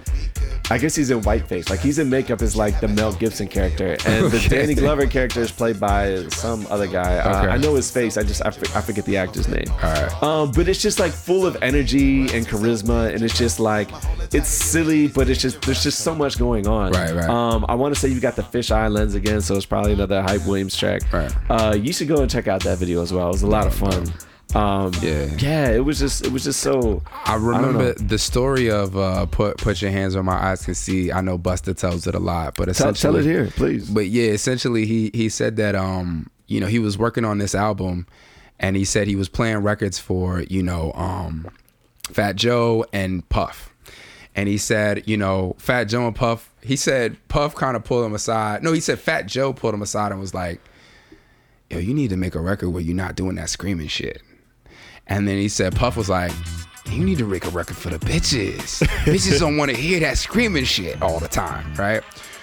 I 0.70 0.78
guess 0.78 0.96
he's 0.96 1.12
in 1.12 1.22
whiteface. 1.22 1.70
Like 1.70 1.80
he's 1.80 1.98
in 1.98 2.10
makeup 2.10 2.42
as 2.42 2.56
like 2.58 2.82
the 2.82 2.90
Mel 2.90 3.14
Gibson 3.14 3.48
character, 3.48 3.96
and 4.06 4.30
the 4.30 4.46
Danny 4.50 4.74
Glover 4.76 5.08
character 5.08 5.40
is 5.42 5.50
played 5.52 5.80
by 5.80 6.28
some 6.28 6.68
other 6.70 6.88
guy. 6.88 7.20
Uh, 7.20 7.38
Okay. 7.38 7.48
I 7.54 7.58
know 7.58 7.76
his 7.76 7.90
face. 7.90 8.18
I 8.18 8.24
just 8.24 8.42
I, 8.44 8.50
I 8.50 8.82
forget 8.82 9.06
the 9.06 9.16
actor's 9.16 9.48
name. 9.48 9.64
All 9.70 9.78
right. 9.94 10.24
Um, 10.24 10.52
but 10.52 10.68
it's 10.68 10.82
just 10.82 11.00
like 11.00 11.12
full 11.14 11.46
of 11.46 11.56
energy 11.62 12.22
and 12.36 12.46
charisma, 12.46 13.14
and 13.14 13.24
it's 13.24 13.38
just 13.38 13.60
like 13.62 13.90
it's 14.34 14.50
silly, 14.50 15.08
but 15.08 15.30
it's 15.30 15.42
just 15.42 15.62
there's 15.62 15.84
just 15.84 16.00
so 16.00 16.14
much 16.14 16.38
going 16.38 16.68
on. 16.68 16.92
Right, 16.92 17.14
right. 17.14 17.30
Um, 17.30 17.66
I 17.70 17.76
want 17.76 17.94
to 17.96 18.00
say 18.00 18.10
you 18.10 18.20
got 18.20 18.36
the 18.36 18.42
fisheye 18.44 18.92
lens 18.92 19.16
again, 19.16 19.40
so 19.40 19.56
it's 19.56 19.66
probably 19.66 19.94
another 19.94 20.22
Hype 20.22 20.46
Williams 20.46 20.76
track. 20.76 21.02
Right. 21.14 21.32
Uh, 21.50 21.76
you 21.80 21.94
should 21.94 22.08
go 22.10 22.22
and 22.22 22.30
check 22.30 22.48
out 22.50 22.62
that 22.64 22.78
video 22.78 23.02
as 23.02 23.14
well. 23.14 23.28
It 23.30 23.34
was 23.34 23.44
a 23.44 23.48
lot 23.48 23.68
of 23.68 23.74
fun. 23.74 24.12
Um, 24.56 24.94
Yeah. 25.02 25.26
yeah, 25.38 25.70
it 25.72 25.84
was 25.84 26.00
just 26.00 26.26
it 26.26 26.32
was 26.32 26.44
just 26.46 26.62
so. 26.62 27.04
I 27.26 27.36
remember 27.36 27.84
know. 27.84 27.94
the 27.94 28.18
story 28.18 28.70
of 28.72 28.96
uh, 28.98 29.26
put 29.26 29.58
put 29.58 29.82
your 29.82 29.92
hands 29.92 30.16
on 30.16 30.26
my 30.26 30.34
eyes 30.36 30.64
can 30.64 30.74
see. 30.74 31.12
I 31.12 31.22
know 31.22 31.38
Busta 31.38 31.76
tells 31.76 32.08
it 32.08 32.16
a 32.16 32.20
lot, 32.20 32.56
but 32.56 32.66
Tell, 32.66 32.72
essentially, 32.90 33.22
tell 33.24 33.30
it 33.30 33.30
here, 33.30 33.52
please. 33.56 33.90
But 33.90 34.08
yeah, 34.08 34.30
essentially 34.32 34.86
he 34.86 35.12
he 35.14 35.28
said 35.30 35.58
that 35.58 35.76
um 35.76 36.30
you 36.48 36.62
know 36.62 36.68
he 36.68 36.80
was 36.80 36.98
working 36.98 37.26
on 37.26 37.40
this 37.40 37.54
album, 37.54 38.08
and 38.60 38.76
he 38.78 38.86
said 38.86 39.08
he 39.08 39.18
was 39.18 39.28
playing 39.28 39.58
records 39.58 40.00
for 40.00 40.42
you 40.44 40.64
know 40.64 40.94
um 40.94 41.50
Fat 42.10 42.38
Joe 42.38 42.86
and 42.94 43.28
Puff, 43.28 43.74
and 44.34 44.48
he 44.48 44.58
said 44.58 45.04
you 45.10 45.18
know 45.18 45.56
Fat 45.60 45.86
Joe 45.86 46.08
and 46.08 46.16
Puff. 46.16 46.50
He 46.64 46.78
said 46.78 47.18
Puff 47.28 47.54
kind 47.54 47.76
of 47.76 47.84
pulled 47.84 48.06
him 48.06 48.16
aside. 48.16 48.64
No, 48.64 48.72
he 48.72 48.80
said 48.80 48.98
Fat 48.98 49.28
Joe 49.28 49.52
pulled 49.52 49.74
him 49.74 49.82
aside 49.82 50.14
and 50.14 50.22
was 50.22 50.34
like, 50.34 50.62
"Yo, 51.70 51.80
you 51.80 51.94
need 51.94 52.12
to 52.12 52.18
make 52.18 52.34
a 52.34 52.42
record 52.42 52.70
where 52.70 52.82
you're 52.82 52.96
not 52.96 53.16
doing 53.16 53.36
that 53.36 53.50
screaming 53.50 53.88
shit." 53.90 54.22
And 55.08 55.28
then 55.28 55.38
he 55.38 55.50
said 55.50 55.76
Puff 55.76 55.98
was 55.98 56.10
like. 56.10 56.32
You 56.90 57.04
need 57.04 57.18
to 57.18 57.28
make 57.28 57.44
a 57.44 57.50
record 57.50 57.76
for 57.76 57.90
the 57.90 58.00
bitches. 58.00 58.82
bitches 59.04 59.40
don't 59.40 59.58
want 59.58 59.70
to 59.72 59.76
hear 59.76 60.00
that 60.00 60.18
screaming 60.18 60.64
shit 60.64 61.02
all 61.02 61.20
the 61.20 61.28
time, 61.28 61.74
right? 61.74 62.02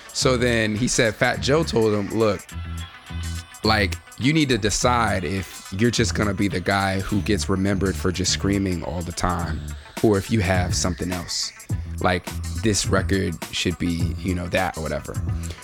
So 0.08 0.36
then 0.36 0.76
he 0.76 0.86
said 0.86 1.14
Fat 1.14 1.40
Joe 1.40 1.64
told 1.64 1.94
him, 1.94 2.10
look, 2.18 2.42
like 3.64 3.94
you 4.18 4.32
need 4.32 4.48
to 4.50 4.58
decide 4.58 5.24
if 5.24 5.72
you're 5.76 5.90
just 5.90 6.14
gonna 6.14 6.34
be 6.34 6.48
the 6.48 6.60
guy 6.60 7.00
who 7.00 7.20
gets 7.22 7.48
remembered 7.48 7.96
for 7.96 8.12
just 8.12 8.32
screaming 8.32 8.84
all 8.84 9.02
the 9.02 9.12
time, 9.12 9.60
or 10.02 10.18
if 10.18 10.30
you 10.30 10.40
have 10.40 10.74
something 10.74 11.10
else. 11.10 11.50
Like 12.00 12.26
this 12.62 12.86
record 12.86 13.34
should 13.50 13.78
be, 13.78 14.14
you 14.18 14.34
know, 14.34 14.46
that 14.48 14.76
or 14.76 14.82
whatever. 14.82 15.14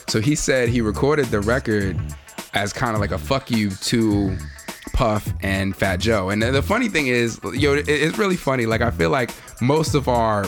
So 0.09 0.21
he 0.21 0.35
said 0.35 0.69
he 0.69 0.81
recorded 0.81 1.27
the 1.27 1.41
record 1.41 2.01
as 2.55 2.73
kind 2.73 2.95
of 2.95 3.01
like 3.01 3.13
a 3.13 3.19
fuck 3.19 3.51
you 3.51 3.71
to 3.71 4.37
Puff 4.93 5.33
and 5.43 5.75
Fat 5.75 6.01
Joe. 6.01 6.31
And 6.31 6.43
the 6.43 6.51
the 6.51 6.63
funny 6.63 6.89
thing 6.89 7.07
is, 7.07 7.41
yo, 7.55 7.75
it's 7.75 8.19
really 8.19 8.37
funny. 8.37 8.67
Like 8.67 8.81
I 8.81 8.91
feel 8.91 9.11
like 9.11 9.31
most 9.61 9.95
of 9.95 10.09
our 10.09 10.47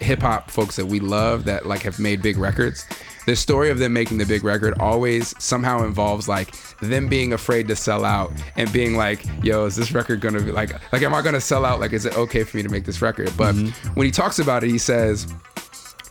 hip 0.00 0.20
hop 0.20 0.50
folks 0.50 0.76
that 0.76 0.86
we 0.86 1.00
love 1.00 1.44
that 1.44 1.66
like 1.66 1.82
have 1.82 1.98
made 1.98 2.22
big 2.22 2.36
records, 2.36 2.84
the 3.26 3.36
story 3.36 3.70
of 3.70 3.78
them 3.78 3.92
making 3.92 4.18
the 4.18 4.26
big 4.26 4.42
record 4.42 4.74
always 4.80 5.34
somehow 5.42 5.84
involves 5.84 6.28
like 6.28 6.54
them 6.80 7.08
being 7.08 7.32
afraid 7.32 7.68
to 7.68 7.76
sell 7.76 8.04
out 8.04 8.32
and 8.56 8.72
being 8.72 8.96
like, 8.96 9.24
yo, 9.42 9.66
is 9.66 9.76
this 9.76 9.92
record 9.92 10.20
gonna 10.20 10.40
be 10.40 10.52
like 10.52 10.72
like 10.92 11.02
am 11.02 11.14
I 11.14 11.22
gonna 11.22 11.40
sell 11.40 11.64
out? 11.64 11.80
Like 11.80 11.92
is 11.92 12.04
it 12.04 12.16
okay 12.16 12.44
for 12.44 12.56
me 12.56 12.62
to 12.62 12.68
make 12.68 12.84
this 12.84 13.00
record? 13.00 13.32
But 13.36 13.54
mm-hmm. 13.54 13.94
when 13.94 14.04
he 14.04 14.10
talks 14.10 14.38
about 14.38 14.64
it, 14.64 14.70
he 14.70 14.78
says 14.78 15.32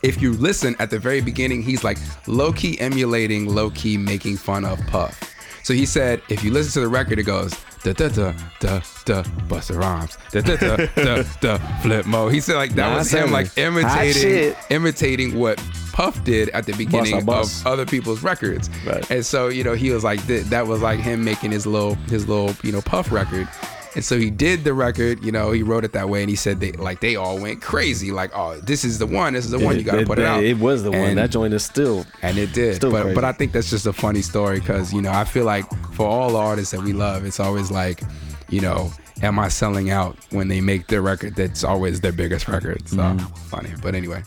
if 0.02 0.20
you 0.20 0.32
listen 0.32 0.74
at 0.78 0.90
the 0.90 0.98
very 0.98 1.20
beginning, 1.20 1.62
he's 1.62 1.84
like 1.84 1.98
low 2.26 2.52
key 2.52 2.78
emulating, 2.80 3.46
low 3.46 3.70
key 3.70 3.96
making 3.96 4.36
fun 4.36 4.64
of 4.64 4.84
Puff. 4.86 5.28
So 5.62 5.74
he 5.74 5.86
said, 5.86 6.20
if 6.28 6.42
you 6.42 6.50
listen 6.50 6.72
to 6.72 6.80
the 6.80 6.88
record, 6.88 7.20
it 7.20 7.22
goes 7.22 7.54
da 7.84 7.92
da 7.92 8.08
da 8.08 8.32
da 8.60 8.80
da 9.04 9.22
Busta 9.48 9.76
Rhymes, 9.76 10.16
da 10.30 10.40
da 10.40 10.56
da 10.56 10.76
da 10.94 11.22
da 11.40 11.58
Flip 11.82 12.06
Mo. 12.06 12.28
He 12.28 12.40
said 12.40 12.56
like 12.56 12.74
that 12.74 12.90
Nah, 12.90 12.96
was 12.98 13.10
him 13.10 13.30
like 13.32 13.56
imitating 13.58 14.54
imitating 14.70 15.38
what 15.38 15.60
Puff 15.92 16.22
did 16.24 16.48
at 16.50 16.64
the 16.66 16.72
beginning 16.74 17.24
Bus. 17.24 17.60
of 17.60 17.66
other 17.66 17.84
people's 17.84 18.22
records. 18.22 18.70
Right. 18.86 19.08
And 19.10 19.26
so 19.26 19.48
you 19.48 19.64
know 19.64 19.74
he 19.74 19.90
was 19.90 20.04
like 20.04 20.24
th- 20.26 20.44
that 20.44 20.66
was 20.66 20.80
like 20.80 21.00
him 21.00 21.24
making 21.24 21.50
his 21.50 21.66
little 21.66 21.94
his 22.08 22.28
little 22.28 22.54
you 22.62 22.72
know 22.72 22.80
Puff 22.82 23.10
record. 23.12 23.48
And 23.94 24.04
so 24.04 24.18
he 24.18 24.30
did 24.30 24.64
the 24.64 24.72
record, 24.72 25.22
you 25.22 25.32
know, 25.32 25.50
he 25.52 25.62
wrote 25.62 25.84
it 25.84 25.92
that 25.92 26.08
way, 26.08 26.22
and 26.22 26.30
he 26.30 26.36
said 26.36 26.60
they 26.60 26.72
like 26.72 27.00
they 27.00 27.16
all 27.16 27.38
went 27.38 27.60
crazy, 27.60 28.10
like, 28.10 28.30
oh, 28.34 28.58
this 28.60 28.84
is 28.84 28.98
the 28.98 29.06
one, 29.06 29.34
this 29.34 29.44
is 29.44 29.50
the 29.50 29.58
one, 29.58 29.76
you 29.76 29.82
gotta 29.84 30.06
put 30.06 30.18
it 30.18 30.24
out. 30.24 30.42
It 30.42 30.58
was 30.58 30.82
the 30.82 30.90
one. 30.90 31.14
That 31.16 31.30
joint 31.30 31.52
is 31.54 31.64
still. 31.64 32.06
and 32.22 32.38
it 32.38 32.52
did. 32.54 32.76
Still 32.76 32.90
but 32.90 33.02
crazy. 33.02 33.14
but 33.14 33.24
I 33.24 33.32
think 33.32 33.52
that's 33.52 33.68
just 33.70 33.86
a 33.86 33.92
funny 33.92 34.22
story 34.22 34.60
because 34.60 34.92
you 34.92 35.02
know 35.02 35.12
I 35.12 35.24
feel 35.24 35.44
like 35.44 35.64
for 35.92 36.06
all 36.06 36.30
the 36.30 36.38
artists 36.38 36.72
that 36.72 36.82
we 36.82 36.92
love, 36.92 37.24
it's 37.26 37.38
always 37.40 37.70
like, 37.70 38.00
you 38.48 38.60
know, 38.62 38.90
am 39.22 39.38
I 39.38 39.48
selling 39.48 39.90
out 39.90 40.16
when 40.30 40.48
they 40.48 40.60
make 40.62 40.86
their 40.86 41.02
record? 41.02 41.36
That's 41.36 41.62
always 41.62 42.00
their 42.00 42.12
biggest 42.12 42.48
record. 42.48 42.88
So 42.88 42.96
Mm-hmm. 42.96 43.26
funny. 43.48 43.70
But 43.82 43.94
anyway, 43.94 44.22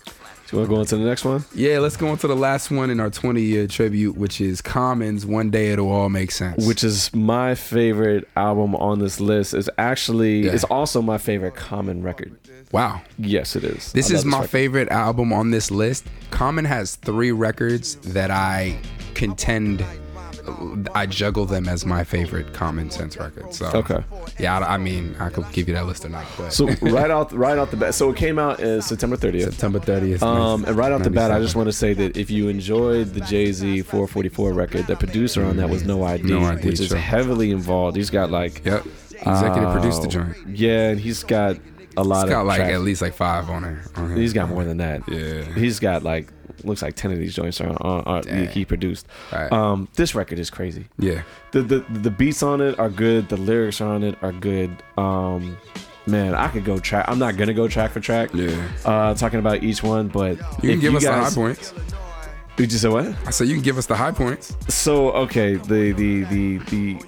Do 0.47 0.57
you 0.57 0.59
want 0.59 0.69
to 0.69 0.75
go 0.75 0.81
into 0.81 0.97
the 0.97 1.03
next 1.05 1.25
one? 1.25 1.43
yeah, 1.55 1.79
let's 1.79 1.97
go 1.97 2.07
on 2.09 2.17
to 2.19 2.27
the 2.27 2.35
last 2.35 2.69
one 2.69 2.89
in 2.91 2.99
our 2.99 3.09
20 3.09 3.41
year 3.41 3.65
tribute, 3.67 4.15
which 4.15 4.39
is 4.39 4.61
Common's 4.61 5.25
"One 5.25 5.49
Day 5.49 5.71
It'll 5.71 5.91
All 5.91 6.09
Make 6.09 6.31
Sense." 6.31 6.65
Which 6.67 6.83
is 6.83 7.13
my 7.15 7.55
favorite 7.55 8.27
album 8.35 8.75
on 8.75 8.99
this 8.99 9.19
list. 9.19 9.53
Is 9.55 9.69
actually 9.79 10.41
Yeah. 10.45 10.51
it's 10.51 10.63
also 10.65 11.01
my 11.01 11.17
favorite 11.17 11.55
Common 11.55 12.03
record. 12.03 12.35
wow. 12.71 13.01
Yes, 13.17 13.55
it 13.55 13.63
is. 13.63 13.91
This 13.93 14.11
I 14.11 14.15
is 14.15 14.25
my 14.25 14.37
record. 14.39 14.49
favorite 14.51 14.89
album 14.89 15.33
on 15.33 15.49
this 15.51 15.71
list. 15.71 16.05
Common 16.29 16.65
has 16.65 16.95
three 16.95 17.31
records 17.31 17.95
that 18.13 18.29
I 18.29 18.77
contend. 19.15 19.83
I 20.93 21.05
juggle 21.05 21.45
them 21.45 21.67
as 21.67 21.85
my 21.85 22.03
favorite 22.03 22.53
Common 22.53 22.91
Sense 22.91 23.17
record. 23.17 23.53
So 23.53 23.65
Okay. 23.73 24.03
yeah, 24.39 24.59
I, 24.59 24.75
I 24.75 24.77
mean, 24.77 25.15
I 25.19 25.29
could 25.29 25.45
give 25.51 25.67
you 25.67 25.73
that 25.75 25.85
list 25.85 26.05
or 26.05 26.09
not. 26.09 26.25
But 26.37 26.51
So 26.53 26.67
right 26.81 27.09
out 27.11 27.31
right 27.31 27.57
out 27.57 27.71
the 27.71 27.77
bat. 27.77 27.93
So 27.95 28.09
it 28.11 28.15
came 28.17 28.37
out 28.39 28.59
uh, 28.59 28.81
September 28.81 29.17
30th. 29.17 29.43
September 29.45 29.79
30th. 29.79 30.21
Um, 30.21 30.65
and 30.65 30.75
right 30.77 30.91
out 30.91 31.03
the 31.03 31.09
bat, 31.09 31.31
I 31.31 31.39
just 31.39 31.55
want 31.55 31.67
to 31.67 31.73
say 31.73 31.93
that 31.93 32.15
if 32.17 32.29
you 32.29 32.47
enjoyed 32.47 33.13
the 33.13 33.21
Jay 33.21 33.51
Z 33.51 33.81
444 33.83 34.53
record, 34.53 34.87
the 34.87 34.95
producer 34.95 35.43
on 35.45 35.57
that 35.57 35.69
was 35.69 35.83
No 35.83 36.03
ID, 36.03 36.23
No 36.29 36.43
ID, 36.43 36.67
which 36.67 36.79
is 36.79 36.87
sure. 36.89 36.97
heavily 36.97 37.51
involved. 37.51 37.97
He's 37.97 38.09
got 38.09 38.31
like 38.31 38.63
Yep. 38.65 38.85
Executive 39.21 39.71
produced 39.71 40.01
the 40.01 40.07
uh, 40.07 40.11
joint. 40.11 40.37
Yeah, 40.49 40.89
and 40.89 40.99
he's 40.99 41.23
got 41.23 41.57
a 41.97 42.03
lot 42.03 42.23
It's 42.25 42.31
got 42.31 42.41
of 42.41 42.47
like 42.47 42.57
tracks. 42.57 42.73
at 42.73 42.81
least 42.81 43.01
like 43.01 43.13
five 43.13 43.49
on 43.49 43.63
it. 43.63 44.17
He's 44.17 44.33
got 44.33 44.49
more 44.49 44.63
than 44.65 44.77
that. 44.77 45.01
Yeah. 45.07 45.43
He's 45.53 45.79
got 45.79 46.03
like 46.03 46.27
looks 46.65 46.81
like 46.81 46.95
ten 46.95 47.11
of 47.11 47.19
these 47.19 47.35
joints 47.35 47.61
are, 47.61 47.75
are, 47.81 48.07
are 48.07 48.23
he 48.47 48.65
produced. 48.65 49.07
Right. 49.31 49.51
Um, 49.51 49.87
this 49.95 50.15
record 50.15 50.39
is 50.39 50.49
crazy. 50.49 50.85
Yeah. 50.97 51.23
The, 51.51 51.61
the 51.61 51.79
the 51.89 52.11
beats 52.11 52.43
on 52.43 52.61
it 52.61 52.77
are 52.79 52.89
good. 52.89 53.29
The 53.29 53.37
lyrics 53.37 53.81
on 53.81 54.03
it 54.03 54.17
are 54.21 54.31
good. 54.31 54.71
Um, 54.97 55.57
man, 56.05 56.35
I 56.35 56.47
could 56.49 56.65
go 56.65 56.77
track. 56.79 57.05
I'm 57.07 57.19
not 57.19 57.37
gonna 57.37 57.53
go 57.53 57.67
track 57.67 57.91
for 57.91 57.99
track. 57.99 58.29
Yeah. 58.33 58.67
Uh, 58.83 59.13
talking 59.13 59.39
about 59.39 59.63
each 59.63 59.83
one, 59.83 60.07
but 60.07 60.37
You 60.63 60.71
can 60.71 60.79
give 60.79 60.95
us 60.95 61.03
guys, 61.03 61.33
the 61.33 61.41
high 61.41 61.47
points. 61.47 61.73
Did 62.55 62.63
You 62.63 62.67
just 62.67 62.81
said 62.83 62.91
what? 62.91 63.05
I 63.25 63.31
said 63.31 63.47
you 63.47 63.53
can 63.55 63.63
give 63.63 63.77
us 63.77 63.85
the 63.85 63.95
high 63.95 64.11
points. 64.11 64.55
So 64.69 65.11
okay, 65.11 65.55
the 65.55 65.91
the 65.91 66.23
the 66.23 66.57
the 66.69 67.01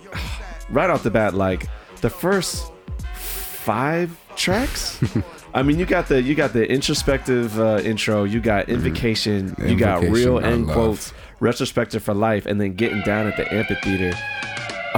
right 0.70 0.90
off 0.90 1.04
the 1.04 1.12
bat, 1.12 1.34
like 1.34 1.68
the 2.02 2.10
first 2.10 2.72
five 3.14 4.18
tracks. 4.36 5.00
I 5.58 5.64
mean, 5.64 5.80
you 5.80 5.88
got 5.88 6.08
the 6.08 6.22
you 6.22 6.36
got 6.36 6.54
the 6.54 6.72
introspective 6.72 7.60
uh, 7.60 7.82
intro, 7.84 8.26
you 8.26 8.40
got 8.40 8.70
invocation, 8.70 9.56
you 9.66 9.76
got 9.76 10.04
real 10.04 10.38
end 10.38 10.68
quotes, 10.68 11.14
retrospective 11.40 12.04
for 12.04 12.14
life, 12.14 12.46
and 12.46 12.62
then 12.62 12.76
getting 12.76 13.02
down 13.02 13.26
at 13.26 13.38
the 13.38 13.52
amphitheater. 13.52 14.16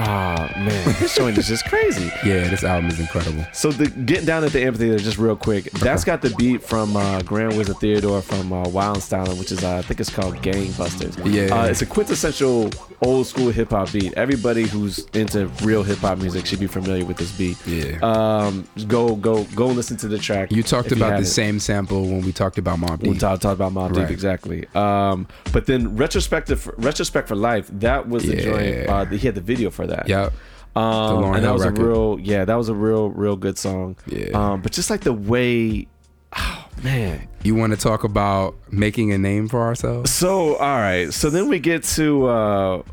Ah 0.02 0.50
man, 0.56 0.96
this 1.00 1.16
joint 1.16 1.38
is 1.38 1.48
just 1.48 1.66
crazy. 1.66 2.06
Yeah, 2.26 2.48
this 2.48 2.64
album 2.64 2.90
is 2.90 3.00
incredible. 3.00 3.46
So 3.52 3.72
the 3.72 3.88
getting 3.90 4.26
down 4.26 4.44
at 4.44 4.52
the 4.52 4.64
amphitheater, 4.64 4.98
just 5.00 5.18
real 5.18 5.36
quick. 5.36 5.66
That's 5.74 6.04
got 6.04 6.22
the 6.22 6.30
beat 6.32 6.64
from 6.64 6.96
uh, 6.96 7.22
Grand 7.24 7.58
Wizard 7.58 7.78
Theodore 7.78 8.22
from 8.22 8.54
uh, 8.54 8.64
Wild 8.70 9.02
Style, 9.04 9.36
which 9.36 9.52
is 9.52 9.64
uh, 9.64 9.78
I 9.78 9.82
think 9.82 10.00
it's 10.00 10.10
called 10.10 10.36
Gangbusters. 10.38 11.18
Yeah. 11.32 11.54
uh, 11.56 11.66
it's 11.66 11.82
a 11.82 11.86
quintessential 11.86 12.70
old 13.02 13.28
school 13.28 13.50
hip 13.52 13.72
hop 13.72 13.92
beat. 13.92 14.14
Everybody 14.14 14.64
who's 14.64 15.00
into 15.14 15.48
real 15.64 15.84
hip 15.84 15.98
hop 16.00 16.18
music 16.20 16.46
should 16.46 16.60
be 16.60 16.68
familiar 16.68 17.04
with 17.06 17.18
this 17.18 17.32
beat. 17.38 17.58
Yeah. 17.68 17.98
Um, 18.02 18.68
go 18.88 19.16
go 19.16 19.44
go 19.56 19.68
listen 19.68 19.98
to 19.98 20.08
the 20.08 20.18
track. 20.18 20.52
You 20.52 20.64
talked 20.64 20.92
about 20.92 21.00
the 21.08 21.12
haven't. 21.16 21.26
same 21.26 21.60
sample 21.60 22.04
when 22.04 22.22
we 22.22 22.32
talked 22.32 22.58
about 22.58 22.80
Mob 22.80 23.02
We 23.02 23.10
Deep. 23.12 23.20
talked, 23.20 23.42
talked 23.42 23.56
about 23.60 23.74
Mobb 23.74 23.96
Deep 23.96 24.10
exactly. 24.10 24.66
Um, 24.76 25.28
but 25.52 25.66
then 25.66 25.96
retrospective 25.98 26.70
retrospect 26.78 27.28
for 27.28 27.36
life. 27.36 27.68
That 27.74 28.08
was 28.08 28.24
the 28.24 28.36
Yeah. 28.38 28.44
joint. 28.44 28.90
Uh, 28.90 29.06
he 29.06 29.26
had 29.26 29.36
the 29.36 29.42
video 29.42 29.70
for 29.70 29.88
that. 29.90 30.08
Yep. 30.08 30.34
Um, 30.76 31.24
and 31.36 31.44
that 31.44 31.52
was 31.52 31.66
record. 31.66 31.80
a 31.82 31.84
real, 31.86 32.20
yeah, 32.22 32.46
that 32.46 32.56
was 32.56 32.70
a 32.70 32.74
real, 32.76 33.10
real 33.10 33.36
good 33.36 33.58
song. 33.58 33.96
Yeah. 34.08 34.30
Um, 34.34 34.62
but 34.62 34.72
just 34.72 34.90
like 34.90 35.02
the 35.02 35.14
way, 35.14 35.88
oh 36.36 36.68
man. 36.84 37.28
You 37.44 37.56
want 37.56 37.74
to 37.74 37.78
talk 37.78 38.04
about 38.04 38.56
making 38.72 39.12
a 39.12 39.18
name 39.18 39.48
for 39.50 39.62
ourselves? 39.62 40.12
So 40.12 40.56
all 40.56 40.78
right, 40.78 41.12
so 41.12 41.30
then 41.30 41.48
we 41.50 41.60
get 41.60 41.84
to, 41.96 42.28
uh, 42.28 42.84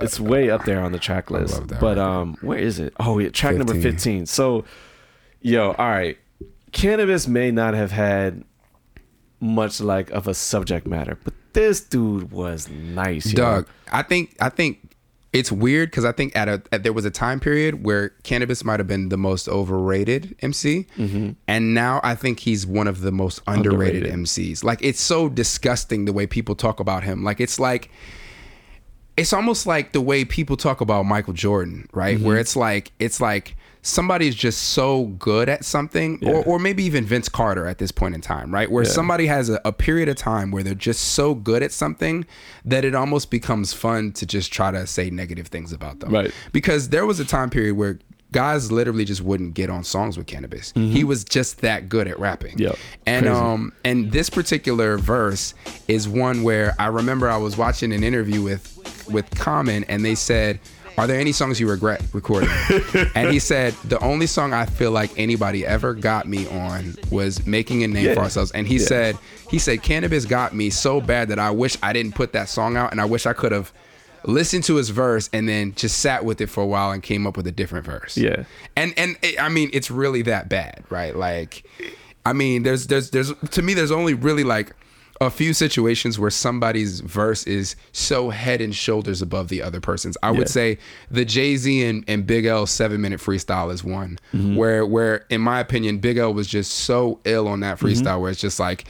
it's 0.00 0.18
way 0.18 0.50
up 0.50 0.64
there 0.64 0.80
on 0.80 0.92
the 0.92 0.98
track 0.98 1.30
list. 1.30 1.66
But 1.66 1.82
record. 1.82 1.98
um, 1.98 2.36
where 2.40 2.58
is 2.58 2.78
it? 2.78 2.94
Oh, 2.98 3.18
yeah, 3.18 3.28
track 3.30 3.56
number 3.56 3.74
15. 3.74 3.92
fifteen. 3.92 4.26
So, 4.26 4.64
yo, 5.40 5.72
all 5.72 5.88
right, 5.90 6.16
Canibus 6.72 7.28
may 7.28 7.50
not 7.50 7.74
have 7.74 7.90
had 7.90 8.44
much 9.40 9.80
like 9.80 10.10
of 10.10 10.28
a 10.28 10.34
subject 10.34 10.86
matter, 10.86 11.18
but 11.24 11.34
this 11.52 11.80
dude 11.80 12.30
was 12.30 12.68
nice. 12.68 13.26
yo. 13.32 13.36
Doug, 13.36 13.68
I 13.90 14.02
think 14.02 14.36
I 14.40 14.48
think 14.48 14.91
it's 15.32 15.50
weird 15.50 15.90
because 15.90 16.04
I 16.04 16.12
think 16.12 16.36
at 16.36 16.48
a 16.48 16.62
at, 16.72 16.82
there 16.82 16.92
was 16.92 17.04
a 17.04 17.10
time 17.10 17.40
period 17.40 17.84
where 17.84 18.10
Canibus 18.22 18.64
might 18.64 18.80
have 18.80 18.86
been 18.86 19.08
the 19.08 19.16
most 19.16 19.48
overrated 19.48 20.36
MC, 20.40 20.86
mm-hmm. 20.96 21.30
and 21.48 21.74
now 21.74 22.00
I 22.04 22.14
think 22.14 22.40
he's 22.40 22.66
one 22.66 22.86
of 22.86 23.00
the 23.00 23.12
most 23.12 23.40
underrated, 23.46 24.04
Underrated. 24.04 24.26
MCs. 24.26 24.62
Like 24.62 24.80
it's 24.82 25.00
so 25.00 25.28
disgusting 25.28 26.04
the 26.04 26.12
way 26.12 26.26
people 26.26 26.54
talk 26.54 26.80
about 26.80 27.04
him. 27.04 27.24
Like 27.24 27.40
it's 27.40 27.58
like 27.58 27.90
it's 29.16 29.32
almost 29.32 29.66
like 29.66 29.92
the 29.92 30.00
way 30.00 30.24
people 30.24 30.56
talk 30.56 30.80
about 30.80 31.04
Michael 31.04 31.32
Jordan, 31.32 31.88
right? 31.92 32.20
Where 32.20 32.34
mm-hmm. 32.34 32.40
it's 32.40 32.56
like 32.56 32.92
it's 32.98 33.20
like 33.20 33.56
somebody's 33.82 34.34
just 34.34 34.62
so 34.62 35.06
good 35.18 35.48
at 35.48 35.64
something, 35.64 36.20
or, 36.24 36.44
or 36.44 36.58
maybe 36.58 36.84
even 36.84 37.04
Vince 37.04 37.28
Carter 37.28 37.66
at 37.66 37.78
this 37.78 37.90
point 37.90 38.14
in 38.14 38.20
time, 38.20 38.54
right? 38.54 38.70
Where 38.70 38.84
somebody 38.84 39.26
has 39.26 39.50
a, 39.50 39.60
a 39.64 39.72
period 39.72 40.08
of 40.08 40.16
time 40.16 40.50
where 40.52 40.62
they're 40.62 40.74
just 40.74 41.02
so 41.14 41.34
good 41.34 41.62
at 41.62 41.72
something 41.72 42.24
that 42.64 42.84
it 42.84 42.94
almost 42.94 43.30
becomes 43.30 43.72
fun 43.72 44.12
to 44.12 44.24
just 44.26 44.52
try 44.52 44.70
to 44.70 44.86
say 44.86 45.10
negative 45.10 45.48
things 45.48 45.72
about 45.72 46.00
them, 46.00 46.12
Right. 46.12 46.32
Because 46.52 46.90
there 46.90 47.04
was 47.06 47.18
a 47.20 47.24
time 47.24 47.50
period 47.50 47.74
where 47.76 47.98
guys 48.30 48.72
literally 48.72 49.04
just 49.04 49.20
wouldn't 49.20 49.52
get 49.54 49.68
on 49.68 49.84
songs 49.84 50.16
with 50.16 50.26
Canibus. 50.26 50.72
He 50.90 51.04
was 51.04 51.22
just 51.24 51.60
that 51.60 51.88
good 51.90 52.08
at 52.08 52.18
rapping. 52.18 52.58
Yep. 52.58 52.76
And 53.04 53.26
Crazy. 53.26 53.38
um 53.38 53.72
and 53.84 54.10
this 54.12 54.30
particular 54.30 54.96
verse 54.96 55.52
is 55.88 56.08
one 56.08 56.42
where 56.42 56.74
I 56.78 56.86
remember 56.86 57.28
I 57.28 57.36
was 57.36 57.58
watching 57.58 57.92
an 57.92 58.02
interview 58.02 58.40
with 58.42 59.06
with 59.10 59.28
Common 59.32 59.84
and 59.84 60.02
they 60.04 60.14
said, 60.14 60.60
"Are 60.98 61.06
there 61.06 61.18
any 61.20 61.32
songs 61.32 61.58
you 61.60 61.68
regret 61.68 62.02
recording?" 62.12 62.48
and 63.14 63.30
he 63.30 63.38
said, 63.38 63.74
"The 63.84 63.98
only 64.00 64.26
song 64.26 64.52
I 64.52 64.66
feel 64.66 64.90
like 64.90 65.10
anybody 65.18 65.64
ever 65.66 65.94
got 65.94 66.26
me 66.28 66.46
on 66.48 66.94
was 67.10 67.46
Making 67.46 67.82
a 67.84 67.88
Name 67.88 68.06
Yeah. 68.06 68.14
for 68.14 68.20
Ourselves." 68.20 68.50
And 68.52 68.66
he 68.66 68.76
Yeah. 68.76 68.86
said, 68.86 69.18
he 69.50 69.58
said 69.58 69.82
Canibus 69.82 70.28
got 70.28 70.54
me 70.54 70.70
so 70.70 71.00
bad 71.00 71.28
that 71.28 71.38
I 71.38 71.50
wish 71.50 71.76
I 71.82 71.92
didn't 71.92 72.14
put 72.14 72.32
that 72.32 72.48
song 72.48 72.76
out 72.76 72.90
and 72.92 73.00
I 73.00 73.04
wish 73.04 73.26
I 73.26 73.32
could 73.34 73.52
have 73.52 73.72
listened 74.24 74.62
to 74.64 74.76
his 74.76 74.88
verse 74.90 75.28
and 75.32 75.48
then 75.48 75.74
just 75.74 75.98
sat 75.98 76.24
with 76.24 76.40
it 76.40 76.46
for 76.48 76.62
a 76.62 76.66
while 76.66 76.92
and 76.92 77.02
came 77.02 77.26
up 77.26 77.36
with 77.36 77.46
a 77.46 77.52
different 77.52 77.84
verse. 77.84 78.16
Yeah. 78.16 78.44
And 78.76 78.94
and 78.96 79.16
it, 79.22 79.40
I 79.42 79.48
mean 79.48 79.68
it's 79.72 79.90
really 79.90 80.22
that 80.22 80.48
bad, 80.48 80.84
right? 80.90 81.14
Like 81.16 81.64
I 82.24 82.32
mean 82.32 82.62
there's 82.62 82.86
there's 82.86 83.10
there's 83.10 83.32
to 83.50 83.62
me 83.62 83.74
there's 83.74 83.90
only 83.90 84.14
really 84.14 84.44
like 84.44 84.74
a 85.26 85.30
few 85.30 85.52
situations 85.54 86.18
where 86.18 86.30
somebody's 86.30 87.00
verse 87.00 87.44
is 87.46 87.76
so 87.92 88.30
head 88.30 88.60
and 88.60 88.74
shoulders 88.74 89.22
above 89.22 89.48
the 89.48 89.62
other 89.62 89.80
person's. 89.80 90.16
I 90.22 90.30
Yeah. 90.32 90.38
would 90.38 90.48
say 90.48 90.78
the 91.10 91.24
Jay 91.24 91.56
Z 91.56 91.84
and, 91.86 92.04
and 92.08 92.26
Big 92.26 92.44
L 92.46 92.66
seven 92.66 93.00
minute 93.00 93.20
freestyle 93.20 93.72
is 93.72 93.82
one 93.84 94.18
Mm-hmm. 94.34 94.56
where 94.56 94.84
where 94.86 95.24
in 95.30 95.40
my 95.40 95.60
opinion 95.60 95.98
Big 95.98 96.16
L 96.18 96.32
was 96.34 96.46
just 96.46 96.72
so 96.72 97.20
ill 97.24 97.48
on 97.48 97.60
that 97.60 97.78
freestyle 97.78 98.02
Mm-hmm. 98.02 98.20
where 98.22 98.30
it's 98.30 98.40
just 98.40 98.60
like 98.60 98.84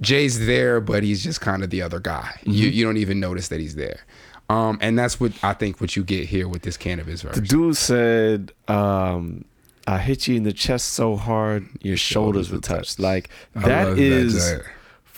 Jay's 0.00 0.46
there, 0.46 0.80
but 0.80 1.02
he's 1.02 1.22
just 1.24 1.40
kind 1.40 1.64
of 1.64 1.70
the 1.70 1.82
other 1.82 1.98
guy. 2.00 2.30
Mm-hmm. 2.40 2.50
You 2.52 2.68
you 2.68 2.84
don't 2.84 2.98
even 2.98 3.18
notice 3.20 3.48
that 3.48 3.60
he's 3.60 3.74
there. 3.74 4.00
Um, 4.50 4.78
and 4.80 4.98
that's 4.98 5.20
what 5.20 5.32
I 5.42 5.52
think 5.52 5.80
what 5.80 5.96
you 5.96 6.04
get 6.04 6.26
here 6.28 6.48
with 6.48 6.62
this 6.62 6.76
Canibus 6.78 7.22
verse. 7.22 7.34
The 7.34 7.42
dude 7.42 7.76
said, 7.76 8.52
um, 8.66 9.44
"I 9.86 9.98
hit 9.98 10.26
you 10.26 10.36
in 10.36 10.44
the 10.44 10.52
chest 10.54 10.90
so 10.94 11.16
hard, 11.16 11.66
your 11.82 11.96
shoulders 11.98 12.50
were 12.50 12.58
touched." 12.58 12.98
Like 12.98 13.28
I 13.54 13.60
that 13.68 13.84
that 13.90 13.98
is, 13.98 14.50
joint. 14.50 14.62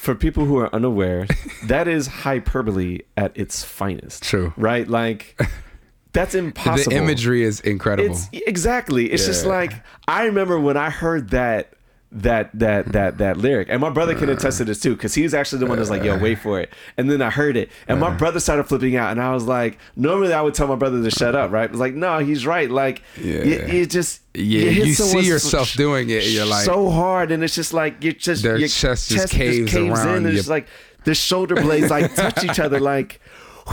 For 0.00 0.14
people 0.14 0.46
who 0.46 0.56
are 0.56 0.74
unaware, 0.74 1.26
that 1.66 1.86
is 1.86 2.06
hyperbole 2.06 3.00
at 3.18 3.36
its 3.36 3.62
finest. 3.62 4.22
True. 4.22 4.54
right? 4.56 4.88
Like 4.88 5.38
that's 6.12 6.34
impossible. 6.34 6.90
The 6.90 6.96
imagery 6.96 7.42
is 7.42 7.60
incredible. 7.60 8.16
It's 8.16 8.28
exactly. 8.32 9.12
It's 9.12 9.26
just 9.26 9.44
like 9.44 9.74
I 10.08 10.24
remember 10.24 10.58
when 10.58 10.78
I 10.78 10.88
heard 10.88 11.30
that 11.30 11.74
that 12.12 12.51
that 12.55 12.92
that 12.92 13.18
that 13.18 13.37
lyric, 13.37 13.68
and 13.70 13.81
my 13.81 13.90
brother 13.90 14.14
can 14.14 14.29
uh. 14.29 14.33
attest 14.33 14.59
to 14.59 14.64
this 14.64 14.81
too, 14.81 14.94
because 14.94 15.14
he's 15.14 15.33
actually 15.33 15.61
the 15.61 15.66
one 15.66 15.79
that's 15.79 15.90
like, 15.90 16.03
"Yo, 16.03 16.18
wait 16.18 16.38
for 16.40 16.61
it." 16.61 16.73
And 16.96 17.11
then 17.11 17.23
I 17.23 17.31
heard 17.31 17.57
it, 17.57 17.70
and 17.87 18.01
my 18.01 18.09
uh-huh. 18.09 18.18
brother 18.18 18.40
started 18.40 18.64
flipping 18.64 18.96
out, 18.96 19.12
and 19.12 19.20
I 19.20 19.33
was 19.33 19.44
like, 19.44 19.79
normally 19.94 20.33
I 20.33 20.42
would 20.42 20.55
tell 20.55 20.66
my 20.66 20.75
brother 20.75 21.03
to 21.03 21.11
shut 21.11 21.37
up, 21.37 21.53
right? 21.53 21.64
It 21.64 21.70
was 21.70 21.81
like, 21.81 21.94
no, 21.94 22.18
he's 22.18 22.44
right. 22.46 22.68
Like, 22.70 23.03
Yeah. 23.16 23.44
you, 23.44 23.66
you 23.66 23.87
just 23.87 24.23
Yeah, 24.35 24.70
hit 24.70 24.87
you 24.88 24.94
see 24.94 25.20
yourself 25.20 25.73
doing 25.75 26.11
it, 26.11 26.25
you're 26.25 26.46
like- 26.46 26.64
so 26.64 26.90
hard, 26.90 27.31
and 27.31 27.44
it's 27.44 27.55
just 27.55 27.73
like 27.73 28.03
you're 28.03 28.12
just 28.12 28.42
Their 28.42 28.57
your 28.59 28.68
chest 28.68 29.11
just 29.11 29.33
caves 29.33 29.75
around 29.75 30.09
in, 30.09 30.14
and 30.16 30.25
your- 30.25 30.40
it's 30.40 30.49
like 30.49 30.66
the 31.05 31.14
shoulder 31.14 31.55
blades 31.55 31.90
like 31.90 32.14
touch 32.14 32.44
each 32.44 32.59
other, 32.59 32.81
like. 32.81 33.20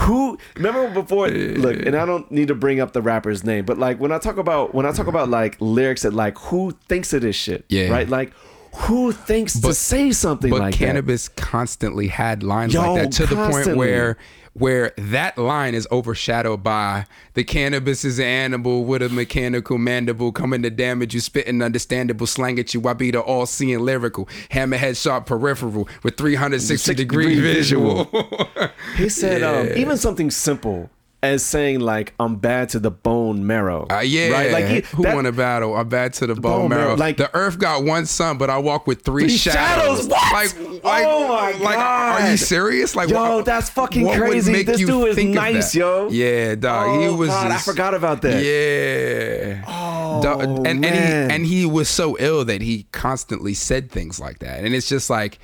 Who 0.00 0.38
remember 0.56 0.88
before? 0.90 1.28
Look, 1.28 1.76
and 1.84 1.96
I 1.96 2.06
don't 2.06 2.30
need 2.30 2.48
to 2.48 2.54
bring 2.54 2.80
up 2.80 2.92
the 2.92 3.02
rapper's 3.02 3.42
name, 3.44 3.64
but 3.64 3.78
like 3.78 3.98
when 3.98 4.12
I 4.12 4.18
talk 4.18 4.36
about 4.36 4.74
when 4.74 4.86
I 4.86 4.92
talk 4.92 5.06
about 5.06 5.28
like 5.28 5.56
lyrics 5.60 6.02
that 6.02 6.14
like 6.14 6.38
who 6.38 6.72
thinks 6.88 7.12
of 7.12 7.22
this 7.22 7.36
shit, 7.36 7.64
Yeah. 7.68 7.88
right? 7.90 8.08
Like 8.08 8.32
who 8.74 9.12
thinks 9.12 9.58
to 9.58 9.74
say 9.74 10.12
something 10.12 10.50
but 10.50 10.60
like 10.60 10.74
Canibus 10.74 11.34
constantly 11.36 12.06
had 12.06 12.42
lines 12.42 12.74
Yo, 12.74 12.94
like 12.94 13.02
that 13.04 13.12
to 13.12 13.26
the 13.26 13.34
point 13.50 13.76
where 13.76 14.18
where 14.58 14.92
that 14.96 15.38
line 15.38 15.74
is 15.74 15.86
overshadowed 15.90 16.62
by 16.62 17.06
the 17.34 17.44
Canibus 17.44 18.04
is 18.04 18.18
an 18.18 18.24
animal 18.24 18.84
with 18.84 19.02
a 19.02 19.08
mechanical 19.08 19.78
mandible 19.78 20.32
coming 20.32 20.62
to 20.62 20.70
damage 20.70 21.14
you 21.14 21.20
spitting 21.20 21.62
understandable 21.62 22.26
slang 22.26 22.58
at 22.58 22.74
you. 22.74 22.86
I 22.88 22.92
be 22.92 23.10
the 23.10 23.20
all 23.20 23.46
seeing 23.46 23.80
lyrical 23.80 24.26
hammerhead 24.50 25.00
sharp 25.00 25.26
peripheral 25.26 25.88
with 26.02 26.16
360 26.16 26.76
60 26.76 26.94
degree 26.94 27.34
degree 27.34 27.54
visual, 27.54 28.04
that? 28.06 28.72
He 28.96 29.08
said, 29.08 29.42
um, 29.42 29.68
even 29.76 29.96
something 29.96 30.30
simple 30.30 30.90
as 31.20 31.44
saying 31.44 31.80
like 31.80 32.14
I'm 32.20 32.36
bad 32.36 32.68
to 32.70 32.78
the 32.78 32.92
bone 32.92 33.44
marrow. 33.46 33.86
Uh, 33.90 33.98
yeah, 34.00 34.28
right. 34.30 34.52
Like 34.52 34.66
he, 34.66 34.80
who 34.96 35.02
that- 35.02 35.16
won 35.16 35.26
a 35.26 35.32
battle? 35.32 35.74
I'm 35.76 35.88
bad 35.88 36.12
to 36.14 36.26
the 36.28 36.34
bone, 36.36 36.42
bone 36.60 36.68
marrow, 36.70 36.82
marrow. 36.84 36.96
like- 36.96 37.16
the 37.16 37.34
earth 37.34 37.58
got 37.58 37.82
one 37.82 38.06
sun, 38.06 38.38
but 38.38 38.50
I 38.50 38.58
walk 38.58 38.86
with 38.86 39.02
three, 39.02 39.24
Three 39.24 39.36
shadows. 39.36 40.06
shadows? 40.06 40.08
What? 40.08 40.32
Like, 40.32 40.84
like, 40.84 41.04
Oh 41.08 41.28
my 41.28 41.50
like, 41.58 41.76
are 41.78 42.30
you 42.30 42.36
serious? 42.36 42.94
Like, 42.94 43.08
Yo, 43.10 43.36
what- 43.36 43.44
that's 43.44 43.68
fucking 43.70 44.06
crazy. 44.16 44.62
This 44.62 44.78
dude 44.78 45.18
is 45.18 45.24
nice, 45.24 45.74
yo. 45.74 46.08
Yeah, 46.10 46.54
dog. 46.54 47.00
he 47.00 47.06
Oh, 47.08 47.16
was. 47.16 47.28
God, 47.30 47.50
I 47.50 47.58
forgot 47.58 47.94
about 47.94 48.22
that. 48.22 48.42
Yeah. 48.44 49.64
Oh, 49.66 50.22
Dog, 50.22 50.42
and 50.42 50.66
and 50.66 50.80
man. 50.80 51.30
he 51.30 51.34
and 51.36 51.46
he 51.46 51.66
was 51.66 51.88
so 51.88 52.16
ill 52.18 52.44
that 52.44 52.62
he 52.62 52.86
constantly 52.92 53.54
said 53.54 53.90
things 53.90 54.18
like 54.20 54.38
that, 54.40 54.64
and 54.64 54.74
it's 54.74 54.88
just 54.88 55.10
like, 55.10 55.38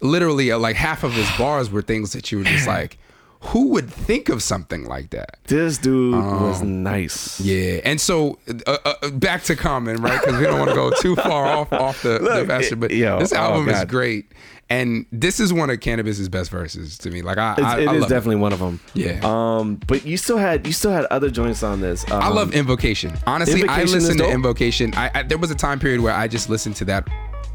literally, 0.00 0.50
uh, 0.52 0.58
like 0.58 0.76
half 0.76 1.04
of 1.04 1.12
his 1.12 1.28
bars 1.36 1.70
were 1.70 1.82
things 1.82 2.12
that 2.12 2.30
you 2.32 2.38
were 2.38 2.44
just 2.44 2.66
like, 2.76 2.98
who 3.40 3.68
would 3.68 3.88
think 3.90 4.28
of 4.28 4.42
something 4.42 4.84
like 4.84 5.10
that? 5.10 5.38
This 5.44 5.78
dude 5.78 6.14
was 6.14 6.62
nice. 6.62 7.40
Um, 7.40 7.46
Yeah, 7.46 7.80
and 7.84 8.00
so 8.00 8.38
uh, 8.66 8.78
uh, 8.84 9.10
back 9.10 9.42
to 9.44 9.56
Common, 9.56 10.02
right? 10.02 10.20
Because 10.20 10.38
we 10.38 10.44
don't 10.44 10.58
want 10.58 10.70
to 10.70 10.74
go 10.74 10.90
too 11.00 11.14
far 11.16 11.46
off 11.46 11.72
off 11.72 12.02
the, 12.02 12.18
the 12.18 12.20
Look, 12.20 12.48
master. 12.48 12.76
But 12.76 12.90
yo, 12.90 13.18
this 13.20 13.32
oh, 13.32 13.36
album 13.36 13.68
is 13.68 13.84
great, 13.84 14.32
and 14.68 15.06
this 15.12 15.38
is 15.38 15.52
one 15.52 15.70
of 15.70 15.78
Canibus's 15.80 16.28
best 16.28 16.50
verses 16.50 16.98
to 16.98 17.10
me. 17.10 17.22
Like 17.22 17.38
I, 17.38 17.52
It's, 17.52 17.62
I, 17.62 17.80
it 17.80 17.88
I 17.88 17.94
is 17.94 18.06
definitely 18.06 18.36
one 18.36 18.52
of 18.52 18.58
them. 18.58 18.80
Yeah. 18.94 19.20
Um, 19.22 19.76
but 19.86 20.04
you 20.04 20.16
still 20.16 20.38
had 20.38 20.66
you 20.66 20.72
still 20.72 20.92
had 20.92 21.04
other 21.06 21.30
joints 21.30 21.62
on 21.62 21.80
this. 21.80 22.10
Um, 22.10 22.20
I 22.20 22.28
love 22.28 22.52
Invocation. 22.54 23.16
Honestly, 23.26 23.60
I 23.68 23.82
Invocation 23.82 23.98
is 23.98 24.08
listen 24.08 24.18
to. 24.18 24.30
Invocation. 24.30 24.94
I, 24.94 25.10
I 25.14 25.22
there 25.22 25.38
was 25.38 25.50
a 25.50 25.54
time 25.54 25.78
period 25.78 26.00
where 26.00 26.14
I 26.14 26.26
just 26.26 26.50
listened 26.50 26.76
to 26.76 26.84
that 26.86 27.08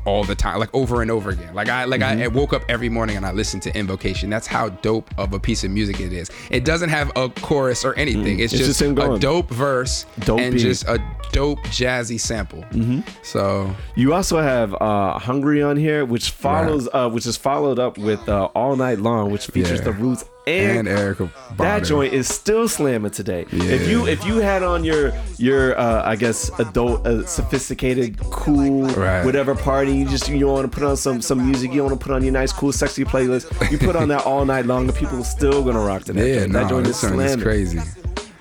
all 0.06 0.24
the 0.24 0.36
time, 0.36 0.60
like 0.60 0.74
over 0.74 1.02
and 1.02 1.10
over 1.10 1.30
again. 1.32 1.54
Like 1.54 1.70
I 1.70 1.86
like 1.86 2.02
Mm-hmm. 2.02 2.22
I 2.24 2.28
woke 2.28 2.54
up 2.54 2.64
every 2.70 2.90
morning 2.90 3.16
and 3.18 3.26
I 3.26 3.32
listened 3.32 3.64
to 3.64 3.78
Invocation. 3.78 4.30
That's 4.30 4.46
how 4.48 4.70
dope 4.70 5.10
of 5.18 5.34
a 5.34 5.40
piece 5.40 5.64
of 5.64 5.72
music 5.72 6.00
it 6.02 6.12
is. 6.12 6.30
It 6.52 6.66
doesn't 6.66 6.90
have 6.90 7.12
a 7.16 7.30
chorus 7.30 7.86
or 7.86 7.94
anything. 7.96 8.40
It's, 8.40 8.54
Mm. 8.54 8.60
It's 8.60 8.80
just, 8.80 8.82
a 8.82 9.18
dope 9.20 9.50
verse 9.50 10.06
Dope 10.20 10.40
and 10.40 10.54
beat. 10.56 10.62
just 10.62 10.84
a 10.88 11.00
dope 11.32 11.60
jazzy 11.68 12.20
sample. 12.20 12.62
Mm-hmm. 12.72 13.02
So 13.24 13.74
You 13.96 14.14
also 14.14 14.40
have 14.42 14.74
uh, 14.82 15.18
"Hungry" 15.20 15.62
on 15.64 15.78
here, 15.78 16.04
which 16.06 16.32
follows, 16.32 16.90
uh, 16.94 17.10
which 17.10 17.26
is 17.26 17.38
followed 17.38 17.80
up 17.80 17.98
with 17.98 18.28
uh, 18.28 18.46
"All 18.56 18.76
Night 18.76 19.00
Long," 19.00 19.32
which 19.32 19.48
features 19.48 19.80
Yeah. 19.80 19.86
the 19.86 19.92
Roots 19.94 20.26
and, 20.46 20.88
and 20.88 20.98
Erykah 21.00 21.30
that 21.58 21.84
joint 21.84 22.14
is 22.14 22.28
still 22.28 22.68
slamming 22.68 23.12
today. 23.12 23.46
If 23.52 23.88
you 23.88 24.08
if 24.08 24.26
you 24.26 24.38
had 24.38 24.64
on 24.64 24.84
your 24.84 25.14
your 25.38 25.78
uh, 25.80 26.04
I 26.04 26.16
guess 26.16 26.50
adult 26.60 27.06
uh, 27.08 27.26
sophisticated 27.26 28.20
cool 28.32 28.84
Right. 28.88 29.24
whatever 29.26 29.56
party 29.56 29.94
you 29.96 30.06
just 30.08 30.28
you 30.30 30.48
want 30.48 30.70
to 30.70 30.76
put 30.76 30.84
on 30.86 30.98
some 30.98 31.22
some 31.22 31.46
music 31.50 31.72
you 31.74 31.84
want 31.84 32.00
to 32.00 32.04
put 32.06 32.14
on 32.14 32.24
your 32.24 32.34
nice 32.34 32.52
cool 32.52 32.72
sexy 32.72 33.04
playlist 33.06 33.46
you 33.72 33.78
put 33.78 33.96
on 33.96 34.08
that 34.10 34.26
all 34.26 34.46
night 34.46 34.66
long 34.66 34.88
and 34.88 34.96
people 34.98 35.20
are 35.20 35.24
still 35.24 35.64
gonna 35.64 35.80
rock 35.80 36.04
to 36.06 36.14
that. 36.14 36.28
Yeah, 36.28 36.40
joint. 36.42 36.52
no, 36.52 36.60
that 36.60 36.70
joint 36.70 36.88
is 36.88 37.02
joint 37.02 37.22
is 37.22 37.36
crazy. 37.44 37.80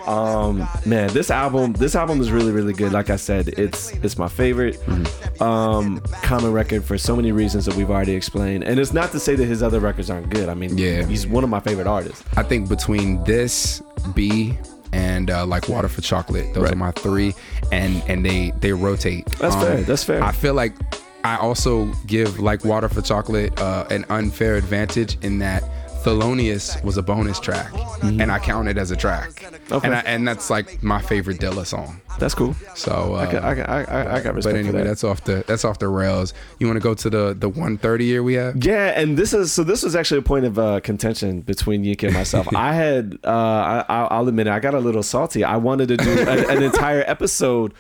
Um, 0.07 0.67
man, 0.87 1.13
this 1.13 1.31
album, 1.31 1.73
this 1.75 1.95
album 1.95 2.21
is 2.21 2.31
really, 2.31 2.53
really 2.53 2.73
good. 2.73 2.93
Like 2.93 3.11
I 3.11 3.17
said, 3.17 3.49
it's 3.49 3.91
it's 4.03 4.19
my 4.19 4.29
favorite 4.29 4.79
um, 5.41 6.01
common 6.23 6.53
record 6.53 6.85
for 6.85 6.99
so 6.99 7.15
many 7.17 7.33
reasons 7.33 7.65
that 7.67 7.75
we've 7.77 7.91
already 7.91 8.13
explained. 8.15 8.65
And 8.65 8.79
it's 8.81 8.93
not 8.93 9.13
to 9.13 9.21
say 9.21 9.35
that 9.35 9.45
his 9.47 9.63
other 9.63 9.81
records 9.81 10.11
aren't 10.11 10.31
good. 10.31 10.49
I 10.49 10.55
mean, 10.55 10.77
Yeah. 10.77 11.05
he's 11.05 11.27
one 11.27 11.45
of 11.45 11.51
my 11.51 11.61
favorite 11.61 11.87
artists. 11.87 12.25
I 12.37 12.43
think 12.43 12.69
between 12.69 13.23
this, 13.25 13.83
B, 14.15 14.57
and 14.93 15.31
uh, 15.31 15.47
like 15.47 15.69
Water 15.69 15.89
for 15.89 16.01
Chocolate, 16.03 16.53
those 16.55 16.65
Right. 16.65 16.73
are 16.73 16.77
my 16.77 16.91
three, 16.93 17.35
and 17.71 18.03
and 18.09 18.25
they 18.25 18.53
they 18.61 18.73
rotate. 18.73 19.27
Um, 19.27 19.39
That's 19.41 19.55
fair, 19.57 19.77
that's 19.83 20.05
fair. 20.05 20.23
I 20.23 20.33
feel 20.33 20.55
like 20.55 20.75
I 21.25 21.37
also 21.37 21.87
give 22.07 22.41
like 22.41 22.65
Water 22.65 22.89
for 22.89 23.01
Chocolate 23.01 23.59
uh, 23.61 23.87
an 23.91 24.05
unfair 24.11 24.57
advantage 24.57 25.17
in 25.23 25.39
that 25.39 25.63
Thelonious 26.05 26.83
was 26.85 26.97
a 26.97 27.03
bonus 27.03 27.39
track, 27.39 27.73
and 28.03 28.31
I 28.33 28.39
count 28.39 28.69
it 28.69 28.77
as 28.79 28.91
a 28.91 28.97
track. 28.97 29.31
Mm-hmm. 29.31 29.73
Okay. 29.75 29.87
And 29.87 29.95
I, 29.95 30.01
and 30.01 30.27
that's 30.29 30.51
like 30.51 30.83
my 30.83 31.01
favorite 31.01 31.39
Dilla 31.39 31.65
song. 31.65 32.01
That's 32.19 32.35
cool. 32.35 32.55
So 32.75 33.15
uh, 33.15 33.19
I 33.19 33.33
got, 33.33 33.45
I 33.45 33.55
got, 33.55 33.69
I, 33.69 34.17
I- 34.17 34.21
got 34.21 34.35
respect 34.35 34.55
but 34.55 34.59
anyway, 34.59 34.73
for 34.73 34.79
that. 34.79 34.85
that's 34.85 35.05
off 35.05 35.25
the 35.25 35.45
that's 35.47 35.65
off 35.65 35.79
the 35.79 35.89
rails. 35.89 36.35
You 36.59 36.67
want 36.67 36.77
to 36.77 36.81
go 36.83 36.95
to 36.95 37.09
the 37.11 37.35
the 37.39 37.49
130 37.49 38.05
year 38.05 38.23
we 38.23 38.35
have? 38.35 38.63
Yeah, 38.65 38.99
and 39.01 39.17
this 39.17 39.33
is 39.33 39.53
so. 39.53 39.65
This 39.65 39.83
was 39.83 39.95
actually 39.97 40.19
a 40.19 40.23
point 40.23 40.45
of 40.45 40.59
uh, 40.59 40.81
contention 40.81 41.41
between 41.41 41.85
Yinka 41.85 42.05
and 42.09 42.15
myself. 42.15 42.49
I 42.55 42.75
had, 42.75 43.19
uh, 43.25 43.29
I, 43.31 43.85
I'll 43.89 44.09
I'll 44.11 44.29
admit, 44.29 44.47
it, 44.47 44.51
I 44.51 44.61
got 44.61 44.75
a 44.75 44.81
little 44.81 45.03
salty. 45.03 45.45
I 45.45 45.57
wanted 45.57 45.89
to 45.89 45.97
do 45.97 46.21
an, 46.23 46.51
an 46.51 46.63
entire 46.63 47.03
episode 47.07 47.73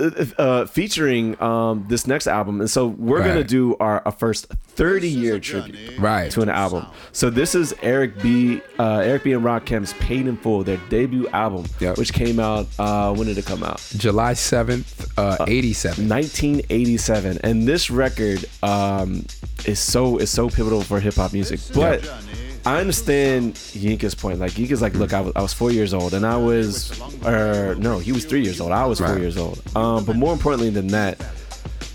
uh, 0.00 0.24
uh, 0.42 0.66
featuring 0.66 1.40
um, 1.42 1.84
this 1.88 2.06
next 2.06 2.26
album, 2.26 2.60
and 2.60 2.70
so 2.70 2.86
we're 2.88 3.22
gonna 3.22 3.44
do 3.44 3.76
our, 3.78 4.02
our 4.04 4.12
first 4.12 4.46
thirty 4.48 5.08
year 5.08 5.38
tribute 5.38 5.98
Right. 5.98 6.30
to 6.32 6.40
an 6.42 6.48
album. 6.48 6.86
So 7.12 7.28
this 7.30 7.54
is 7.54 7.74
Eric 7.82 8.20
B, 8.22 8.60
uh, 8.78 8.98
Eric 9.04 9.24
B 9.24 9.32
and 9.32 9.44
Rakim's 9.44 9.92
"Paid 9.94 10.26
in 10.26 10.36
Full," 10.38 10.64
their 10.64 10.78
debut 10.88 11.28
album, 11.28 11.66
Yep. 11.80 11.98
which 11.98 12.12
came 12.12 12.40
out. 12.40 12.66
Uh, 12.78 13.12
when 13.14 13.26
did 13.26 13.36
it 13.38 13.46
come 13.46 13.62
out? 13.62 13.80
July 13.96 14.32
7th, 14.34 15.06
uh, 15.18 15.44
87. 15.46 16.08
1987 16.08 17.38
and 17.42 17.66
this 17.66 17.90
record 17.90 18.44
um 18.62 19.24
is 19.66 19.78
so 19.78 20.16
is 20.18 20.30
so 20.30 20.48
pivotal 20.48 20.80
for 20.82 21.00
hip-hop 21.00 21.32
music 21.32 21.60
but 21.74 22.00
I 22.66 22.78
understand 22.80 23.54
Yinka's 23.54 24.14
point. 24.14 24.38
Like 24.38 24.52
Yinka's 24.52 24.82
like, 24.82 24.94
look, 24.94 25.12
I 25.12 25.20
was, 25.20 25.32
I 25.36 25.42
was 25.42 25.52
four 25.52 25.70
years 25.70 25.94
old, 25.94 26.12
and 26.14 26.26
I 26.26 26.36
was, 26.36 26.92
or 27.24 27.74
no, 27.76 27.98
he 27.98 28.12
was 28.12 28.24
three 28.24 28.42
years 28.42 28.60
old. 28.60 28.72
I 28.72 28.84
was 28.86 28.98
four 28.98 29.08
Right. 29.12 29.20
years 29.20 29.36
old. 29.38 29.62
Um, 29.76 30.04
but 30.04 30.16
more 30.16 30.32
importantly 30.32 30.70
than 30.70 30.88
that, 30.88 31.24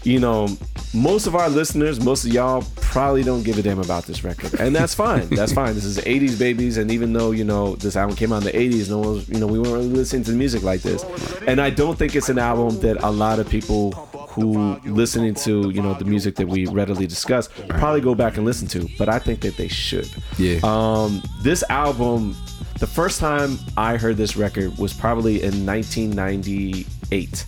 you 0.03 0.19
know, 0.19 0.47
most 0.93 1.27
of 1.27 1.35
our 1.35 1.49
listeners, 1.49 1.99
most 1.99 2.25
of 2.25 2.31
y'all 2.31 2.63
probably 2.77 3.21
don't 3.23 3.43
give 3.43 3.57
a 3.57 3.61
damn 3.61 3.79
about 3.79 4.05
this 4.05 4.23
record, 4.23 4.59
and 4.59 4.73
that's 4.75 4.93
fine. 5.05 5.27
that's 5.29 5.51
fine. 5.53 5.73
This 5.75 5.83
is 5.85 5.97
'80s 5.99 6.39
babies, 6.39 6.77
and 6.77 6.89
even 6.91 7.11
though 7.13 7.31
you 7.31 7.43
know 7.43 7.75
this 7.75 7.95
album 7.95 8.15
came 8.15 8.31
out 8.31 8.37
in 8.37 8.45
the 8.45 8.51
'80s, 8.53 8.89
no 8.89 8.99
one, 8.99 9.09
was, 9.15 9.27
you 9.29 9.39
know, 9.39 9.47
we 9.47 9.59
weren't 9.59 9.73
really 9.73 9.87
listening 9.89 10.23
to 10.23 10.31
music 10.31 10.63
like 10.63 10.81
this. 10.81 11.03
And 11.47 11.59
I 11.59 11.69
don't 11.69 11.97
think 11.97 12.15
it's 12.15 12.29
an 12.29 12.39
album 12.39 12.79
that 12.79 13.03
a 13.03 13.11
lot 13.11 13.39
of 13.39 13.49
people 13.49 13.91
who 14.35 14.79
listening 14.83 15.33
to 15.33 15.69
you 15.69 15.81
know 15.81 15.93
the 15.93 16.05
music 16.05 16.35
that 16.35 16.47
we 16.47 16.65
readily 16.67 17.07
discuss 17.07 17.47
probably 17.69 18.01
go 18.01 18.13
back 18.13 18.37
and 18.37 18.45
listen 18.45 18.67
to. 18.69 18.87
But 18.97 19.09
I 19.09 19.19
think 19.19 19.41
that 19.41 19.57
they 19.57 19.67
should. 19.69 20.09
Yeah. 20.37 20.59
Um, 20.63 21.21
this 21.41 21.63
album, 21.69 22.35
the 22.79 22.87
first 22.87 23.19
time 23.19 23.57
I 23.77 23.97
heard 23.97 24.17
this 24.17 24.35
record 24.35 24.77
was 24.77 24.93
probably 24.93 25.41
in 25.41 25.65
1998 25.65 27.45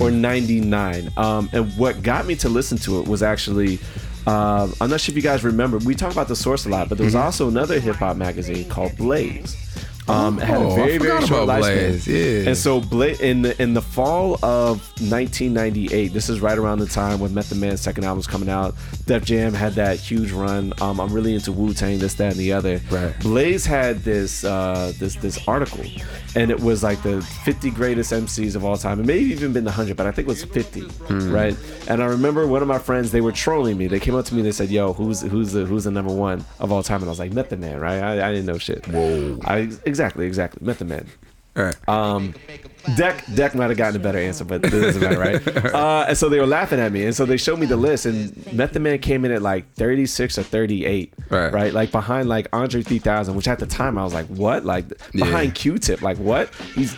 or 0.00 0.10
99. 0.10 1.10
Um, 1.16 1.50
and 1.52 1.70
what 1.76 2.02
got 2.02 2.26
me 2.26 2.34
to 2.36 2.48
listen 2.48 2.78
to 2.78 3.00
it 3.00 3.06
was 3.08 3.22
actually. 3.22 3.78
Uh, 4.26 4.70
I'm 4.80 4.90
not 4.90 5.00
sure 5.00 5.12
if 5.12 5.16
you 5.16 5.22
guys 5.22 5.42
remember. 5.42 5.78
We 5.78 5.94
talk 5.94 6.12
about 6.12 6.28
the 6.28 6.36
source 6.36 6.66
a 6.66 6.68
lot, 6.68 6.90
but 6.90 6.98
there 6.98 7.06
was 7.06 7.14
also 7.14 7.48
another 7.48 7.80
hip 7.80 7.96
hop 7.96 8.16
magazine 8.18 8.68
called 8.68 8.94
Blaze. 8.96 9.56
Um, 10.10 10.38
it 10.38 10.44
had 10.44 10.60
a 10.60 10.64
Oh, 10.64 10.74
very 10.74 10.98
very 10.98 11.26
short 11.26 11.48
lifespan. 11.48 12.06
Yeah. 12.06 12.48
And 12.48 12.56
so 12.56 12.80
Bla- 12.80 13.06
in 13.20 13.42
the 13.42 13.60
in 13.62 13.74
the 13.74 13.82
fall 13.82 14.34
of 14.44 14.80
1998, 15.00 16.08
this 16.12 16.28
is 16.28 16.40
right 16.40 16.58
around 16.58 16.78
the 16.78 16.86
time 16.86 17.20
when 17.20 17.32
Method 17.34 17.58
Man's 17.58 17.80
second 17.80 18.04
album 18.04 18.18
was 18.18 18.26
coming 18.26 18.48
out. 18.48 18.74
Def 19.06 19.24
Jam 19.24 19.52
had 19.54 19.74
that 19.74 19.98
huge 19.98 20.32
run. 20.32 20.72
Um, 20.80 21.00
I'm 21.00 21.12
really 21.12 21.34
into 21.34 21.52
Wu 21.52 21.72
Tang, 21.74 21.98
this, 21.98 22.14
that, 22.14 22.32
and 22.32 22.40
the 22.40 22.52
other. 22.52 22.80
Right. 22.90 23.18
Blaze 23.20 23.64
had 23.66 24.02
this 24.02 24.44
uh, 24.44 24.92
this 24.98 25.14
this 25.16 25.46
article, 25.46 25.84
and 26.34 26.50
it 26.50 26.60
was 26.60 26.82
like 26.82 27.02
the 27.02 27.22
50 27.44 27.70
greatest 27.70 28.12
MCs 28.12 28.56
of 28.56 28.64
all 28.64 28.76
time. 28.76 29.00
It 29.00 29.06
may 29.06 29.18
have 29.20 29.30
even 29.30 29.52
been 29.52 29.64
the 29.64 29.70
100, 29.70 29.96
but 29.96 30.06
I 30.06 30.10
think 30.12 30.26
it 30.26 30.30
was 30.30 30.44
50, 30.44 30.80
Hmm. 30.80 31.30
right? 31.32 31.56
And 31.88 32.02
I 32.02 32.06
remember 32.06 32.46
one 32.46 32.62
of 32.62 32.68
my 32.68 32.78
friends, 32.78 33.10
they 33.12 33.20
were 33.20 33.32
trolling 33.32 33.76
me. 33.78 33.86
They 33.86 34.00
came 34.00 34.14
up 34.14 34.24
to 34.26 34.34
me 34.34 34.40
and 34.40 34.46
they 34.46 34.52
said, 34.52 34.70
"Yo, 34.70 34.92
who's 34.92 35.20
who's 35.22 35.52
the 35.52 35.64
who's 35.64 35.84
the 35.84 35.90
number 35.90 36.12
one 36.12 36.44
of 36.58 36.72
all 36.72 36.82
time?" 36.82 36.96
And 37.02 37.06
I 37.06 37.10
was 37.10 37.18
like, 37.18 37.32
"Method 37.32 37.60
Man, 37.60 37.78
right? 37.80 38.00
I, 38.00 38.28
I 38.28 38.32
didn't 38.32 38.46
know 38.46 38.58
shit." 38.58 38.86
Whoa. 38.88 39.38
I 39.44 39.70
exactly 39.84 39.99
exactly 40.00 40.64
Method 40.66 40.88
Man. 40.88 41.06
All 41.56 41.64
right. 41.64 41.88
Um, 41.88 42.32
Deck 42.96 43.24
Deck 43.34 43.54
might 43.54 43.68
have 43.68 43.76
gotten 43.76 43.96
a 43.96 43.98
better 44.02 44.18
answer, 44.18 44.44
but 44.44 44.64
it 44.64 44.70
doesn't 44.70 45.00
matter, 45.02 45.18
right? 45.18 45.74
Uh, 45.74 46.04
and 46.08 46.16
so 46.16 46.28
they 46.28 46.38
were 46.38 46.46
laughing 46.46 46.78
at 46.80 46.92
me, 46.92 47.04
and 47.04 47.14
so 47.14 47.26
they 47.26 47.36
showed 47.36 47.58
me 47.58 47.66
the 47.66 47.76
list, 47.76 48.06
and 48.06 48.52
Method 48.52 48.80
Man 48.82 48.98
came 49.00 49.24
in 49.24 49.32
at 49.32 49.42
like 49.42 49.70
36 49.74 50.38
or 50.38 50.42
38, 50.44 51.12
Right. 51.28 51.72
Like 51.74 51.90
behind 51.92 52.28
like 52.28 52.46
Andre 52.52 52.82
3000, 52.82 53.34
which 53.34 53.48
at 53.48 53.58
the 53.58 53.66
time 53.66 53.98
I 53.98 54.04
was 54.04 54.14
like, 54.14 54.26
what? 54.26 54.64
Like 54.64 54.88
behind 55.12 55.48
Yeah. 55.48 55.54
Q-Tip, 55.54 56.02
like 56.02 56.18
what? 56.18 56.54
He's 56.74 56.96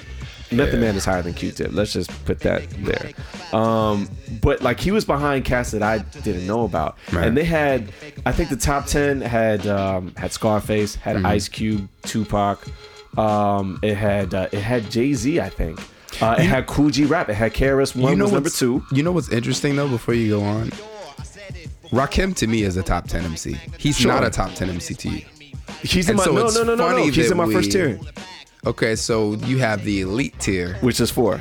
Method 0.52 0.74
Yeah. 0.74 0.80
Man 0.80 0.96
is 0.96 1.04
higher 1.06 1.22
than 1.22 1.32
Q-Tip. 1.32 1.70
Let's 1.72 1.94
just 1.94 2.10
put 2.26 2.40
that 2.40 2.68
there. 2.84 3.10
Um, 3.58 4.08
but 4.42 4.60
like 4.62 4.78
he 4.80 4.90
was 4.90 5.04
behind 5.06 5.44
cats 5.46 5.70
that 5.70 5.82
I 5.82 5.98
didn't 5.98 6.46
know 6.46 6.64
about, 6.64 6.98
Right. 7.10 7.26
and 7.26 7.34
they 7.36 7.44
had, 7.44 7.90
I 8.26 8.32
think 8.32 8.50
the 8.50 8.56
top 8.56 8.84
10 8.86 9.22
had 9.22 9.66
um, 9.66 10.14
had 10.16 10.32
Scarface, 10.32 10.94
had 10.94 11.16
Mm-hmm. 11.16 11.26
Ice 11.26 11.48
Cube, 11.48 11.88
Tupac. 12.02 12.66
Um, 13.18 13.78
it 13.82 13.94
had 13.96 14.34
uh, 14.34 14.48
it 14.52 14.60
had 14.60 14.90
Jay 14.90 15.12
Z, 15.14 15.40
I 15.40 15.48
think. 15.48 15.80
Uh, 16.20 16.36
it 16.38 16.44
had 16.44 16.66
Kool 16.66 16.90
G 16.90 17.04
Rap. 17.04 17.28
It 17.28 17.34
had 17.34 17.52
KRS 17.54 17.96
One 17.96 18.18
was 18.18 18.32
number 18.32 18.50
two. 18.50 18.84
You 18.92 19.02
know 19.02 19.12
what's 19.12 19.30
interesting 19.30 19.76
though? 19.76 19.88
Before 19.88 20.14
you 20.14 20.30
go 20.30 20.42
on, 20.42 20.70
Rakim 21.90 22.34
to 22.36 22.46
me 22.46 22.62
is 22.62 22.76
a 22.76 22.82
top 22.82 23.08
ten 23.08 23.24
MC. 23.24 23.58
He's 23.78 23.98
Sure. 23.98 24.12
not 24.12 24.24
a 24.24 24.30
top 24.30 24.52
ten 24.54 24.70
MC 24.70 24.94
to 24.94 25.08
you. 25.08 25.22
He's 25.82 26.08
in 26.08 26.16
my 26.16 26.24
so 26.24 26.32
no 26.32 26.48
no 26.48 26.62
no 26.62 26.74
no 26.74 26.96
no. 26.96 26.96
He's 27.10 27.30
in 27.30 27.36
my 27.36 27.50
first 27.50 27.72
tier, 27.72 27.98
Okay, 28.64 28.94
so 28.94 29.34
you 29.34 29.58
have 29.58 29.84
the 29.84 30.02
elite 30.02 30.38
tier. 30.38 30.74
which 30.80 31.00
is 31.00 31.10
four. 31.10 31.40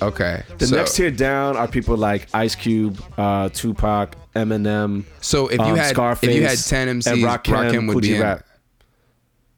Okay, 0.00 0.42
The 0.58 0.66
so, 0.66 0.76
next 0.76 0.96
tier 0.96 1.10
down 1.12 1.56
are 1.56 1.68
people 1.68 1.96
like 1.96 2.26
Ice 2.34 2.56
Cube, 2.56 3.00
uh, 3.16 3.50
Tupac, 3.50 4.16
Eminem. 4.34 5.04
So 5.20 5.46
if 5.46 5.58
you 5.58 5.64
um, 5.64 5.76
had 5.76 5.90
Scarface, 5.90 6.30
if 6.30 6.34
you 6.34 6.44
had 6.46 6.58
ten 6.58 6.88
and 6.88 7.02
MCs, 7.02 7.22
Rakim, 7.22 7.70
Rakim, 7.70 7.86
would 7.86 7.92
Cool 7.92 8.00
be 8.00 8.14
in. 8.16 8.20
Rap. 8.22 8.44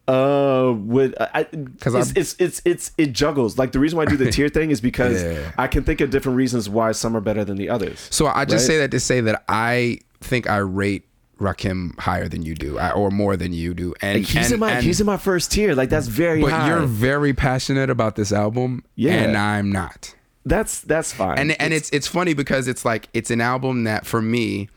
Uh, 0.07 0.74
with 0.76 1.14
I, 1.18 1.44
because 1.44 1.94
it's, 1.94 2.12
it's, 2.12 2.36
it's 2.38 2.62
it's 2.66 2.90
it 2.98 3.12
juggles. 3.12 3.57
Like 3.57 3.72
the 3.72 3.78
reason 3.80 3.96
why 3.96 4.02
I 4.02 4.07
do 4.07 4.16
the 4.18 4.30
tier 4.30 4.48
thing 4.50 4.70
is 4.70 4.80
because 4.82 5.22
Yeah. 5.22 5.52
I 5.57 5.66
can 5.66 5.82
think 5.82 6.00
of 6.02 6.11
different 6.11 6.36
reasons 6.36 6.68
why 6.68 6.92
some 6.92 7.16
are 7.16 7.20
better 7.22 7.42
than 7.44 7.57
the 7.57 7.70
others. 7.70 8.07
So 8.11 8.26
I 8.26 8.44
just 8.44 8.64
Right. 8.68 8.74
say 8.74 8.78
that 8.78 8.90
to 8.90 9.00
say 9.00 9.22
that 9.22 9.44
I 9.48 10.00
think 10.20 10.48
I 10.48 10.59
rate 10.59 11.05
Rakim 11.40 11.98
higher 11.98 12.28
than 12.28 12.42
you 12.42 12.55
do, 12.55 12.78
or 12.78 13.11
more 13.11 13.36
than 13.36 13.52
you 13.55 13.72
do, 13.74 13.94
and 14.02 14.24
He's 14.24 14.36
and, 14.46 14.55
in 14.55 14.61
my 14.61 14.72
and- 14.72 14.84
he's 14.84 15.00
in 15.00 15.07
my 15.07 15.16
first 15.16 15.50
tier. 15.50 15.74
Like 15.74 15.88
that's 15.88 16.07
very 16.07 16.42
but 16.42 16.52
high. 16.52 16.68
you're 16.68 16.86
very 16.86 17.32
passionate 17.32 17.88
about 17.90 18.14
this 18.16 18.30
album, 18.30 18.84
Yeah. 18.96 19.14
and 19.14 19.36
I'm 19.36 19.72
not. 19.72 20.14
that's 20.44 20.82
that's 20.82 21.12
fine. 21.14 21.38
and 21.38 21.61
and 21.61 21.72
it's 21.72 21.88
it's 21.90 22.07
funny 22.07 22.34
because 22.34 22.68
it's 22.68 22.84
like 22.84 23.09
it's 23.14 23.30
an 23.30 23.40
album 23.40 23.84
that 23.84 24.05
for 24.07 24.20
me, 24.20 24.68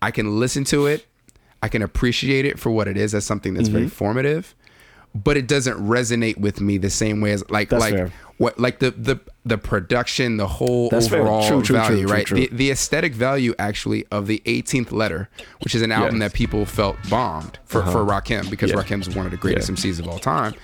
I 0.00 0.12
can 0.12 0.38
listen 0.38 0.62
to 0.64 0.86
it, 0.86 1.04
I 1.62 1.68
can 1.68 1.82
appreciate 1.82 2.44
it 2.46 2.58
for 2.58 2.70
what 2.70 2.86
it 2.88 2.96
is 2.96 3.14
as 3.14 3.26
something 3.26 3.54
that's 3.54 3.68
Mm-hmm. 3.68 3.76
very 3.78 3.88
formative, 3.88 4.54
but 5.24 5.36
it 5.36 5.46
doesn't 5.46 5.76
resonate 5.78 6.38
with 6.38 6.60
me 6.60 6.78
the 6.78 6.90
same 6.90 7.20
way 7.20 7.32
as 7.32 7.48
like 7.50 7.68
That's 7.70 7.80
like 7.80 7.94
fair. 7.94 8.12
what 8.36 8.58
like 8.58 8.78
the 8.78 8.90
the 8.92 9.18
the 9.44 9.58
production, 9.58 10.36
the 10.36 10.46
whole 10.46 10.90
That's 10.90 11.06
overall 11.10 11.46
True, 11.48 11.62
true, 11.62 11.76
value, 11.76 12.06
true, 12.06 12.14
right? 12.14 12.26
The 12.28 12.48
the 12.52 12.70
aesthetic 12.70 13.14
value 13.14 13.54
actually 13.58 14.04
of 14.10 14.26
the 14.26 14.42
18th 14.44 14.92
letter, 14.92 15.28
which 15.62 15.74
is 15.74 15.82
an 15.82 15.90
album 15.92 16.20
Yes. 16.20 16.30
that 16.32 16.36
people 16.36 16.66
felt 16.66 16.96
bombed 17.08 17.58
for 17.64 17.82
for 17.82 17.88
uh-huh. 18.02 18.20
Rakim 18.20 18.50
because. 18.50 18.72
Rakim's 18.72 19.14
one 19.16 19.24
of 19.26 19.32
the 19.32 19.38
greatest. 19.38 19.70
MCs 19.70 19.98
of 19.98 20.06
all 20.08 20.18
time 20.18 20.54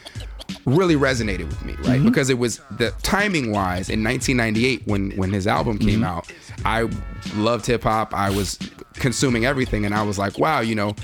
really 0.66 0.96
resonated 0.96 1.46
with 1.46 1.64
me, 1.64 1.74
right? 1.74 1.84
Mm-hmm. 1.98 2.06
Because 2.06 2.30
it 2.30 2.38
was 2.38 2.60
the 2.78 2.90
timing 3.02 3.50
wise 3.52 3.90
in 3.90 4.02
1998 4.04 4.82
when 4.86 5.10
when 5.12 5.32
his 5.32 5.46
album 5.46 5.78
came 5.78 6.00
Mm-hmm. 6.00 6.04
out, 6.04 6.32
I 6.64 6.88
loved 7.36 7.66
hip 7.66 7.82
hop. 7.82 8.14
I 8.14 8.30
was 8.30 8.58
consuming 8.94 9.44
everything, 9.44 9.84
and 9.84 9.94
I 9.94 10.02
was 10.02 10.18
like, 10.18 10.38
wow, 10.38 10.60
you 10.60 10.74
know, 10.74 10.94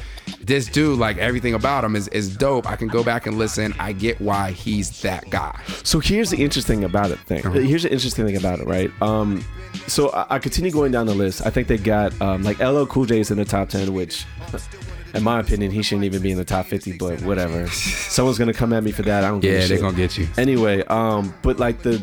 this 0.41 0.67
dude, 0.67 0.99
like 0.99 1.19
everything 1.19 1.55
about 1.55 1.85
him 1.85 1.97
is 1.97 2.09
is 2.09 2.37
dope. 2.37 2.67
I 2.71 2.77
can 2.77 2.89
go 2.89 3.03
back 3.05 3.27
and 3.27 3.37
listen. 3.39 3.75
I 3.79 3.93
get 3.93 4.21
why 4.21 4.53
he's 4.53 5.03
that 5.03 5.29
guy. 5.31 5.61
So 5.85 5.99
here's 6.01 6.31
the 6.31 6.43
interesting 6.43 6.85
about 6.85 7.11
it 7.11 7.19
thing. 7.21 7.45
Uh-huh. 7.47 7.59
Here's 7.59 7.83
the 7.83 7.93
interesting 7.93 8.27
thing 8.27 8.37
about 8.37 8.61
it, 8.61 8.67
right? 8.67 8.91
Um, 9.03 9.45
so 9.87 10.11
I, 10.11 10.37
I 10.37 10.39
continue 10.39 10.71
going 10.71 10.93
down 10.93 11.07
the 11.07 11.15
list. 11.15 11.45
I 11.47 11.51
think 11.51 11.69
they 11.69 11.79
got 11.79 12.19
um, 12.23 12.43
like 12.43 12.59
LL 12.61 12.85
Cool 12.87 13.07
J 13.07 13.21
is 13.21 13.31
in 13.31 13.37
the 13.39 13.45
top 13.45 13.69
ten, 13.69 13.93
which, 13.93 14.25
in 15.15 15.23
my 15.23 15.41
opinion, 15.41 15.71
he 15.71 15.83
shouldn't 15.83 16.05
even 16.05 16.23
be 16.23 16.31
in 16.31 16.37
the 16.39 16.45
top 16.45 16.67
fifty. 16.67 16.93
But 16.97 17.23
whatever. 17.23 17.67
Someone's 17.69 18.39
gonna 18.39 18.53
come 18.53 18.73
at 18.73 18.83
me 18.85 18.93
for 18.93 19.03
that. 19.03 19.25
I 19.25 19.29
don't. 19.29 19.41
Give 19.41 19.51
a 19.51 19.55
Yeah, 19.55 19.59
they're 19.61 19.69
shit. 19.77 19.81
gonna 19.81 19.97
get 19.97 20.17
you. 20.19 20.29
Anyway, 20.39 20.83
um, 20.85 21.35
but 21.43 21.59
like 21.59 21.83
the. 21.83 22.03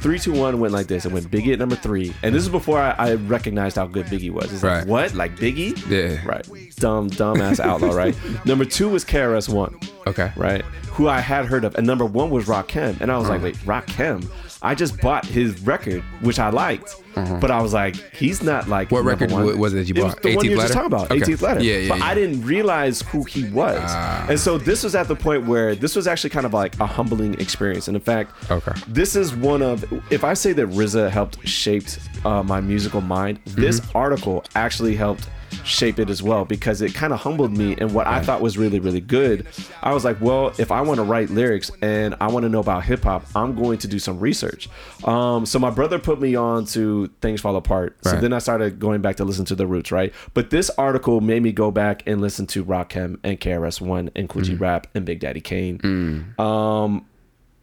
Three, 0.00 0.18
two, 0.18 0.32
one 0.32 0.58
went 0.58 0.74
like 0.74 0.88
this. 0.88 1.06
It 1.06 1.12
went 1.12 1.30
Biggie 1.30 1.52
at 1.52 1.60
number 1.60 1.76
three, 1.76 2.12
and 2.24 2.34
this 2.34 2.42
is 2.42 2.48
before 2.48 2.80
I, 2.80 2.90
I 2.98 3.14
recognized 3.14 3.76
how 3.76 3.86
good 3.86 4.06
Biggie 4.06 4.32
was. 4.32 4.52
It's 4.52 4.64
Right. 4.64 4.80
like 4.80 4.88
what, 4.88 5.14
like 5.14 5.36
Biggie? 5.36 5.78
Yeah. 5.88 6.20
Right. 6.26 6.44
Dumb, 6.76 7.06
dumb 7.08 7.40
ass 7.40 7.60
outlaw. 7.60 7.92
Right. 7.92 8.16
number 8.44 8.64
two 8.64 8.88
was 8.88 9.04
KRS 9.04 9.48
One 9.48 9.78
Okay. 10.08 10.32
right? 10.36 10.62
Who 10.90 11.08
I 11.08 11.20
had 11.20 11.46
heard 11.46 11.64
of, 11.64 11.76
and 11.76 11.86
number 11.86 12.04
one 12.04 12.30
was 12.30 12.46
Rakim, 12.46 13.00
and 13.00 13.12
I 13.12 13.16
was 13.18 13.28
like, 13.28 13.40
wait, 13.40 13.54
Rakim? 13.58 14.24
I 14.60 14.74
just 14.74 15.00
bought 15.00 15.24
his 15.24 15.60
record, 15.60 16.02
which 16.20 16.38
I 16.40 16.50
liked, 16.50 16.96
but 17.14 17.50
I 17.50 17.62
was 17.62 17.72
like, 17.72 17.94
he's 18.12 18.42
not 18.42 18.68
like. 18.68 18.90
What 18.90 19.04
record 19.04 19.30
one. 19.30 19.56
was 19.58 19.72
it 19.72 19.76
that 19.76 19.88
you 19.88 19.94
It 19.94 20.00
bought? 20.08 20.22
the 20.22 20.34
one 20.34 20.44
18th 20.44 20.50
you 20.50 20.56
were 20.56 20.62
just 20.62 20.72
talking 20.72 20.86
about, 20.86 21.10
Okay. 21.12 21.20
18th 21.20 21.42
letter. 21.42 21.62
Yeah, 21.62 21.76
yeah, 21.76 21.88
But 21.90 21.98
yeah. 21.98 22.04
I 22.06 22.14
didn't 22.14 22.44
realize 22.44 23.02
who 23.02 23.22
he 23.24 23.44
was, 23.50 23.80
Ah. 23.84 24.26
and 24.28 24.38
so 24.38 24.58
this 24.58 24.82
was 24.82 24.94
at 24.96 25.06
the 25.06 25.14
point 25.14 25.46
where 25.46 25.76
this 25.76 25.94
was 25.94 26.08
actually 26.08 26.30
kind 26.30 26.44
of 26.44 26.52
like 26.54 26.78
a 26.80 26.86
humbling 26.86 27.34
experience. 27.34 27.86
And 27.88 27.96
in 27.96 28.02
fact, 28.02 28.32
Okay. 28.50 28.72
this 28.88 29.14
is 29.14 29.34
one 29.34 29.62
of 29.62 29.84
if 30.10 30.24
I 30.24 30.34
say 30.34 30.52
that 30.54 30.68
RZA 30.70 31.08
helped 31.10 31.46
shaped 31.46 32.00
uh, 32.24 32.42
my 32.42 32.60
musical 32.60 33.00
mind, 33.00 33.38
this 33.44 33.78
Mm-hmm. 33.80 33.96
article 33.96 34.44
actually 34.56 34.96
helped 34.96 35.28
shape 35.68 35.98
it 35.98 36.10
as 36.10 36.22
well 36.22 36.44
because 36.44 36.80
it 36.82 36.94
kind 36.94 37.12
of 37.12 37.20
humbled 37.20 37.56
me 37.56 37.76
and 37.78 37.92
what 37.94 38.06
I 38.06 38.20
thought 38.20 38.40
was 38.40 38.56
really 38.58 38.80
really 38.80 39.00
good. 39.00 39.46
I 39.82 39.92
was 39.94 40.04
like, 40.04 40.20
well, 40.20 40.52
if 40.58 40.72
I 40.72 40.80
want 40.80 40.96
to 40.98 41.02
write 41.04 41.30
lyrics 41.30 41.70
and 41.82 42.14
I 42.20 42.28
want 42.28 42.44
to 42.44 42.48
know 42.48 42.60
about 42.60 42.84
hip 42.84 43.04
hop, 43.04 43.26
I'm 43.34 43.54
going 43.54 43.78
to 43.78 43.88
do 43.88 43.98
some 43.98 44.18
research. 44.18 44.68
Um, 45.04 45.46
so 45.46 45.58
my 45.58 45.70
brother 45.70 45.98
put 45.98 46.20
me 46.20 46.34
on 46.34 46.64
to 46.66 47.08
Things 47.20 47.40
Fall 47.40 47.56
Apart. 47.56 47.96
So 48.02 48.16
then 48.20 48.32
I 48.32 48.38
started 48.38 48.78
going 48.78 49.00
back 49.02 49.16
to 49.16 49.24
listen 49.24 49.44
to 49.46 49.54
the 49.54 49.66
roots, 49.66 49.92
right? 49.92 50.12
But 50.34 50.50
this 50.50 50.70
article 50.78 51.20
made 51.20 51.42
me 51.42 51.52
go 51.52 51.70
back 51.70 52.02
and 52.06 52.20
listen 52.20 52.46
to 52.48 52.64
Rakim 52.64 53.18
and 53.22 53.38
KRS 53.38 53.80
One 53.80 54.10
and 54.16 54.28
Kool 54.28 54.42
G 54.42 54.54
Mm. 54.54 54.60
Rap 54.60 54.86
and 54.94 55.04
Big 55.04 55.20
Daddy 55.20 55.40
Kane. 55.40 56.34
Um, 56.38 57.04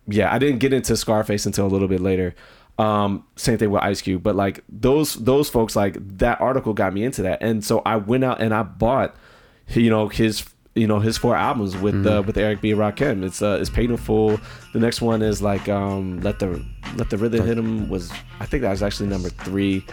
yeah, 0.07 0.31
I 0.33 0.37
didn't 0.37 0.59
get 0.59 0.71
into 0.73 0.95
Scarface 0.95 1.45
until 1.45 1.65
a 1.65 1.69
little 1.69 1.87
bit 1.87 1.99
later. 2.01 2.35
Um, 2.78 3.26
same 3.38 3.57
thing 3.57 3.71
with 3.71 3.82
Ice 3.84 4.01
Cube, 4.01 4.21
but 4.21 4.36
like 4.36 4.63
those 4.67 5.13
those 5.15 5.49
folks, 5.49 5.76
like 5.76 5.95
that 6.17 6.41
article 6.41 6.73
got 6.73 6.93
me 6.93 7.03
into 7.03 7.21
that, 7.21 7.41
and 7.41 7.63
so 7.63 7.82
I 7.86 7.95
went 7.95 8.26
out 8.26 8.41
and 8.41 8.53
I 8.53 8.63
bought, 8.63 9.15
you 9.69 9.89
know, 9.89 10.09
his 10.09 10.43
you 10.76 10.88
know 10.88 10.99
his 10.99 11.17
four 11.17 11.36
albums 11.38 11.78
with 11.78 12.05
uh, 12.05 12.21
with 12.26 12.38
Eric 12.38 12.59
B. 12.61 12.73
Rakim. 12.73 13.23
It's 13.23 13.41
uh, 13.41 13.57
it's 13.61 13.69
Paid 13.69 13.91
in 13.91 13.97
Full. 13.97 14.32
in. 14.32 14.41
The 14.73 14.80
next 14.80 15.01
one 15.01 15.21
is 15.21 15.41
like 15.41 15.69
um, 15.69 16.19
let 16.19 16.39
the 16.39 16.63
let 16.97 17.09
the 17.09 17.17
rhythm 17.17 17.45
hit 17.45 17.57
him 17.57 17.88
was 17.88 18.11
I 18.41 18.45
think 18.45 18.61
that 18.63 18.71
was 18.71 18.84
actually 18.84 19.07
number 19.07 19.30
three. 19.30 19.86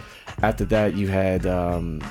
After 0.42 0.64
that, 0.66 0.96
you 0.96 1.06
had 1.06 1.46
um, 1.46 2.02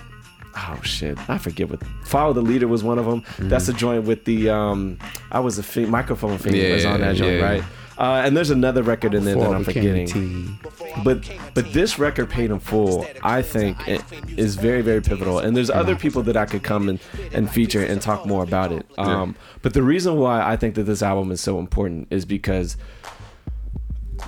oh 0.56 0.80
shit, 0.84 1.18
I 1.30 1.38
forget 1.38 1.70
what. 1.70 1.82
Follow 2.06 2.34
the 2.34 2.42
leader 2.42 2.68
was 2.68 2.84
one 2.84 3.00
of 3.00 3.06
them. 3.06 3.24
That's 3.40 3.68
a 3.70 3.74
joint 3.74 4.06
with 4.06 4.26
the 4.26 4.50
um, 4.50 4.98
I 5.32 5.40
was 5.40 5.58
a 5.58 5.64
fi- 5.64 5.86
microphone 5.86 6.38
fiend 6.38 6.56
Yeah, 6.58 6.74
was 6.74 6.86
on 6.86 7.02
that 7.02 7.16
joint, 7.16 7.40
yeah. 7.40 7.44
right? 7.44 7.64
Uh, 7.98 8.24
and 8.26 8.36
there's 8.36 8.50
another 8.50 8.82
record 8.82 9.14
in 9.14 9.26
there 9.26 9.36
that 9.36 9.52
I'm 9.52 9.64
forgetting. 9.64 10.58
But 11.04 11.30
but 11.54 11.72
this 11.72 12.00
record, 12.00 12.30
Paid 12.32 12.50
in 12.50 12.60
Full, 12.60 13.06
I 13.22 13.44
think 13.44 13.88
it 13.88 14.02
is 14.38 14.56
very 14.56 14.82
very 14.82 15.02
pivotal. 15.02 15.38
And 15.40 15.56
there's 15.56 15.70
other 15.70 15.96
people 15.96 16.24
that 16.24 16.36
I 16.36 16.46
could 16.46 16.64
come 16.64 16.90
and, 16.90 17.00
and 17.32 17.52
feature 17.52 17.84
and 17.84 18.02
talk 18.02 18.26
more 18.26 18.44
about 18.44 18.72
it. 18.72 18.86
Um, 18.98 19.36
But 19.62 19.74
the 19.74 19.84
reason 19.84 20.18
why 20.18 20.42
I 20.42 20.56
think 20.58 20.76
that 20.76 20.84
this 20.84 21.04
album 21.04 21.32
is 21.32 21.42
so 21.42 21.60
important 21.60 22.08
is 22.10 22.26
because 22.26 22.76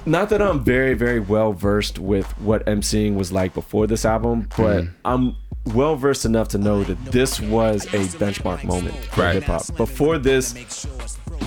not 0.05 0.29
that 0.29 0.41
I'm 0.41 0.63
very 0.63 0.93
very 0.93 1.19
well 1.19 1.53
versed 1.53 1.97
with 1.99 2.27
what 2.39 2.65
emceeing 2.65 3.15
was 3.15 3.31
like 3.31 3.53
before 3.53 3.87
this 3.87 4.05
album, 4.05 4.49
but 4.57 4.85
I'm 5.05 5.35
well 5.73 5.95
versed 5.95 6.25
enough 6.25 6.47
to 6.49 6.57
know 6.57 6.83
that 6.83 7.03
this 7.05 7.39
was 7.39 7.85
a 7.87 7.99
benchmark 8.17 8.63
moment 8.63 8.95
for 9.05 9.21
Right. 9.21 9.33
hip 9.35 9.43
hop. 9.45 9.75
Before 9.77 10.17
this, 10.17 10.53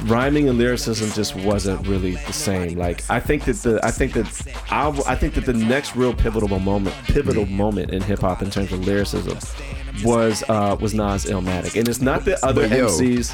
rhyming 0.05 0.49
and 0.49 0.59
lyricism 0.59 1.11
just 1.13 1.35
wasn't 1.37 1.87
really 1.87 2.13
the 2.27 2.33
same. 2.33 2.79
Like 2.79 3.03
I 3.11 3.21
think 3.21 3.45
that 3.45 3.57
the 3.57 3.81
I 3.85 3.91
think 3.91 4.13
that 4.15 4.27
I, 4.71 4.89
I 5.07 5.15
think 5.17 5.35
that 5.35 5.47
the 5.47 5.53
next 5.53 5.97
real 5.97 6.15
pivotal 6.15 6.59
moment 6.59 6.95
pivotal 7.05 7.47
moment 7.47 7.91
in 7.91 8.03
hip 8.03 8.21
hop 8.21 8.43
in 8.43 8.51
terms 8.51 8.73
of 8.73 8.87
lyricism 8.87 9.39
was 10.05 10.43
uh 10.49 10.77
was 10.81 10.93
Nas 10.95 11.25
Illmatic. 11.25 11.79
And 11.79 11.89
it's 11.89 12.01
not 12.01 12.25
the 12.25 12.45
other 12.45 12.67
yo, 12.67 12.87
MCs 12.89 13.33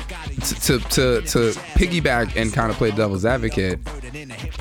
to, 0.67 0.79
to 0.79 1.21
to 1.29 1.39
piggyback 1.79 2.37
and 2.37 2.53
kind 2.53 2.71
of 2.71 2.77
play 2.77 2.91
devil's 2.93 3.25
advocate, 3.25 3.81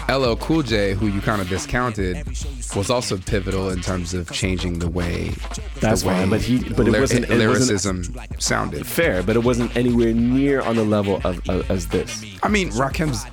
LL 0.09 0.35
Cool 0.35 0.63
J, 0.63 0.93
who 0.93 1.07
you 1.07 1.21
kind 1.21 1.41
of 1.41 1.49
discounted, 1.49 2.25
was 2.75 2.89
also 2.89 3.17
pivotal 3.17 3.69
in 3.69 3.81
terms 3.81 4.13
of 4.13 4.31
changing 4.31 4.79
the 4.79 4.89
way 4.89 5.31
That's 5.79 6.01
the 6.01 6.07
way 6.09 6.13
fine, 6.15 6.29
but 6.29 6.41
he- 6.41 6.57
but 6.73 6.87
it 6.87 6.99
wasn't- 6.99 7.25
it 7.25 7.29
wasn't- 7.29 7.39
lyricism 7.39 8.15
sounded. 8.39 8.85
fair, 8.87 9.21
but 9.23 9.35
it 9.35 9.43
wasn't 9.43 9.75
anywhere 9.77 10.13
near 10.13 10.61
on 10.61 10.75
the 10.75 10.83
level 10.83 11.21
of, 11.23 11.47
of 11.49 11.69
as 11.83 11.87
this. 11.87 12.23
I 12.43 12.47
mean, 12.49 12.69
Rakim's 12.71 13.25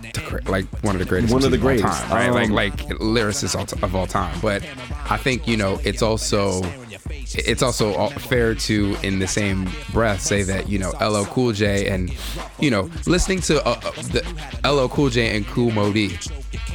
like 0.49 0.67
one 0.83 0.95
of 0.95 0.99
the 1.01 1.05
greatest, 1.05 1.33
One 1.33 1.45
of 1.45 1.51
the 1.51 1.57
all 1.59 1.63
greatest. 1.63 1.87
time, 2.05 2.11
right? 2.11 2.29
Um, 2.45 2.51
like 2.53 2.73
like 2.89 2.99
lyricists 2.99 3.83
of 3.83 3.95
all 3.95 4.07
time. 4.07 4.39
But 4.41 4.63
I 5.11 5.17
think 5.17 5.47
you 5.47 5.57
know 5.57 5.79
it's 5.85 6.03
also 6.03 6.63
it's 7.11 7.63
also 7.63 7.95
all- 7.95 8.11
fair 8.11 8.55
to 8.55 8.97
in 9.03 9.19
the 9.19 9.27
same 9.27 9.69
breath 9.93 10.21
say 10.21 10.43
that 10.43 10.69
you 10.69 10.79
know 10.79 10.91
LL 11.01 11.25
Cool 11.27 11.53
J 11.53 11.89
and 11.89 12.13
you 12.59 12.71
know 12.71 12.91
listening 13.07 13.41
to 13.43 13.65
uh, 13.67 13.81
uh, 13.85 13.91
the 14.13 14.23
LL 14.65 14.89
Cool 14.89 15.11
J 15.11 15.37
and 15.37 15.47
Kool 15.47 15.71
Moe 15.71 15.93
Dee 15.93 16.19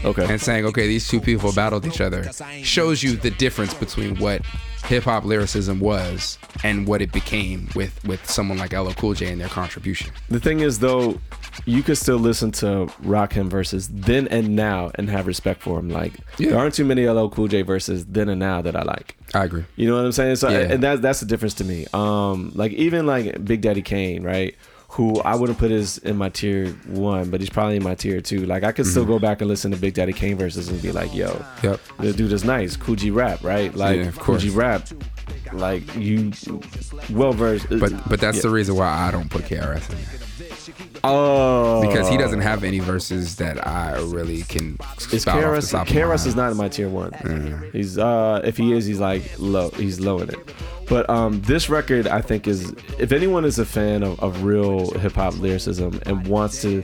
Okay. 0.05 0.25
and 0.29 0.39
saying 0.41 0.65
okay 0.65 0.87
these 0.87 1.07
two 1.07 1.19
people 1.21 1.51
battled 1.53 1.85
each 1.85 2.01
other 2.01 2.29
shows 2.61 3.01
you 3.03 3.15
the 3.15 3.31
difference 3.31 3.73
between 3.73 4.17
what 4.19 4.41
hip 4.85 5.03
hop 5.03 5.23
lyricism 5.25 5.79
was 5.79 6.37
and 6.63 6.85
what 6.87 7.01
it 7.01 7.11
became 7.11 7.69
with 7.75 8.03
with 8.05 8.29
someone 8.29 8.57
like 8.57 8.73
LL 8.73 8.91
Cool 8.91 9.13
J 9.13 9.31
and 9.31 9.39
their 9.41 9.47
contribution. 9.49 10.11
The 10.29 10.39
thing 10.39 10.59
is, 10.59 10.79
though, 10.79 11.19
you 11.65 11.83
could 11.83 11.97
still 11.97 12.17
listen 12.17 12.51
to 12.53 12.87
Rakim 13.03 13.47
versus 13.47 13.87
then 13.89 14.27
and 14.27 14.55
now 14.55 14.91
and 14.95 15.09
have 15.09 15.27
respect 15.27 15.61
for 15.61 15.79
him. 15.79 15.89
Like 15.89 16.13
Yeah. 16.37 16.49
there 16.49 16.59
aren't 16.59 16.75
too 16.75 16.85
many 16.85 17.07
LL 17.07 17.29
Cool 17.29 17.47
J 17.47 17.61
versus 17.61 18.05
then 18.05 18.29
and 18.29 18.39
now 18.39 18.61
that 18.61 18.75
I 18.75 18.83
like. 18.83 19.15
I 19.33 19.45
agree. 19.45 19.65
You 19.75 19.87
know 19.87 19.95
what 19.95 20.05
I'm 20.05 20.11
saying? 20.11 20.35
So 20.37 20.49
Yeah. 20.49 20.71
and 20.73 20.83
that's 20.83 21.01
that's 21.01 21.19
the 21.21 21.25
difference 21.25 21.53
to 21.55 21.63
me. 21.63 21.87
Um, 21.93 22.51
like 22.55 22.71
even 22.73 23.05
like 23.05 23.43
Big 23.45 23.61
Daddy 23.61 23.81
Kane, 23.81 24.23
right? 24.23 24.55
Who 24.93 25.19
I 25.21 25.35
wouldn't 25.35 25.57
put 25.57 25.71
as 25.71 25.97
in 25.99 26.17
my 26.17 26.29
tier 26.29 26.67
one, 26.87 27.29
but 27.31 27.39
he's 27.41 27.49
probably 27.49 27.77
in 27.77 27.83
my 27.83 27.95
tier 27.95 28.21
two. 28.21 28.45
Like 28.45 28.63
I 28.63 28.71
could 28.71 28.85
still 28.85 29.05
go 29.05 29.17
back 29.17 29.41
and 29.41 29.49
listen 29.49 29.71
to 29.71 29.77
Big 29.77 29.95
Daddy 29.95 30.13
Kane 30.13 30.37
verses 30.37 30.69
and 30.69 30.79
be 30.81 30.91
like, 30.91 31.13
yo, 31.15 31.29
Mm-hmm. 31.29 31.67
Yep. 31.67 31.79
the 31.99 32.13
dude 32.13 32.31
is 32.31 32.43
nice. 32.43 32.75
Kool 32.77 32.95
G 32.95 33.09
rap, 33.09 33.43
right? 33.43 33.73
Like 33.75 33.97
Yeah, 33.97 34.03
of 34.03 34.19
course. 34.19 34.43
Kool 34.43 34.51
G 34.51 34.55
rap, 34.55 34.87
like 35.51 35.83
you 35.95 36.31
well 37.09 37.33
versed. 37.33 37.67
But 37.69 37.91
but 38.07 38.19
that's 38.19 38.37
yeah. 38.37 38.43
the 38.43 38.49
reason 38.49 38.75
why 38.75 38.87
I 38.87 39.09
don't 39.09 39.29
put 39.31 39.43
KRS 39.45 39.89
in 39.89 39.95
there. 39.97 40.99
oh 41.03 41.81
because 41.87 42.07
he 42.09 42.17
doesn't 42.17 42.41
have 42.41 42.63
any 42.63 42.79
verses 42.79 43.35
that 43.37 43.65
I 43.67 43.99
really 43.99 44.43
can 44.43 44.77
Is 45.11 45.21
spout 45.23 45.37
off 45.37 45.41
the 45.41 45.47
KRS, 45.59 45.71
top 45.71 45.87
of 45.89 45.93
my 45.95 46.01
KRS 46.01 46.27
is 46.27 46.35
not 46.35 46.51
in 46.51 46.57
my 46.57 46.69
tier 46.69 46.89
one. 46.89 47.69
He's 47.73 47.97
uh 47.97 48.41
if 48.43 48.57
he 48.57 48.73
is, 48.73 48.85
he's 48.85 48.99
like 48.99 49.23
low. 49.39 49.69
He's 49.71 49.99
low 49.99 50.19
in 50.19 50.29
it. 50.29 50.53
But 50.87 51.09
um, 51.09 51.41
this 51.41 51.69
record, 51.69 52.07
I 52.07 52.21
think, 52.21 52.47
is 52.47 52.71
if 52.99 53.11
anyone 53.11 53.45
is 53.45 53.59
a 53.59 53.65
fan 53.65 54.03
of, 54.03 54.19
of 54.21 54.43
real 54.43 54.91
hip 54.99 55.13
hop 55.13 55.37
lyricism 55.39 55.99
and 56.05 56.27
wants 56.27 56.61
to, 56.63 56.83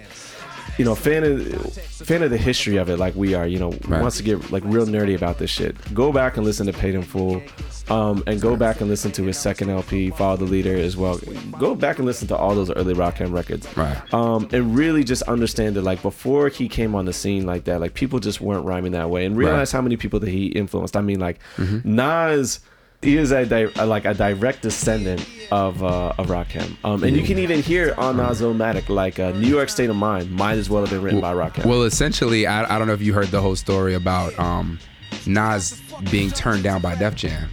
you 0.77 0.85
know, 0.85 0.95
fan 0.95 1.23
of 1.23 1.73
fan 1.73 2.23
of 2.23 2.29
the 2.31 2.37
history 2.37 2.77
of 2.77 2.89
it, 2.89 2.97
like 2.97 3.13
we 3.15 3.33
are, 3.33 3.45
you 3.45 3.59
know, 3.59 3.71
Right. 3.87 4.01
wants 4.01 4.17
to 4.17 4.23
get 4.23 4.51
like 4.51 4.63
real 4.65 4.85
nerdy 4.85 5.15
about 5.15 5.37
this 5.37 5.49
shit. 5.49 5.75
Go 5.93 6.11
back 6.13 6.37
and 6.37 6.45
listen 6.45 6.65
to 6.67 6.73
Paid 6.73 6.95
in 6.95 7.01
Full, 7.03 7.41
um, 7.89 8.23
and 8.25 8.39
go 8.39 8.55
back 8.55 8.79
and 8.79 8.89
listen 8.89 9.11
to 9.13 9.23
his 9.23 9.37
second 9.37 9.69
LP, 9.69 10.09
Follow 10.11 10.37
the 10.37 10.45
Leader, 10.45 10.75
as 10.77 10.95
well. 10.95 11.19
Go 11.59 11.75
back 11.75 11.97
and 11.97 12.05
listen 12.05 12.27
to 12.29 12.37
all 12.37 12.55
those 12.55 12.71
early 12.71 12.93
Rakim 12.93 13.33
records, 13.33 13.67
Right. 13.75 13.97
um, 14.13 14.47
and 14.53 14.73
really 14.75 15.03
just 15.03 15.23
understand 15.23 15.75
that 15.75 15.83
like 15.83 16.01
before 16.01 16.47
he 16.47 16.69
came 16.69 16.95
on 16.95 17.03
the 17.05 17.13
scene 17.13 17.45
like 17.45 17.65
that, 17.65 17.81
like 17.81 17.93
people 17.95 18.19
just 18.19 18.39
weren't 18.39 18.63
rhyming 18.65 18.93
that 18.93 19.09
way, 19.09 19.25
and 19.25 19.35
realize 19.35 19.71
how 19.73 19.81
many 19.81 19.97
people 19.97 20.21
that 20.21 20.29
he 20.29 20.45
influenced. 20.47 20.95
I 20.95 21.01
mean, 21.01 21.19
like 21.19 21.39
Nas, 21.83 22.61
he 23.01 23.17
is 23.17 23.31
a, 23.31 23.45
di- 23.45 23.65
like 23.85 24.05
a 24.05 24.13
direct 24.13 24.61
descendant 24.61 25.25
of 25.51 25.81
uh, 25.83 26.13
of 26.17 26.27
Rakim, 26.27 26.75
um, 26.83 27.03
and 27.03 27.15
you 27.15 27.23
can 27.23 27.39
even 27.39 27.61
hear 27.61 27.95
on 27.97 28.17
Nas-O-Matic, 28.17 28.89
like 28.89 29.19
uh, 29.19 29.31
New 29.31 29.47
York 29.47 29.69
State 29.69 29.89
of 29.89 29.95
Mind 29.95 30.29
might 30.31 30.57
as 30.57 30.69
well 30.69 30.81
have 30.81 30.89
been 30.91 31.01
written 31.01 31.21
by 31.21 31.33
Rakim. 31.33 31.65
Well, 31.65 31.83
essentially, 31.83 32.45
I, 32.45 32.75
I 32.75 32.77
don't 32.77 32.87
know 32.87 32.93
if 32.93 33.01
you 33.01 33.13
heard 33.13 33.27
the 33.27 33.41
whole 33.41 33.55
story 33.55 33.95
about 33.95 34.37
um, 34.37 34.79
Nas 35.25 35.81
being 36.11 36.29
turned 36.31 36.63
down 36.63 36.81
by 36.81 36.95
Def 36.95 37.15
Jam, 37.15 37.49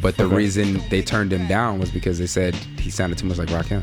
but 0.00 0.16
the 0.16 0.24
Okay. 0.24 0.34
reason 0.36 0.80
they 0.88 1.02
turned 1.02 1.32
him 1.32 1.46
down 1.46 1.78
was 1.78 1.90
because 1.90 2.18
they 2.18 2.26
said 2.26 2.54
he 2.54 2.90
sounded 2.90 3.18
too 3.18 3.26
much 3.26 3.38
like 3.38 3.48
Rakim. 3.48 3.82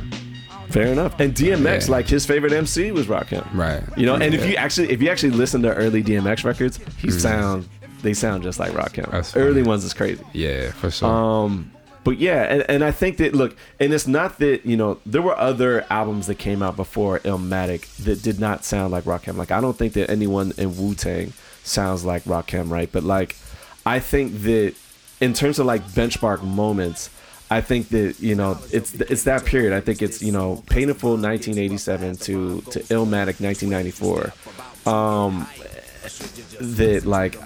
Fair 0.70 0.88
enough. 0.88 1.20
And 1.20 1.34
DMX, 1.34 1.86
Yeah. 1.88 1.92
like 1.92 2.08
his 2.08 2.26
favorite 2.26 2.54
MC 2.54 2.92
was 2.92 3.08
Rakim. 3.08 3.44
Right. 3.56 3.82
You 3.98 4.06
know, 4.06 4.16
and 4.16 4.34
if 4.36 4.46
you 4.48 4.56
actually 4.56 4.92
if 4.92 5.02
you 5.02 5.10
actually 5.10 5.32
listen 5.32 5.62
to 5.64 5.74
early 5.74 6.04
DMX 6.04 6.44
records, 6.44 6.80
he 6.98 7.10
sound 7.10 7.68
they 8.02 8.14
sound 8.14 8.44
just 8.44 8.60
like 8.60 8.72
Rakim. 8.72 9.10
That's. 9.12 9.36
Early 9.36 9.64
ones 9.64 9.84
is 9.84 9.94
crazy. 9.94 10.24
Yeah, 10.34 10.72
for 10.72 10.92
sure. 10.92 11.10
Um, 11.10 11.72
but 12.04 12.18
yeah, 12.18 12.44
and, 12.44 12.66
and 12.70 12.84
I 12.84 12.92
think 12.92 13.18
that 13.18 13.34
look, 13.36 13.56
and 13.80 13.94
it's 13.94 14.08
not 14.08 14.40
that 14.40 14.66
you 14.66 14.78
know 14.78 15.00
there 15.06 15.22
were 15.22 15.38
other 15.38 15.86
albums 15.90 16.28
that 16.28 16.36
came 16.36 16.64
out 16.64 16.76
before 16.76 17.20
Illmatic 17.20 17.96
that 18.04 18.22
did 18.24 18.40
not 18.40 18.64
sound 18.64 18.92
like 18.92 19.04
Rakim. 19.04 19.36
Like 19.36 19.52
I 19.52 19.62
don't 19.62 19.78
think 19.78 19.94
that 19.94 20.10
anyone 20.10 20.54
in 20.58 20.78
Wu 20.78 20.96
Tang 20.96 21.34
sounds 21.64 22.06
like 22.06 22.24
Rakim, 22.24 22.70
right? 22.70 22.90
But 22.92 23.04
like, 23.04 23.36
I 23.86 24.00
think 24.00 24.42
that 24.44 24.76
in 25.20 25.34
terms 25.34 25.60
of 25.60 25.66
like 25.66 25.84
benchmark 25.90 26.42
moments, 26.42 27.10
I 27.52 27.62
think 27.62 27.90
that 27.90 28.20
you 28.20 28.36
know 28.36 28.58
it's 28.72 28.94
it's 28.94 29.24
that 29.24 29.46
period. 29.46 29.74
I 29.74 29.82
think 29.82 30.02
it's 30.02 30.22
you 30.22 30.32
know 30.32 30.64
Paid 30.68 30.90
in 30.90 30.96
Full 30.96 31.18
1987 31.18 32.16
to 32.18 32.62
to 32.62 32.80
Illmatic 32.80 33.42
1994. 33.42 34.34
Um, 34.92 35.48
that 36.60 37.06
like 37.06 37.38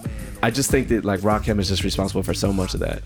I 0.43 0.51
just 0.51 0.69
think 0.69 0.89
that 0.89 1.05
like 1.05 1.21
Rakim 1.21 1.57
is 1.59 1.69
just 1.69 1.85
responsible 1.85 2.21
for 2.21 2.33
so 2.33 2.51
much 2.51 2.73
of 2.73 2.81
that. 2.81 3.01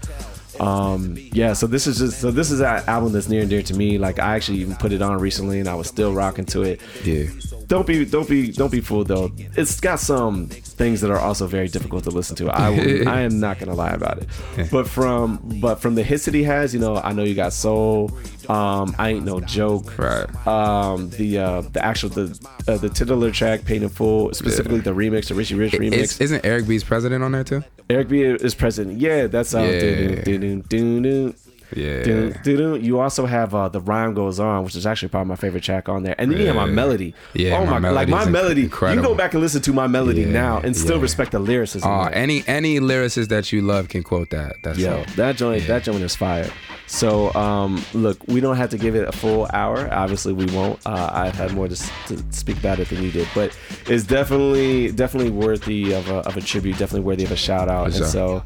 Um, 0.60 1.16
yeah, 1.18 1.54
so 1.54 1.68
this 1.68 1.86
is 1.86 2.00
just 2.00 2.20
so 2.20 2.32
this 2.32 2.50
is 2.50 2.62
an 2.62 2.84
album 2.88 3.14
that's 3.14 3.30
near 3.30 3.42
and 3.42 3.50
dear 3.50 3.62
to 3.62 3.76
me. 3.76 4.00
Like 4.00 4.18
I 4.18 4.36
actually 4.36 4.58
even 4.58 4.76
put 4.76 4.92
it 4.92 5.04
on 5.04 5.20
recently 5.20 5.60
and 5.60 5.70
I 5.70 5.76
was 5.76 5.88
still 5.88 6.14
rocking 6.14 6.46
to 6.46 6.64
it. 6.64 6.82
yeah. 7.06 7.26
Don't 7.68 7.86
be 7.86 8.06
don't 8.06 8.28
be 8.30 8.52
don't 8.52 8.72
be 8.72 8.80
fooled 8.82 9.10
though. 9.10 9.32
It's 9.56 9.80
got 9.80 10.00
some 10.00 10.48
things 10.48 11.02
that 11.02 11.12
are 11.12 11.20
also 11.20 11.48
very 11.48 11.68
difficult 11.68 12.06
to 12.06 12.10
listen 12.12 12.36
to. 12.38 12.50
I 12.50 12.70
will, 12.70 13.10
I 13.10 13.22
am 13.22 13.40
not 13.42 13.60
gonna 13.60 13.74
lie 13.76 13.90
about 13.92 14.20
it. 14.20 14.30
But 14.72 14.88
from 14.88 15.40
but 15.62 15.76
from 15.82 15.96
the 15.96 16.04
hits 16.04 16.26
that 16.26 16.34
he 16.34 16.44
has, 16.44 16.74
you 16.74 16.80
know, 16.80 16.96
I 16.96 17.12
know 17.12 17.24
you 17.24 17.36
got 17.36 17.52
soul. 17.54 18.12
Um, 18.48 18.96
I 18.98 19.10
ain't 19.10 19.26
no 19.26 19.42
joke. 19.42 19.98
Right. 19.98 20.48
Um, 20.48 21.10
the 21.12 21.40
uh, 21.40 21.62
the 21.62 21.84
actual 21.84 22.10
the 22.10 22.40
uh, 22.70 22.78
the 22.78 22.88
titular 22.90 23.32
track, 23.32 23.66
Paid 23.66 23.84
in 23.84 23.90
Full, 23.90 24.34
specifically 24.34 24.80
the 24.80 24.94
remix, 24.94 25.28
the 25.28 25.36
Richie 25.36 25.56
Rich 25.56 25.74
remix. 25.74 25.94
Is, 25.94 26.22
isn't 26.22 26.46
Eric 26.46 26.68
B's 26.68 26.86
president 26.86 27.22
on 27.24 27.34
there 27.34 27.44
too? 27.44 27.64
Eric 27.90 28.08
B 28.08 28.22
is 28.22 28.56
president. 28.56 29.00
Yeah, 29.02 29.28
that's 29.28 29.54
uh, 29.54 29.60
Yeah. 29.60 29.80
doo-doo, 29.80 30.22
doo-doo, 30.24 30.62
doo-doo, 30.70 31.36
Yeah. 31.76 32.04
doo-doo, 32.04 32.34
doo-doo. 32.44 32.76
You 32.86 33.00
also 33.00 33.26
have 33.26 33.54
uh, 33.54 33.68
the 33.70 33.82
rhyme 33.82 34.14
goes 34.14 34.40
on, 34.40 34.64
which 34.64 34.76
is 34.76 34.86
actually 34.86 35.10
probably 35.10 35.30
my 35.30 35.36
favorite 35.36 35.64
track 35.64 35.90
on 35.90 36.04
there. 36.04 36.16
And 36.18 36.32
then 36.32 36.40
you 36.40 36.48
have 36.48 36.56
my 36.56 36.66
melody. 36.66 37.14
Yeah, 37.34 37.60
oh 37.60 37.66
My 37.66 37.80
my, 37.80 37.90
like 37.90 38.08
my 38.10 38.26
melody. 38.26 38.62
You 38.62 38.68
incredible. 38.68 39.04
can 39.04 39.12
go 39.12 39.18
back 39.18 39.34
and 39.34 39.42
listen 39.44 39.62
to 39.64 39.74
my 39.74 39.88
melody 39.88 40.22
Yeah, 40.22 40.32
now 40.32 40.58
and 40.60 40.76
still 40.76 40.96
yeah. 40.98 41.02
respect 41.02 41.32
the 41.34 41.40
lyricism. 41.40 41.90
Uh, 41.90 42.08
any 42.10 42.44
any 42.48 42.80
lyricist 42.80 43.28
that 43.30 43.52
you 43.52 43.62
love 43.62 43.90
can 43.90 44.04
quote 44.04 44.30
that. 44.30 44.56
That's 44.64 44.80
Yo, 44.80 45.04
that 45.18 45.36
joint, 45.36 45.62
Yeah. 45.64 45.68
that 45.68 45.84
joint 45.84 46.02
is 46.04 46.16
fire. 46.16 46.50
So, 46.90 47.34
um, 47.34 47.84
look, 47.94 48.18
we 48.28 48.40
don't 48.40 48.56
have 48.56 48.70
to 48.70 48.78
give 48.78 48.96
it 48.96 49.06
a 49.10 49.12
full 49.12 49.46
hour. 49.52 49.90
Obviously, 49.92 50.32
we 50.32 50.46
won't. 50.46 50.80
Uh, 50.86 51.10
I've 51.12 51.36
had 51.36 51.52
more 51.54 51.68
to, 51.68 51.76
to 51.76 52.24
speak 52.32 52.58
about 52.60 52.80
it 52.80 52.88
than 52.88 53.04
you 53.04 53.12
did, 53.12 53.28
but 53.36 53.58
it's 53.88 54.06
definitely, 54.06 54.94
definitely 54.94 55.32
worthy 55.32 55.92
of 55.94 56.10
a, 56.10 56.20
of 56.20 56.38
a 56.38 56.42
tribute. 56.42 56.78
Definitely 56.78 57.02
worthy 57.06 57.26
of 57.26 57.34
a 57.34 57.36
shout 57.36 57.68
out. 57.68 57.88
And 57.88 58.06
so, 58.06 58.42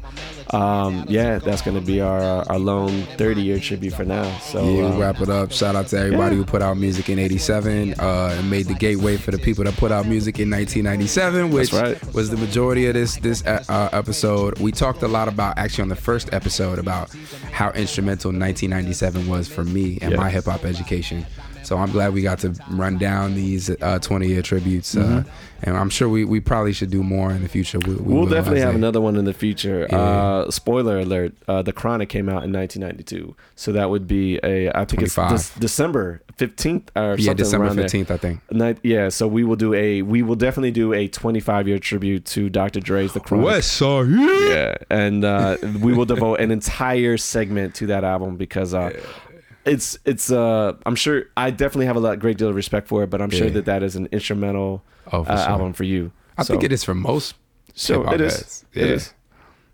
um, 0.50 1.04
yeah, 1.08 1.38
that's 1.38 1.62
gonna 1.62 1.80
be 1.80 2.00
our 2.00 2.20
our 2.50 2.58
lone 2.58 3.06
30 3.18 3.42
year 3.42 3.58
tribute 3.58 3.94
for 3.94 4.04
now. 4.04 4.24
So, 4.38 4.64
Yeah, 4.64 4.82
we'll 4.90 4.98
wrap 5.00 5.20
it 5.20 5.28
up. 5.28 5.52
Shout 5.52 5.76
out 5.76 5.86
to 5.88 5.98
everybody 5.98 6.36
yeah. 6.36 6.42
who 6.42 6.44
put 6.44 6.62
out 6.62 6.76
music 6.76 7.08
in 7.08 7.18
'87 7.18 7.94
uh, 7.98 8.36
and 8.38 8.50
made 8.50 8.66
the 8.66 8.74
gateway 8.74 9.16
for 9.16 9.30
the 9.30 9.38
people 9.38 9.64
that 9.64 9.76
put 9.76 9.92
out 9.92 10.06
music 10.06 10.38
in 10.38 10.50
1997, 10.50 11.50
which 11.50 11.72
right. 11.72 12.14
was 12.14 12.30
the 12.30 12.36
majority 12.36 12.86
of 12.86 12.94
this 12.94 13.16
this 13.16 13.44
uh, 13.46 13.62
uh, 13.68 13.88
episode. 13.92 14.58
We 14.58 14.72
talked 14.72 15.02
a 15.02 15.08
lot 15.08 15.28
about 15.28 15.58
actually 15.58 15.82
on 15.82 15.88
the 15.88 15.96
first 15.96 16.32
episode 16.32 16.78
about 16.78 17.10
how 17.52 17.70
instrumental 17.70 18.30
1997 18.30 19.28
was 19.28 19.48
for 19.48 19.64
me 19.64 19.98
and 20.02 20.12
Yeah. 20.12 20.16
my 20.18 20.30
hip 20.30 20.44
hop 20.44 20.64
education. 20.64 21.26
So 21.64 21.76
I'm 21.76 21.90
glad 21.92 22.12
we 22.12 22.22
got 22.22 22.38
to 22.40 22.54
run 22.70 22.98
down 22.98 23.34
these 23.34 23.70
uh, 23.80 23.98
20 23.98 24.26
year 24.26 24.42
tributes, 24.42 24.96
uh, 24.96 25.22
and 25.62 25.76
I'm 25.76 25.90
sure 25.90 26.08
we, 26.08 26.24
we 26.24 26.40
probably 26.40 26.72
should 26.72 26.90
do 26.90 27.02
more 27.02 27.30
in 27.30 27.42
the 27.42 27.48
future. 27.48 27.78
We, 27.78 27.94
we 27.94 27.98
Mm-hmm. 28.00 28.10
We'll 28.10 28.20
will, 28.22 28.26
definitely 28.28 28.60
have 28.60 28.74
another 28.74 29.00
one 29.00 29.16
in 29.16 29.24
the 29.24 29.32
future. 29.32 29.86
Yeah. 29.88 29.96
Uh, 29.98 30.50
spoiler 30.50 30.98
alert: 31.00 31.34
uh, 31.48 31.62
The 31.62 31.72
Chronic 31.72 32.08
came 32.08 32.28
out 32.28 32.42
in 32.44 32.52
1992, 32.52 33.34
so 33.54 33.72
that 33.72 33.90
would 33.90 34.06
be 34.06 34.38
a 34.42 34.70
I 34.70 34.84
think 34.84 35.02
it's 35.02 35.14
25. 35.14 35.38
Dec- 35.38 35.60
December 35.60 36.22
15th 36.38 36.88
or 36.96 37.10
Yeah, 37.18 37.26
something 37.26 37.36
December 37.36 37.66
around 37.66 37.76
there. 37.76 37.86
15th, 37.86 38.10
I 38.10 38.16
think. 38.16 38.40
Night, 38.50 38.78
yeah, 38.82 39.08
so 39.08 39.28
we 39.28 39.44
will 39.44 39.56
do 39.56 39.72
a 39.74 40.02
we 40.02 40.22
will 40.22 40.34
definitely 40.34 40.70
do 40.72 40.92
a 40.92 41.06
25 41.08 41.68
year 41.68 41.78
tribute 41.78 42.24
to 42.26 42.48
Dr. 42.50 42.80
Dre's 42.80 43.12
The 43.12 43.20
Chronic. 43.20 43.62
Side. 43.62 44.08
Yeah, 44.08 44.74
and 44.90 45.24
uh, 45.24 45.56
we 45.80 45.92
will 45.92 46.06
devote 46.06 46.40
an 46.40 46.50
entire 46.50 47.16
segment 47.16 47.74
to 47.76 47.86
that 47.86 48.02
album 48.04 48.36
because 48.36 48.74
uh, 48.74 48.98
it's 49.64 49.98
it's 50.04 50.30
uh 50.32 50.72
I'm 50.86 50.94
sure 50.96 51.24
I 51.36 51.50
definitely 51.50 51.86
have 51.86 51.96
a 51.96 52.00
lot, 52.00 52.18
great 52.18 52.38
deal 52.38 52.48
of 52.48 52.54
respect 52.56 52.88
for 52.88 53.02
it, 53.02 53.10
but 53.10 53.20
I'm 53.22 53.30
sure 53.30 53.50
that 53.50 53.64
that 53.66 53.82
is 53.82 53.96
an 53.96 54.08
instrumental 54.12 54.82
Oh, 55.12 55.24
for 55.24 55.32
uh, 55.32 55.36
sure. 55.36 55.50
album 55.50 55.72
for 55.72 55.84
you. 55.84 56.12
I 56.38 56.42
So- 56.44 56.54
think 56.54 56.64
it 56.64 56.72
is 56.72 56.84
for 56.84 56.94
most. 56.94 57.34
So 57.74 58.08
it 58.12 58.20
is. 58.20 58.64
It 58.72 58.86
Yeah. 58.86 58.92
is. 58.94 59.14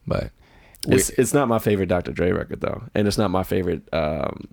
But 0.07 0.31
It's 0.87 1.11
it's 1.11 1.35
not 1.35 1.49
my 1.49 1.59
favorite 1.59 1.87
Dr. 1.89 2.13
Dre 2.13 2.31
record 2.33 2.61
though, 2.61 2.85
and 2.95 3.07
it's 3.09 3.19
not 3.19 3.31
my 3.31 3.43
favorite. 3.43 3.83
Um, 3.93 4.49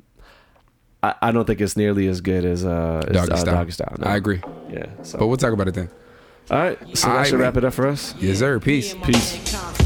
I, 1.03 1.13
I 1.21 1.31
don't 1.31 1.45
think 1.45 1.61
it's 1.61 1.77
nearly 1.77 2.07
as 2.07 2.19
good 2.21 2.43
as 2.45 2.65
uh, 2.65 3.03
as, 3.07 3.15
Doggy 3.15 3.31
uh, 3.31 3.36
Style. 3.36 3.53
Doggy 3.55 3.71
Style. 3.71 3.95
no. 3.99 4.07
I 4.07 4.15
agree. 4.15 4.41
Yeah. 4.71 4.88
So. 5.03 5.19
But 5.19 5.27
we'll 5.27 5.38
talk 5.38 5.53
about 5.53 5.67
it 5.67 5.75
then. 5.75 5.89
All 6.49 6.57
right. 6.57 6.79
So 6.97 7.07
All 7.07 7.13
that 7.13 7.19
right, 7.19 7.27
should 7.27 7.33
man. 7.33 7.41
wrap 7.41 7.57
it 7.57 7.63
up 7.65 7.73
for 7.73 7.88
us. 7.88 8.15
Yes, 8.19 8.39
sir. 8.39 8.59
Peace. 8.59 8.95
Peace. 9.03 9.84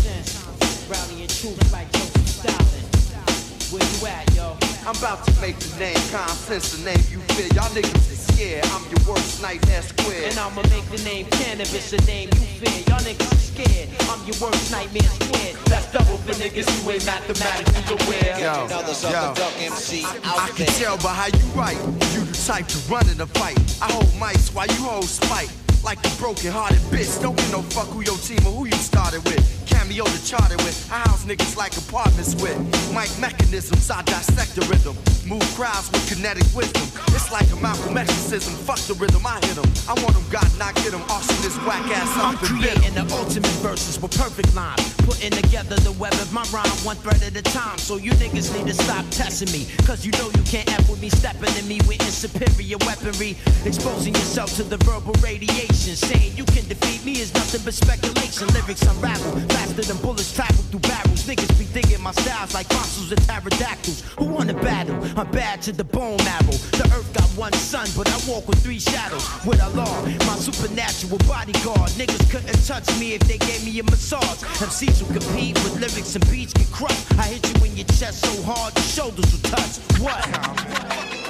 I'm 4.90 4.98
about 4.98 5.24
to 5.26 5.34
make 5.40 5.54
the 5.60 5.70
name 5.78 6.02
common 6.10 6.34
sense, 6.34 6.74
the 6.74 6.82
name 6.82 6.98
you 7.14 7.22
fear. 7.38 7.46
Y'all 7.54 7.70
niggas 7.78 8.10
is 8.10 8.26
scared. 8.26 8.66
I'm 8.74 8.82
your 8.90 8.98
worst 9.06 9.40
nightmare 9.40 9.84
square. 9.84 10.26
And 10.26 10.34
I'ma 10.34 10.66
make 10.74 10.82
the 10.90 10.98
name 11.06 11.28
Canibus 11.30 11.94
a 11.94 12.02
name 12.10 12.30
you 12.34 12.58
fear. 12.58 12.82
Y'all 12.90 12.98
niggas 13.06 13.30
are 13.30 13.38
scared. 13.54 13.86
I'm 14.10 14.18
your 14.26 14.34
worst 14.42 14.72
nightmare 14.74 15.06
squared. 15.22 15.62
That's 15.70 15.94
double 15.94 16.18
for 16.26 16.34
niggas 16.42 16.66
who 16.82 16.90
ain't 16.90 17.06
mathematically 17.06 17.86
aware. 17.86 18.34
Yo, 18.42 18.66
Another 18.66 18.98
yo, 18.98 19.06
sucker 19.14 19.38
duck 19.38 19.54
MC 19.62 20.02
I 20.02 20.18
out 20.26 20.58
can 20.58 20.66
there. 20.66 20.82
tell 20.82 20.98
by 20.98 21.14
how 21.14 21.30
you 21.38 21.46
write. 21.54 21.78
You 22.18 22.26
the 22.26 22.34
type 22.34 22.66
to 22.74 22.80
run 22.90 23.08
in 23.14 23.22
a 23.22 23.28
fight. 23.28 23.62
I 23.86 23.94
hold 23.94 24.10
mics 24.18 24.50
while 24.56 24.66
you 24.66 24.82
hold 24.82 25.06
spite. 25.06 25.54
Like 25.86 26.02
a 26.02 26.10
broken 26.18 26.50
hearted 26.52 26.82
bitch. 26.90 27.22
Don't 27.22 27.38
give 27.38 27.52
no 27.52 27.62
fuck 27.62 27.94
who 27.94 28.02
your 28.02 28.18
team 28.18 28.42
or 28.42 28.58
who 28.58 28.66
you 28.66 28.74
started 28.82 29.24
with. 29.30 29.68
Cameo 29.90 30.06
to 30.06 30.26
charted 30.26 30.62
with. 30.62 30.78
I 30.92 31.00
house 31.10 31.26
niggas 31.26 31.58
like 31.58 31.76
apartments 31.76 32.36
with. 32.36 32.58
Mic 32.94 33.10
mechanisms, 33.18 33.90
I 33.90 34.04
dissect 34.04 34.54
the 34.54 34.62
rhythm. 34.70 34.96
Move 35.26 35.42
crowds 35.58 35.90
with 35.92 36.06
kinetic 36.06 36.46
wisdom. 36.54 36.86
It's 37.10 37.32
like 37.32 37.50
a 37.50 37.56
Malcolm 37.56 37.98
exorcism. 37.98 38.54
Fuck 38.70 38.78
the 38.86 38.94
rhythm, 38.94 39.26
I 39.26 39.42
hit 39.42 39.58
'em. 39.58 39.66
I 39.90 39.94
want 40.02 40.16
'em, 40.16 40.26
God 40.30 40.46
not 40.60 40.76
get 40.76 40.94
'em. 40.94 41.02
Auction 41.10 41.42
this 41.42 41.58
whack 41.66 41.82
ass 41.90 42.10
I'm 42.18 42.36
up 42.36 42.44
and 42.44 42.62
bit 42.62 42.78
'em. 42.78 42.82
creating 42.82 42.96
the 43.02 43.06
ultimate 43.16 43.58
verses 43.66 44.00
with 44.00 44.16
perfect 44.16 44.54
lines. 44.54 44.94
Putting 45.10 45.32
together 45.32 45.76
the 45.78 45.94
web 45.94 46.14
of 46.14 46.32
my 46.32 46.46
rhyme 46.54 46.78
one 46.86 46.98
thread 46.98 47.24
at 47.24 47.36
a 47.36 47.42
time. 47.42 47.78
So 47.80 47.98
you 47.98 48.12
niggas 48.22 48.54
need 48.54 48.68
to 48.68 48.76
stop 48.84 49.06
testing 49.10 49.52
me. 49.52 49.66
Cause 49.88 50.06
you 50.06 50.12
know 50.22 50.30
you 50.38 50.44
can't 50.46 50.70
F 50.70 50.88
with 50.88 51.02
me, 51.02 51.10
stepping 51.10 51.54
to 51.54 51.64
me 51.64 51.82
with 51.88 52.00
superior 52.14 52.78
weaponry. 52.86 53.38
Exposing 53.66 54.14
yourself 54.14 54.56
to 54.58 54.64
the 54.64 54.78
verbal 54.78 55.16
radiation. 55.22 55.96
Saying 55.96 56.38
you 56.38 56.46
can 56.46 56.68
defeat 56.68 57.04
me 57.06 57.22
is 57.22 57.34
nothing 57.34 57.62
but 57.66 57.74
speculation. 57.74 58.48
Lyrics 58.54 58.84
unravel 58.84 59.32
faster 59.50 59.79
faster 59.80 59.94
than 59.94 60.02
bullets 60.02 60.34
travel 60.34 60.64
through 60.70 60.80
barrels. 60.80 61.24
Niggas 61.26 61.58
be 61.58 61.66
digging 61.74 62.02
my 62.02 62.12
styles 62.12 62.54
like 62.54 62.68
fossils 62.68 63.12
and 63.12 63.22
pterodactyls. 63.22 64.02
Who 64.18 64.26
wanna 64.26 64.54
battle? 64.54 64.96
I'm 65.18 65.30
bad 65.32 65.62
to 65.64 65.72
the 65.72 65.84
bone 65.84 66.18
marrow. 66.18 66.58
The 66.72 66.90
earth 66.96 67.12
got 67.14 67.30
one 67.38 67.54
sun, 67.54 67.88
but 67.96 68.08
I 68.10 68.18
walk 68.30 68.48
with 68.48 68.62
three 68.64 68.80
shadows. 68.80 69.26
With 69.46 69.62
Allah, 69.62 70.04
my 70.28 70.36
supernatural 70.36 71.18
bodyguard. 71.28 71.92
Niggas 71.92 72.30
couldn't 72.30 72.66
touch 72.66 72.88
me 73.00 73.14
if 73.14 73.22
they 73.22 73.38
gave 73.38 73.64
me 73.66 73.80
a 73.80 73.84
massage. 73.84 74.44
MCs 74.60 75.00
who 75.00 75.14
compete 75.14 75.56
with 75.64 75.76
lyrics 75.80 76.16
and 76.16 76.30
beats 76.30 76.54
get 76.54 76.70
crushed. 76.72 77.12
I 77.18 77.24
hit 77.24 77.46
you 77.48 77.66
in 77.66 77.78
your 77.78 77.88
chest 77.88 78.26
so 78.26 78.42
hard, 78.44 78.76
your 78.76 78.84
shoulders 78.84 79.32
will 79.32 79.50
touch. 79.50 79.78
What? 80.00 81.29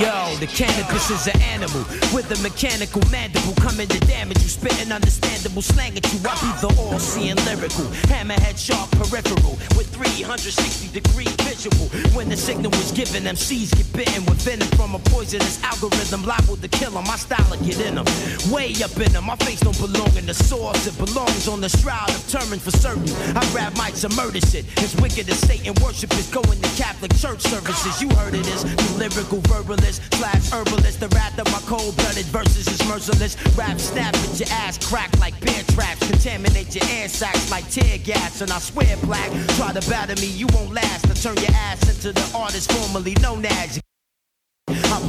Yo, 0.00 0.34
the 0.40 0.46
Canibus 0.46 1.10
is 1.12 1.26
an 1.26 1.38
animal 1.42 1.84
with 2.16 2.24
a 2.32 2.42
mechanical 2.42 3.02
mandible 3.10 3.52
coming 3.60 3.86
to 3.86 4.00
damage 4.08 4.40
you. 4.40 4.48
Spitting 4.48 4.90
understandable 4.90 5.60
slang 5.60 5.92
at 5.94 6.10
you. 6.10 6.18
I 6.24 6.32
be 6.40 6.48
the 6.64 6.72
all 6.80 6.98
seeing 6.98 7.36
lyrical, 7.44 7.84
hammerhead 8.08 8.56
sharp 8.56 8.88
peripheral 8.92 9.60
with 9.76 9.92
360 9.92 10.88
degree 10.88 11.28
visual. 11.44 11.92
When 12.16 12.30
the 12.30 12.36
signal 12.36 12.72
is 12.80 12.92
given, 12.92 13.28
MCs 13.28 13.76
get 13.76 13.92
bitten 13.92 14.24
with 14.24 14.40
venom 14.40 14.68
from 14.72 14.94
a 14.94 14.98
poisonous 15.12 15.62
algorithm 15.62 16.24
liable 16.24 16.56
to 16.56 16.68
kill 16.68 16.92
them. 16.92 17.04
My 17.04 17.20
style 17.20 17.52
get 17.60 17.78
in 17.84 18.00
them, 18.00 18.08
way 18.48 18.72
up 18.80 18.96
in 18.96 19.12
them. 19.12 19.28
My 19.28 19.36
face 19.44 19.60
don't 19.60 19.76
belong 19.76 20.16
in 20.16 20.24
the 20.24 20.32
source, 20.32 20.86
it 20.86 20.96
belongs 20.96 21.46
on 21.46 21.60
the 21.60 21.68
shroud 21.68 22.08
of 22.08 22.24
Turin 22.24 22.58
for 22.58 22.72
certain. 22.72 23.04
I 23.36 23.44
grab 23.52 23.74
mics 23.74 24.08
and 24.08 24.16
murder 24.16 24.40
shit. 24.40 24.64
As 24.80 24.96
wicked 24.96 25.28
as 25.28 25.36
Satan 25.44 25.76
worship 25.84 26.08
is 26.16 26.32
going 26.32 26.56
to 26.56 26.70
Catholic 26.80 27.12
church 27.20 27.42
services. 27.44 28.00
You 28.00 28.08
heard 28.16 28.32
it 28.32 28.48
is 28.48 28.64
the 28.64 28.96
lyrical 28.96 29.44
verbalist 29.90 30.14
slash 30.14 30.50
herbalist. 30.52 31.00
The 31.00 31.08
wrath 31.08 31.38
of 31.38 31.46
my 31.52 31.60
cold 31.66 31.96
blooded 31.96 32.26
verses 32.26 32.66
is 32.68 32.86
merciless. 32.88 33.36
Rap 33.56 33.78
snap 33.78 34.14
at 34.14 34.38
your 34.40 34.48
ass 34.50 34.78
crack 34.78 35.10
like 35.18 35.38
bear 35.40 35.62
traps. 35.74 36.06
Contaminate 36.08 36.74
your 36.74 36.84
air 36.90 37.08
sacs 37.08 37.50
like 37.50 37.68
tear 37.70 37.98
gas. 37.98 38.40
And 38.40 38.50
I 38.50 38.58
swear, 38.58 38.96
black, 39.04 39.30
try 39.56 39.72
to 39.72 39.90
batter 39.90 40.20
me, 40.20 40.26
you 40.26 40.46
won't 40.52 40.72
last. 40.72 41.06
I 41.06 41.14
turn 41.14 41.36
your 41.36 41.54
ass 41.54 41.88
into 41.88 42.12
the 42.12 42.36
artist 42.36 42.72
formerly 42.72 43.14
known 43.14 43.44
as. 43.44 43.79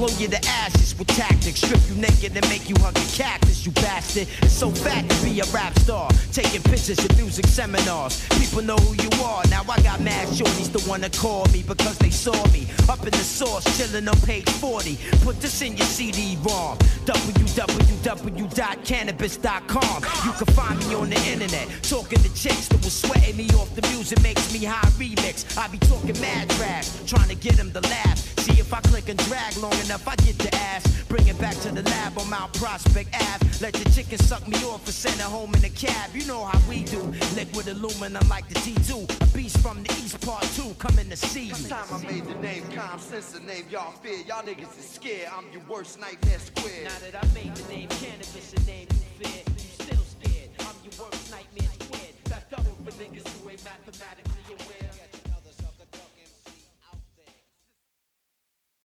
Blow 0.02 0.10
you 0.18 0.26
to 0.30 0.42
ashes 0.48 0.98
with 0.98 1.10
tactics. 1.10 1.62
Strip 1.62 1.80
you 1.88 1.94
naked 1.94 2.36
and 2.36 2.50
make 2.50 2.68
you 2.68 2.74
hug 2.80 2.98
a 2.98 3.06
cactus, 3.16 3.68
you 3.68 3.72
bastard. 3.74 4.28
It's 4.42 4.52
so 4.52 4.72
fat 4.72 5.08
to 5.08 5.24
be 5.24 5.40
a 5.42 5.46
rap 5.54 5.78
star. 5.78 6.10
Taking 6.32 6.64
pictures 6.64 6.98
at 7.06 7.16
music 7.18 7.46
seminars. 7.46 8.28
People 8.30 8.64
know 8.64 8.78
who 8.78 8.96
you 8.96 9.12
are. 9.24 9.44
Now 9.52 9.62
I 9.70 9.80
got 9.84 10.02
mad 10.02 10.28
shorties 10.30 10.72
the 10.72 10.80
one 10.90 11.02
to 11.02 11.10
call 11.12 11.46
me 11.54 11.62
because 11.62 12.00
they 12.00 12.10
saw 12.10 12.34
me. 12.48 12.68
Up 12.90 13.06
in 13.06 13.12
the 13.12 13.18
source, 13.18 13.64
chilling 13.78 14.08
on 14.08 14.20
page 14.22 14.50
40. 14.50 14.98
Put 15.22 15.40
this 15.40 15.62
in 15.62 15.78
your 15.78 15.86
CD-ROM. 15.86 16.80
www.canibus.com. 17.06 20.04
You 20.26 20.32
can 20.32 20.48
find 20.56 20.80
me 20.80 20.96
on 20.96 21.12
the 21.12 21.22
internet. 21.32 21.70
Talking 21.84 22.24
to 22.24 22.34
chicks 22.34 22.70
that 22.70 22.84
was 22.84 22.94
sweating 22.94 23.38
me 23.38 23.52
off 23.52 23.76
the 23.76 23.88
music 23.90 24.20
makes 24.24 24.52
me 24.52 24.66
high 24.66 24.90
remix. 24.98 25.56
I 25.56 25.68
be 25.68 25.78
talking 25.78 26.20
mad 26.20 26.50
trash, 26.58 26.90
trying 27.06 27.30
to 27.30 27.36
get 27.36 27.56
them 27.56 27.72
to 27.74 27.82
laugh. 27.82 28.32
See 28.42 28.60
if 28.60 28.74
I 28.74 28.82
click 28.82 29.08
and 29.08 29.20
drag 29.28 29.56
long 29.58 29.78
enough, 29.86 30.08
I 30.08 30.16
get 30.16 30.38
the 30.40 30.54
ass. 30.56 31.04
Bring 31.08 31.28
it 31.28 31.38
back 31.38 31.56
to 31.58 31.70
the 31.70 31.84
lab 31.84 32.18
on 32.18 32.28
Mount 32.30 32.54
Prospect 32.54 33.14
Ave. 33.14 33.46
Let 33.62 33.74
the 33.74 33.88
chicken 33.92 34.18
suck 34.18 34.48
me 34.48 34.58
off 34.64 34.84
and 34.86 34.96
send 34.96 35.20
it 35.20 35.30
home 35.38 35.54
in 35.54 35.64
a 35.64 35.70
cab. 35.70 36.10
You 36.16 36.26
know 36.26 36.44
how 36.46 36.60
we 36.68 36.84
do. 36.84 37.02
Liquid 37.36 37.68
aluminum 37.68 38.28
like 38.30 38.48
the 38.50 38.56
T2. 38.56 38.92
A 39.22 39.38
beast 39.38 39.60
from 39.60 39.84
the 39.84 39.92
East 40.02 40.20
Part 40.26 40.44
2 40.56 40.74
coming 40.80 41.08
to 41.10 41.16
see 41.16 41.46
you. 41.54 41.56
Time 41.70 41.86
I 41.94 42.02
made 42.04 42.26
the 42.26 42.36
name 42.36 42.64
calm 42.74 43.00
since 43.00 43.32
the 43.34 43.42
name 43.42 43.66
y'all 43.70 43.92
fear. 43.92 44.18
Y'all 44.28 44.42
niggas 44.42 44.80
is 44.80 44.90
scared. 44.90 45.30
I'm 45.38 45.46
your 45.54 45.62
worst 45.70 46.00
nightmare 46.00 46.40
square. 46.40 46.86
Now 46.86 46.98
that 47.06 47.24
I 47.24 47.28
made 47.36 47.54
the 47.56 47.68
name 47.72 47.90
Canibus 47.90 48.58
a 48.58 48.66
name 48.66 48.88
you 48.90 49.26
fear, 49.26 49.44
you 49.46 49.86
still 49.86 50.06
scared. 50.18 50.50
I'm 50.62 50.76
your 50.82 50.96
worst 50.98 51.30
nightmare 51.30 51.70
squared. 51.80 52.16
That's 52.26 52.50
double 52.50 52.76
for 52.84 52.92
niggas 52.98 53.28
who 53.38 53.50
ain't 53.52 53.64
mathematically 53.64 54.24
aware. 54.26 54.31